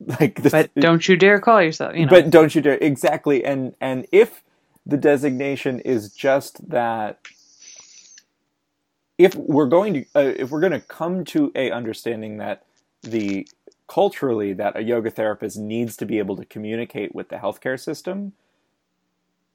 like 0.20 0.42
this, 0.42 0.52
but 0.52 0.74
don't 0.74 1.08
you 1.08 1.16
dare 1.16 1.40
call 1.40 1.62
yourself, 1.62 1.94
you 1.94 2.06
know. 2.06 2.10
but 2.10 2.30
don't 2.30 2.54
you 2.54 2.60
dare 2.60 2.78
exactly. 2.78 3.44
And 3.44 3.74
and 3.80 4.06
if 4.12 4.42
the 4.84 4.96
designation 4.96 5.80
is 5.80 6.12
just 6.12 6.68
that 6.68 7.20
if 9.18 9.34
we're 9.34 9.66
going 9.66 9.94
to 9.94 10.00
uh, 10.14 10.32
if 10.36 10.50
we're 10.50 10.60
going 10.60 10.72
to 10.72 10.80
come 10.80 11.24
to 11.26 11.50
a 11.54 11.70
understanding 11.70 12.38
that 12.38 12.64
the 13.02 13.48
culturally 13.88 14.52
that 14.52 14.76
a 14.76 14.82
yoga 14.82 15.10
therapist 15.10 15.56
needs 15.58 15.96
to 15.96 16.04
be 16.04 16.18
able 16.18 16.36
to 16.36 16.44
communicate 16.44 17.14
with 17.14 17.28
the 17.28 17.36
healthcare 17.36 17.78
system 17.78 18.32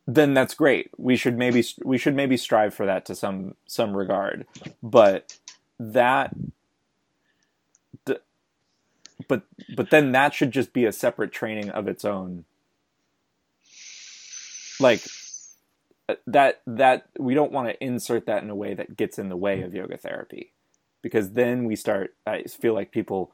then 0.07 0.33
that's 0.33 0.53
great. 0.53 0.89
We 0.97 1.15
should 1.15 1.37
maybe 1.37 1.63
we 1.83 1.97
should 1.97 2.15
maybe 2.15 2.37
strive 2.37 2.73
for 2.73 2.85
that 2.85 3.05
to 3.05 3.15
some 3.15 3.55
some 3.67 3.95
regard. 3.95 4.45
But 4.81 5.37
that 5.79 6.35
but 9.27 9.43
but 9.75 9.89
then 9.91 10.11
that 10.13 10.33
should 10.33 10.51
just 10.51 10.73
be 10.73 10.85
a 10.85 10.91
separate 10.91 11.31
training 11.31 11.69
of 11.69 11.87
its 11.87 12.05
own 12.05 12.45
like 14.79 15.01
uh, 16.09 16.15
that 16.27 16.61
that 16.67 17.07
we 17.19 17.33
don't 17.33 17.51
want 17.51 17.69
to 17.69 17.83
insert 17.83 18.25
that 18.27 18.43
in 18.43 18.49
a 18.49 18.55
way 18.55 18.73
that 18.73 18.97
gets 18.97 19.19
in 19.19 19.29
the 19.29 19.37
way 19.37 19.61
of 19.61 19.73
yoga 19.73 19.97
therapy 19.97 20.53
because 21.01 21.31
then 21.31 21.65
we 21.65 21.75
start 21.75 22.15
i 22.27 22.43
feel 22.43 22.73
like 22.73 22.91
people 22.91 23.33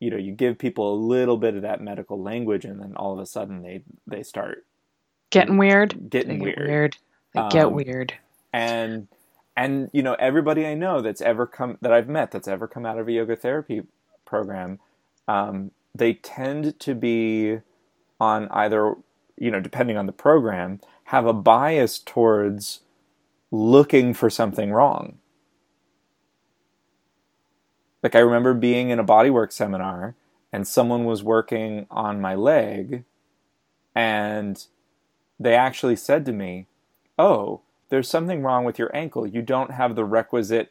you 0.00 0.10
know 0.10 0.16
you 0.16 0.32
give 0.32 0.58
people 0.58 0.94
a 0.94 0.98
little 1.02 1.36
bit 1.38 1.54
of 1.56 1.62
that 1.62 1.80
medical 1.80 2.22
language 2.22 2.64
and 2.64 2.80
then 2.80 2.94
all 2.96 3.12
of 3.14 3.18
a 3.18 3.26
sudden 3.26 3.62
they 3.62 3.82
they 4.06 4.22
start 4.22 4.64
getting 5.30 5.58
weird. 5.58 5.98
getting 6.10 6.38
get 6.40 6.56
weird. 6.58 6.58
weird. 6.58 6.98
They 7.34 7.42
get 7.42 7.70
Um, 7.70 7.72
weird. 7.72 8.14
and 8.52 9.08
and 9.56 9.90
you 9.92 10.02
know 10.02 10.14
everybody 10.18 10.66
I 10.66 10.74
know 10.74 11.02
that's 11.02 11.22
ever 11.22 11.46
come 11.46 11.78
that 11.82 11.92
I've 11.92 12.08
met 12.08 12.32
that's 12.32 12.48
ever 12.48 12.68
come 12.68 12.86
out 12.86 12.98
of 12.98 13.08
a 13.08 13.12
yoga 13.12 13.36
therapy 13.36 13.82
program, 14.34 14.80
um, 15.28 15.70
they 15.94 16.14
tend 16.14 16.80
to 16.80 16.94
be 16.94 17.60
on 18.20 18.48
either 18.50 18.94
you 19.36 19.50
know 19.50 19.60
depending 19.60 19.96
on 19.96 20.06
the 20.06 20.12
program 20.12 20.80
have 21.04 21.26
a 21.26 21.32
bias 21.32 21.98
towards 21.98 22.80
looking 23.50 24.12
for 24.12 24.28
something 24.28 24.72
wrong. 24.72 25.18
Like 28.02 28.14
I 28.14 28.20
remember 28.20 28.54
being 28.54 28.90
in 28.90 28.98
a 28.98 29.04
bodywork 29.04 29.52
seminar 29.52 30.14
and 30.52 30.66
someone 30.66 31.04
was 31.04 31.22
working 31.22 31.86
on 31.90 32.20
my 32.20 32.34
leg 32.34 33.04
and 33.94 34.66
they 35.38 35.54
actually 35.54 35.96
said 35.96 36.26
to 36.26 36.32
me, 36.32 36.66
"Oh, 37.18 37.60
there's 37.88 38.08
something 38.08 38.42
wrong 38.42 38.64
with 38.64 38.78
your 38.78 38.94
ankle. 38.96 39.26
You 39.26 39.42
don't 39.42 39.70
have 39.70 39.94
the 39.94 40.04
requisite 40.04 40.70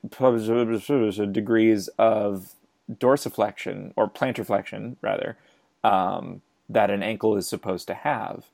degrees 1.32 1.88
of 1.97 2.55
dorsiflexion 2.92 3.94
or 3.96 4.10
plantar 4.10 4.46
flexion 4.46 4.98
rather 5.02 5.38
um, 5.84 6.42
that 6.70 6.90
an 6.90 7.04
ankle 7.04 7.36
is 7.38 7.48
supposed 7.48 7.88
to 7.88 7.94
have, 7.94 8.46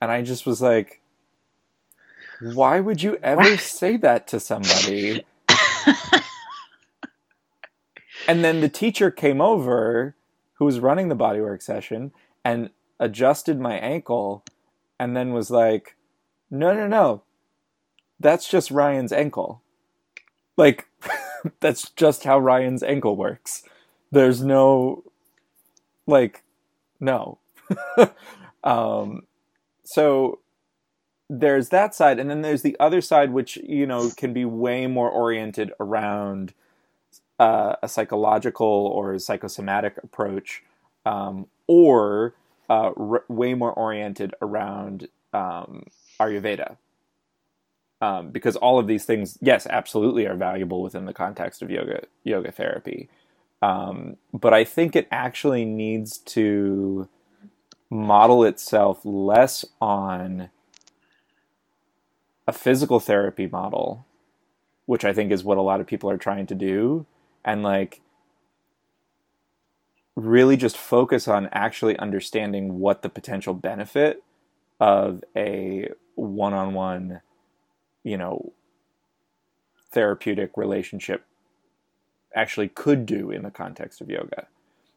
and 0.00 0.10
I 0.10 0.22
just 0.22 0.46
was 0.46 0.60
like, 0.60 1.00
why 2.40 2.80
would 2.80 3.02
you 3.02 3.16
ever 3.22 3.56
say 3.56 3.96
that 3.98 4.26
to 4.28 4.40
somebody? 4.40 5.24
and 8.28 8.44
then 8.44 8.60
the 8.60 8.68
teacher 8.68 9.10
came 9.10 9.40
over 9.40 10.14
who 10.54 10.64
was 10.64 10.80
running 10.80 11.08
the 11.08 11.16
bodywork 11.16 11.62
session 11.62 12.12
and 12.44 12.70
adjusted 13.00 13.58
my 13.58 13.76
ankle 13.76 14.44
and 14.98 15.16
then 15.16 15.32
was 15.32 15.50
like, 15.50 15.96
no, 16.50 16.72
no, 16.74 16.86
no, 16.86 17.22
that's 18.20 18.48
just 18.48 18.70
Ryan's 18.70 19.12
ankle. 19.12 19.62
Like, 20.56 20.86
that's 21.60 21.90
just 21.90 22.24
how 22.24 22.38
Ryan's 22.38 22.82
ankle 22.82 23.16
works. 23.16 23.62
There's 24.10 24.42
no, 24.42 25.04
like, 26.06 26.42
no. 27.00 27.38
um, 28.64 29.22
so 29.84 30.38
there's 31.28 31.70
that 31.70 31.94
side, 31.94 32.18
and 32.18 32.30
then 32.30 32.42
there's 32.42 32.62
the 32.62 32.76
other 32.78 33.00
side, 33.00 33.32
which, 33.32 33.56
you 33.56 33.86
know, 33.86 34.10
can 34.16 34.32
be 34.32 34.44
way 34.44 34.86
more 34.86 35.10
oriented 35.10 35.72
around 35.80 36.54
uh, 37.38 37.76
a 37.82 37.88
psychological 37.88 38.66
or 38.66 39.18
psychosomatic 39.18 39.96
approach, 40.02 40.62
um, 41.04 41.46
or 41.66 42.34
uh, 42.70 42.92
r- 42.96 43.24
way 43.28 43.54
more 43.54 43.72
oriented 43.72 44.34
around 44.40 45.08
um, 45.32 45.84
Ayurveda. 46.20 46.76
Um, 48.04 48.28
because 48.32 48.56
all 48.56 48.78
of 48.78 48.86
these 48.86 49.06
things, 49.06 49.38
yes, 49.40 49.66
absolutely 49.66 50.26
are 50.26 50.36
valuable 50.36 50.82
within 50.82 51.06
the 51.06 51.14
context 51.14 51.62
of 51.62 51.70
yoga 51.70 52.02
yoga 52.22 52.52
therapy. 52.52 53.08
Um, 53.62 54.18
but 54.30 54.52
I 54.52 54.62
think 54.62 54.94
it 54.94 55.08
actually 55.10 55.64
needs 55.64 56.18
to 56.36 57.08
model 57.88 58.44
itself 58.44 59.00
less 59.04 59.64
on 59.80 60.50
a 62.46 62.52
physical 62.52 63.00
therapy 63.00 63.46
model, 63.46 64.04
which 64.84 65.06
I 65.06 65.14
think 65.14 65.32
is 65.32 65.42
what 65.42 65.56
a 65.56 65.62
lot 65.62 65.80
of 65.80 65.86
people 65.86 66.10
are 66.10 66.18
trying 66.18 66.46
to 66.48 66.54
do, 66.54 67.06
and 67.42 67.62
like 67.62 68.02
really 70.14 70.58
just 70.58 70.76
focus 70.76 71.26
on 71.26 71.48
actually 71.52 71.98
understanding 71.98 72.78
what 72.80 73.00
the 73.00 73.08
potential 73.08 73.54
benefit 73.54 74.22
of 74.78 75.24
a 75.34 75.88
one-on-one 76.16 77.22
you 78.04 78.16
know 78.16 78.52
therapeutic 79.90 80.56
relationship 80.56 81.24
actually 82.34 82.68
could 82.68 83.06
do 83.06 83.30
in 83.30 83.42
the 83.42 83.50
context 83.50 84.00
of 84.00 84.10
yoga. 84.10 84.48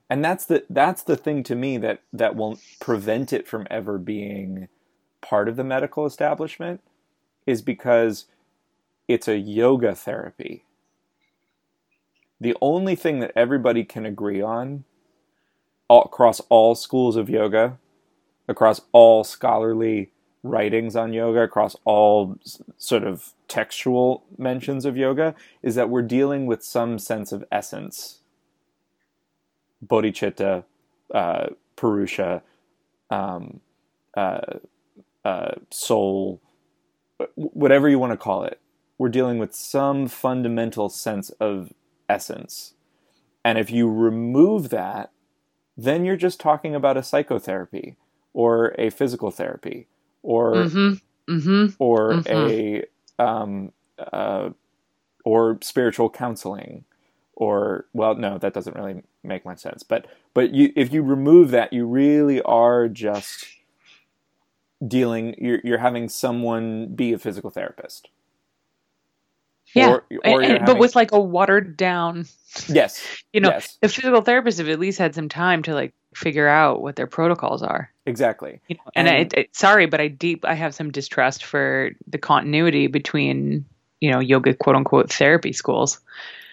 And 0.10 0.24
that's 0.24 0.46
the 0.46 0.66
that's 0.70 1.04
the 1.04 1.18
thing 1.18 1.44
to 1.44 1.56
me 1.56 1.78
that 1.78 2.02
that 2.14 2.36
will 2.36 2.60
prevent 2.80 3.34
it 3.34 3.48
from 3.48 3.68
ever 3.70 3.98
being 3.98 4.68
part 5.22 5.50
of 5.50 5.56
the 5.56 5.64
medical 5.64 6.06
establishment 6.06 6.82
is 7.46 7.62
because 7.62 8.26
it's 9.08 9.28
a 9.28 9.38
yoga 9.38 9.96
therapy. 9.96 10.66
The 12.40 12.56
only 12.62 12.96
thing 12.96 13.20
that 13.20 13.32
everybody 13.36 13.84
can 13.84 14.06
agree 14.06 14.42
on 14.42 14.84
all, 15.90 16.04
across 16.04 16.40
all 16.50 16.76
schools 16.76 17.16
of 17.16 17.30
yoga, 17.30 17.78
across 18.48 18.82
all 18.92 19.24
scholarly 19.24 20.12
writings 20.44 20.96
on 20.96 21.14
yoga, 21.14 21.42
across 21.42 21.76
all 21.86 22.38
sort 22.78 23.04
of 23.04 23.34
textual 23.48 24.24
mentions 24.38 24.86
of 24.86 24.98
yoga, 24.98 25.36
is 25.62 25.76
that 25.76 25.90
we're 25.90 26.02
dealing 26.02 26.46
with 26.46 26.64
some 26.64 27.00
sense 27.00 27.32
of 27.32 27.44
essence. 27.52 28.20
Bodhicitta, 29.86 30.64
uh, 31.14 31.48
Purusha, 31.76 32.42
um, 33.10 33.60
uh, 34.16 34.60
uh, 35.24 35.52
soul, 35.70 36.42
whatever 37.36 37.90
you 37.90 38.00
want 38.00 38.14
to 38.14 38.18
call 38.18 38.44
it. 38.44 38.60
We're 38.98 39.10
dealing 39.10 39.38
with 39.38 39.54
some 39.54 40.08
fundamental 40.08 40.90
sense 40.90 41.30
of 41.40 41.74
essence. 42.10 42.74
And 43.46 43.58
if 43.58 43.70
you 43.70 43.92
remove 43.92 44.70
that, 44.70 45.12
then 45.76 46.04
you're 46.04 46.18
just 46.18 46.40
talking 46.40 46.74
about 46.74 46.98
a 46.98 47.04
psychotherapy 47.04 47.96
or 48.34 48.74
a 48.78 48.90
physical 48.90 49.30
therapy 49.30 49.88
or 50.28 50.56
mm-hmm. 50.56 51.34
Mm-hmm. 51.34 51.76
or 51.80 52.12
mm-hmm. 52.12 52.84
a 53.20 53.24
um, 53.24 53.72
uh, 53.98 54.50
or 55.24 55.58
spiritual 55.62 56.10
counseling 56.10 56.84
or 57.34 57.86
well 57.94 58.16
no 58.16 58.38
that 58.38 58.54
doesn't 58.54 58.76
really 58.76 59.04
make 59.24 59.46
much 59.46 59.60
sense 59.60 59.84
but 59.84 60.06
but 60.34 60.54
you 60.54 60.74
if 60.76 60.92
you 60.92 61.02
remove 61.02 61.52
that 61.52 61.72
you 61.72 61.86
really 61.86 62.42
are 62.42 62.90
just 62.90 63.46
dealing 64.86 65.34
you're, 65.38 65.62
you're 65.64 65.78
having 65.78 66.10
someone 66.10 66.94
be 66.94 67.14
a 67.14 67.18
physical 67.18 67.50
therapist 67.50 68.10
yeah, 69.74 69.90
or, 69.90 70.06
or 70.26 70.42
and, 70.42 70.66
but 70.66 70.78
with 70.78 70.96
like 70.96 71.12
a 71.12 71.20
watered 71.20 71.76
down. 71.76 72.26
Yes, 72.70 73.04
you 73.34 73.42
know, 73.42 73.50
yes. 73.50 73.78
the 73.82 73.90
physical 73.90 74.22
therapist 74.22 74.60
have 74.60 74.70
at 74.70 74.80
least 74.80 74.98
had 74.98 75.14
some 75.14 75.28
time 75.28 75.62
to 75.64 75.74
like 75.74 75.94
figure 76.18 76.48
out 76.48 76.82
what 76.82 76.96
their 76.96 77.08
protocols 77.08 77.62
are. 77.62 77.92
Exactly. 78.06 78.60
You 78.68 78.76
know, 78.76 78.92
and, 78.96 79.08
and 79.08 79.34
I, 79.36 79.42
I, 79.42 79.48
sorry, 79.52 79.86
but 79.86 80.02
I 80.02 80.08
deep 80.08 80.44
I 80.46 80.56
have 80.56 80.74
some 80.74 80.92
distrust 80.92 81.46
for 81.46 81.92
the 82.08 82.18
continuity 82.18 82.88
between 82.88 83.66
you 84.02 84.12
know 84.12 84.20
yoga 84.20 84.54
quote 84.54 84.76
unquote 84.76 85.12
therapy 85.12 85.54
schools. 85.54 86.00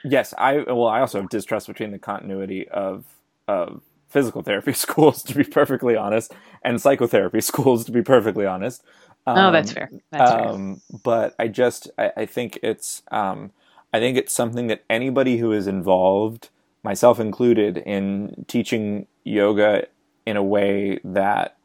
Yes, 0.05 0.35
I 0.37 0.59
well 0.59 0.87
I 0.87 1.01
also 1.01 1.21
have 1.21 1.31
distrust 1.31 1.67
between 1.67 1.91
the 1.91 1.99
continuity 1.99 2.69
of 2.69 3.05
of 3.49 3.81
physical 4.09 4.43
therapy 4.43 4.73
schools 4.85 5.23
to 5.25 5.35
be 5.35 5.45
perfectly 5.45 5.97
honest 5.97 6.33
and 6.63 6.81
psychotherapy 6.81 7.41
schools 7.53 7.85
to 7.87 7.93
be 7.93 8.03
perfectly 8.03 8.47
honest. 8.47 8.83
Um, 9.27 9.39
oh, 9.39 9.53
that's 9.53 9.73
fair. 9.73 9.91
That's 10.11 10.31
um, 10.31 10.83
fair. 10.91 11.01
But 11.03 11.35
I 11.39 11.49
just 11.49 11.91
I, 11.97 12.13
I 12.19 12.27
think 12.27 12.59
it's 12.63 13.03
um, 13.11 13.53
I 13.93 14.01
think 14.01 14.19
it's 14.19 14.35
something 14.35 14.67
that 14.67 14.83
anybody 14.91 15.39
who 15.39 15.53
is 15.53 15.67
involved, 15.67 16.51
myself 16.85 17.19
included, 17.19 17.79
in 17.79 18.45
teaching 18.47 19.07
yoga 19.25 19.87
in 20.27 20.37
a 20.37 20.43
way 20.43 21.01
that 21.03 21.57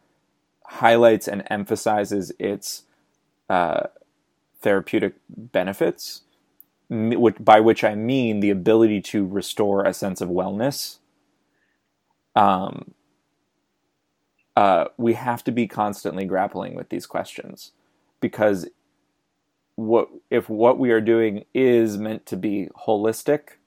highlights 0.66 1.28
and 1.28 1.44
emphasizes 1.48 2.32
its 2.40 2.84
uh, 3.50 3.88
therapeutic 4.62 5.16
benefits, 5.30 6.22
by 6.90 7.60
which 7.60 7.84
I 7.84 7.96
mean 7.96 8.40
the 8.40 8.50
ability 8.50 9.02
to 9.02 9.26
restore 9.26 9.86
a 9.86 9.94
sense 9.94 10.22
of 10.22 10.30
wellness. 10.30 10.98
Um, 12.36 12.94
uh, 14.56 14.86
we 14.98 15.14
have 15.14 15.44
to 15.46 15.52
be 15.52 15.68
constantly 15.68 16.26
grappling 16.26 16.76
with 16.76 16.90
these 16.90 17.06
questions 17.06 17.72
because 18.20 18.68
what 19.76 20.10
if 20.30 20.50
what 20.50 20.78
we 20.78 20.92
are 20.92 21.00
doing 21.00 21.46
is 21.54 21.98
meant 21.98 22.26
to 22.26 22.36
be 22.36 22.68
holistic 22.86 23.59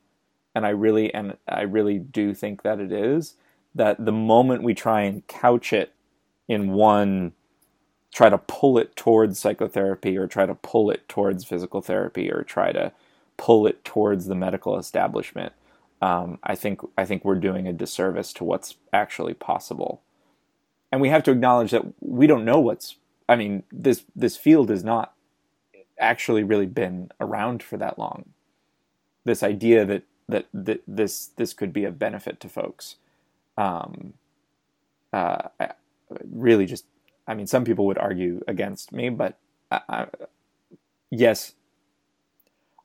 and 0.55 0.67
i 0.67 0.71
really 0.71 1.13
and 1.15 1.37
i 1.49 1.63
really 1.63 1.99
do 1.99 2.35
think 2.35 2.63
that 2.63 2.81
it 2.81 2.93
is 2.93 3.37
that 3.75 4.05
the 4.05 4.13
moment 4.13 4.63
we 4.63 4.75
try 4.75 5.03
and 5.03 5.27
couch 5.27 5.73
it 5.73 5.95
in 6.49 6.73
one 6.73 7.33
try 8.13 8.29
to 8.29 8.39
pull 8.39 8.79
it 8.79 8.95
towards 8.97 9.39
psychotherapy 9.39 10.17
or 10.19 10.27
try 10.27 10.47
to 10.47 10.55
pull 10.57 10.91
it 10.91 11.09
towards 11.09 11.45
physical 11.45 11.81
therapy 11.81 12.31
or 12.31 12.43
try 12.43 12.73
to 12.73 12.93
pull 13.39 13.67
it 13.67 13.85
towards 13.85 14.27
the 14.27 14.35
medical 14.35 14.79
establishment 14.79 15.53
um, 16.03 16.39
i 16.43 16.55
think 16.55 16.81
i 16.99 17.05
think 17.05 17.25
we're 17.25 17.35
doing 17.37 17.67
a 17.67 17.73
disservice 17.73 18.33
to 18.33 18.45
what's 18.45 18.77
actually 18.93 19.35
possible. 19.35 20.03
And 20.93 21.01
we 21.01 21.09
have 21.09 21.23
to 21.25 21.31
acknowledge 21.33 21.71
that 21.71 21.85
we 22.01 22.27
don't 22.27 22.45
know 22.45 22.61
what's 22.61 22.97
i 23.29 23.37
mean 23.37 23.63
this 23.73 24.05
this 24.15 24.37
field 24.37 24.71
has 24.71 24.85
not 24.85 25.15
actually 25.99 26.43
really 26.43 26.67
been 26.67 27.11
around 27.21 27.63
for 27.63 27.77
that 27.79 27.99
long. 27.99 28.31
This 29.25 29.43
idea 29.43 29.85
that 29.87 30.03
that, 30.29 30.47
that 30.53 30.83
this 30.87 31.27
this 31.37 31.53
could 31.53 31.73
be 31.73 31.85
a 31.85 31.91
benefit 31.91 32.41
to 32.41 32.49
folks. 32.49 32.97
Um 33.57 34.15
uh 35.13 35.49
I, 35.61 35.73
really 36.31 36.67
just 36.67 36.85
i 37.27 37.35
mean 37.35 37.47
some 37.47 37.65
people 37.65 37.87
would 37.87 37.99
argue 37.99 38.43
against 38.47 38.93
me 38.93 39.09
but 39.09 39.39
I, 39.71 39.81
I, 39.89 40.07
yes. 41.11 41.55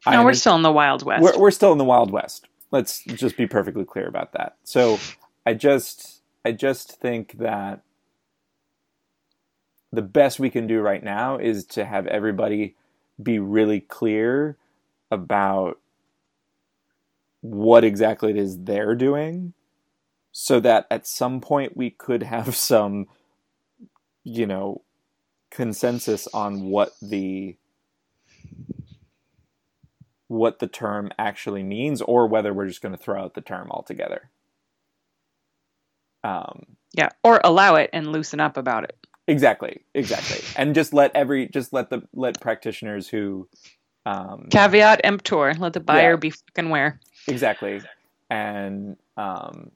No 0.05 0.23
we're 0.23 0.33
still 0.33 0.55
in 0.55 0.61
the 0.61 0.71
wild 0.71 1.03
west. 1.03 1.21
We're, 1.21 1.37
we're 1.37 1.51
still 1.51 1.73
in 1.73 1.77
the 1.77 1.83
wild 1.83 2.11
west. 2.11 2.47
Let's 2.71 3.03
just 3.03 3.35
be 3.37 3.47
perfectly 3.47 3.83
clear 3.85 4.07
about 4.07 4.33
that. 4.33 4.55
So 4.63 4.99
i 5.45 5.53
just 5.53 6.21
i 6.45 6.51
just 6.51 6.99
think 6.99 7.37
that 7.39 7.81
the 9.91 10.01
best 10.01 10.39
we 10.39 10.49
can 10.49 10.67
do 10.67 10.79
right 10.81 11.03
now 11.03 11.37
is 11.37 11.65
to 11.65 11.85
have 11.85 12.07
everybody 12.07 12.75
be 13.21 13.39
really 13.39 13.79
clear 13.79 14.57
about 15.09 15.79
what 17.49 17.83
exactly 17.83 18.31
it 18.31 18.37
is 18.37 18.63
they're 18.63 18.95
doing 18.95 19.53
so 20.31 20.59
that 20.59 20.87
at 20.91 21.07
some 21.07 21.41
point 21.41 21.77
we 21.77 21.89
could 21.89 22.23
have 22.23 22.55
some 22.57 23.07
you 24.23 24.45
know 24.47 24.81
consensus 25.51 26.27
on 26.33 26.63
what 26.63 26.93
the 27.01 27.57
what 30.27 30.59
the 30.59 30.67
term 30.67 31.11
actually 31.19 31.63
means 31.63 32.01
or 32.01 32.27
whether 32.27 32.53
we're 32.53 32.67
just 32.67 32.81
going 32.81 32.95
to 32.95 33.01
throw 33.01 33.21
out 33.23 33.35
the 33.35 33.41
term 33.41 33.69
altogether. 33.71 34.29
Um, 36.23 36.77
Yeah, 36.93 37.09
or 37.23 37.41
allow 37.43 37.75
it 37.75 37.89
and 37.93 38.11
loosen 38.11 38.39
up 38.39 38.57
about 38.57 38.85
it. 38.85 38.97
exactly, 39.27 39.81
exactly, 39.93 40.41
and 40.55 40.75
just 40.75 40.93
let 40.93 41.15
every 41.15 41.47
just 41.49 41.73
let 41.73 41.89
the 41.89 42.03
let 42.13 42.41
practitioners 42.41 43.07
who 43.09 43.49
um, 44.05 44.49
Caveat 44.51 45.01
emptor. 45.03 45.53
Let 45.55 45.73
the 45.73 45.79
buyer 45.81 46.13
Yeah. 46.13 46.17
be 46.17 46.31
fucking 46.31 46.67
aware. 46.69 46.99
Exactly, 47.27 47.81
and 48.29 48.97
um, 49.17 49.71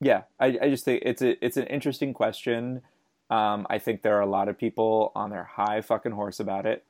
yeah, 0.00 0.22
I, 0.40 0.58
I 0.62 0.70
just 0.70 0.84
think 0.84 1.02
it's 1.04 1.22
a 1.22 1.44
it's 1.44 1.56
an 1.56 1.66
interesting 1.66 2.14
question. 2.14 2.82
Um, 3.30 3.66
I 3.70 3.78
think 3.78 4.02
there 4.02 4.16
are 4.18 4.20
a 4.22 4.26
lot 4.26 4.48
of 4.48 4.58
people 4.58 5.10
on 5.14 5.30
their 5.30 5.44
high 5.44 5.80
fucking 5.80 6.12
horse 6.12 6.38
about 6.38 6.66
it. 6.66 6.84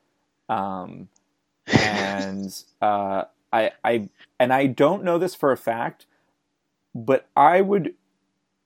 Um, 0.49 1.09
and 1.69 2.53
uh, 2.83 3.25
I, 3.53 3.71
I, 3.85 4.09
and 4.41 4.53
I 4.53 4.67
don't 4.67 5.05
know 5.05 5.19
this 5.19 5.37
for 5.37 5.53
a 5.53 5.57
fact, 5.57 6.07
but 6.95 7.29
I 7.37 7.61
would 7.61 7.95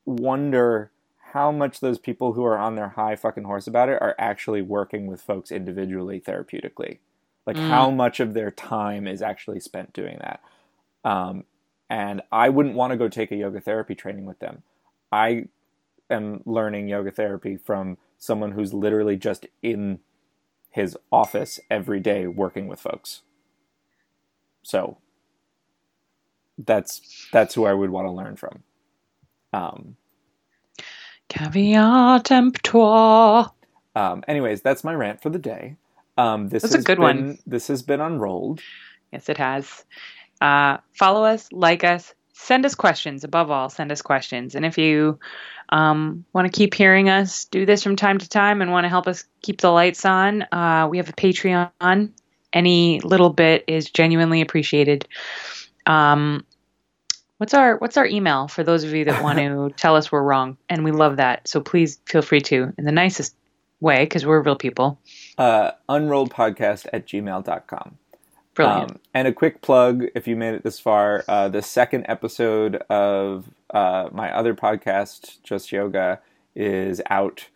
wonder 0.07 0.91
how 1.33 1.53
much 1.53 1.81
those 1.81 1.99
people 1.99 2.33
who 2.33 2.45
are 2.45 2.59
on 2.59 2.77
their 2.77 2.91
high 2.91 3.17
fucking 3.17 3.45
horse 3.45 3.67
about 3.67 3.89
it 3.91 4.01
are 4.01 4.15
actually 4.19 4.63
working 4.63 5.07
with 5.07 5.21
folks 5.21 5.51
individually 5.53 6.21
therapeutically. 6.21 6.99
Like 7.47 7.59
Mm. 7.59 7.61
how 7.61 7.91
much 7.91 8.21
of 8.21 8.35
their 8.35 8.51
time 8.53 9.07
is 9.09 9.23
actually 9.23 9.61
spent 9.61 9.93
doing 9.93 10.19
that. 10.21 10.41
Um, 11.05 11.45
and 11.91 12.23
I 12.33 12.51
wouldn't 12.51 12.77
want 12.77 12.93
to 12.93 12.99
go 12.99 13.09
take 13.09 13.33
a 13.33 13.37
yoga 13.37 13.61
therapy 13.61 13.95
training 13.95 14.27
with 14.27 14.41
them. 14.41 14.63
I 15.13 15.47
am 16.11 16.43
learning 16.47 16.89
yoga 16.89 17.11
therapy 17.13 17.57
from 17.57 17.99
someone 18.19 18.53
who's 18.53 18.75
literally 18.75 19.17
just 19.17 19.47
in 19.63 20.01
his 20.71 20.97
office 21.13 21.61
every 21.71 22.01
day 22.01 22.27
working 22.27 22.69
with 22.69 22.81
folks. 22.81 23.23
So 24.63 24.99
that's 26.59 27.29
that's 27.33 27.55
who 27.55 27.67
I 27.67 27.75
would 27.75 27.91
want 27.91 28.07
to 28.09 28.13
learn 28.13 28.37
from. 28.37 28.65
Um, 29.53 29.97
Caveat 31.29 32.31
emptor. 32.33 33.47
um, 33.97 34.25
anyways, 34.29 34.63
that's 34.63 34.85
my 34.85 34.95
rant 34.95 35.23
for 35.23 35.31
the 35.31 35.39
day. 35.39 35.77
Um, 36.17 36.49
this 36.49 36.63
That's 36.63 36.75
a 36.75 36.79
has 36.79 36.85
good 36.85 36.99
been, 36.99 37.03
one. 37.03 37.39
This 37.47 37.69
has 37.69 37.83
been 37.83 38.01
unrolled. 38.01 38.61
Yes, 39.13 39.29
it 39.29 39.39
has. 39.39 39.85
Uh, 40.41 40.79
follow 40.93 41.25
us, 41.25 41.51
like 41.53 41.85
us, 41.85 42.15
send 42.33 42.67
us 42.67 42.75
questions. 42.75 43.25
Above 43.25 43.51
all, 43.51 43.69
send 43.69 43.91
us 43.91 44.03
questions. 44.03 44.55
And 44.55 44.65
if 44.65 44.79
you 44.79 45.19
um, 45.71 46.25
want 46.33 46.51
to 46.51 46.57
keep 46.57 46.75
hearing 46.75 47.09
us 47.09 47.47
do 47.47 47.67
this 47.67 47.83
from 47.83 47.97
time 47.97 48.19
to 48.19 48.29
time 48.29 48.63
and 48.63 48.71
want 48.71 48.85
to 48.85 48.89
help 48.89 49.09
us 49.09 49.25
keep 49.43 49.61
the 49.61 49.71
lights 49.71 50.05
on, 50.05 50.43
uh, 50.53 50.87
we 50.91 50.99
have 50.99 51.09
a 51.09 51.13
Patreon. 51.13 52.11
Any 52.53 53.01
little 53.01 53.31
bit 53.31 53.65
is 53.67 53.91
genuinely 53.91 54.41
appreciated. 54.41 55.09
Um, 55.87 56.45
what's 57.39 57.55
our 57.55 57.77
What's 57.77 57.97
our 57.97 58.07
email 58.07 58.49
for 58.49 58.63
those 58.63 58.85
of 58.85 58.95
you 58.95 59.05
that 59.07 59.23
want 59.23 59.39
to 59.39 59.71
tell 59.77 59.97
us 59.97 60.11
we're 60.11 60.23
wrong? 60.23 60.57
And 60.69 60.85
we 60.85 60.93
love 60.93 61.17
that. 61.17 61.49
So 61.49 61.61
please 61.61 62.01
feel 62.07 62.23
free 62.23 62.41
to, 62.43 62.73
in 62.79 62.85
the 62.85 62.93
nicest 62.93 63.35
way, 63.81 64.05
because 64.05 64.25
we're 64.25 64.43
real 64.43 64.57
people. 64.57 64.99
Uh, 65.39 65.73
unrolledpodcast 65.89 66.87
at 66.93 67.07
gmail.com. 67.07 67.99
Brilliant. 68.55 68.91
Um, 68.93 69.01
and 69.13 69.29
a 69.29 69.33
quick 69.33 69.61
plug 69.61 70.05
if 70.15 70.27
you 70.27 70.35
made 70.35 70.55
it 70.55 70.63
this 70.63 70.81
far 70.81 71.25
uh, 71.29 71.49
the 71.49 71.61
second 71.61 72.07
episode 72.09 72.77
of 72.89 73.51
uh, 73.75 74.09
my 74.13 74.35
other 74.35 74.55
podcast, 74.55 75.43
Just 75.43 75.71
Yoga, 75.73 76.21
is 76.55 77.03
out. 77.11 77.49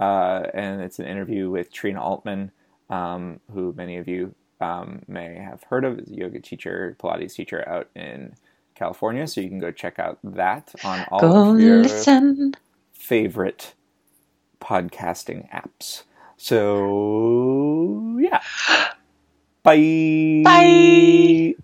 Uh, 0.00 0.42
and 0.54 0.80
it's 0.80 0.98
an 0.98 1.06
interview 1.06 1.48
with 1.50 1.72
Trina 1.72 2.02
Altman, 2.02 2.50
um, 2.90 3.38
who 3.52 3.72
many 3.76 3.96
of 3.98 4.08
you 4.08 4.34
um, 4.60 5.02
may 5.06 5.36
have 5.36 5.62
heard 5.64 5.84
of, 5.84 5.98
is 6.00 6.10
a 6.10 6.14
yoga 6.14 6.40
teacher, 6.40 6.96
Pilates 6.98 7.34
teacher 7.34 7.66
out 7.68 7.88
in 7.94 8.34
California. 8.74 9.26
So 9.28 9.40
you 9.40 9.48
can 9.48 9.60
go 9.60 9.70
check 9.70 9.98
out 10.00 10.18
that 10.24 10.74
on 10.84 11.06
all 11.10 11.20
Go 11.20 11.50
of 11.54 11.60
your 11.60 11.82
listen. 11.82 12.54
favorite 12.92 13.74
podcasting 14.60 15.48
apps. 15.52 16.02
So, 16.38 18.16
yeah. 18.20 18.40
Bye. 19.62 20.42
Bye. 20.42 21.56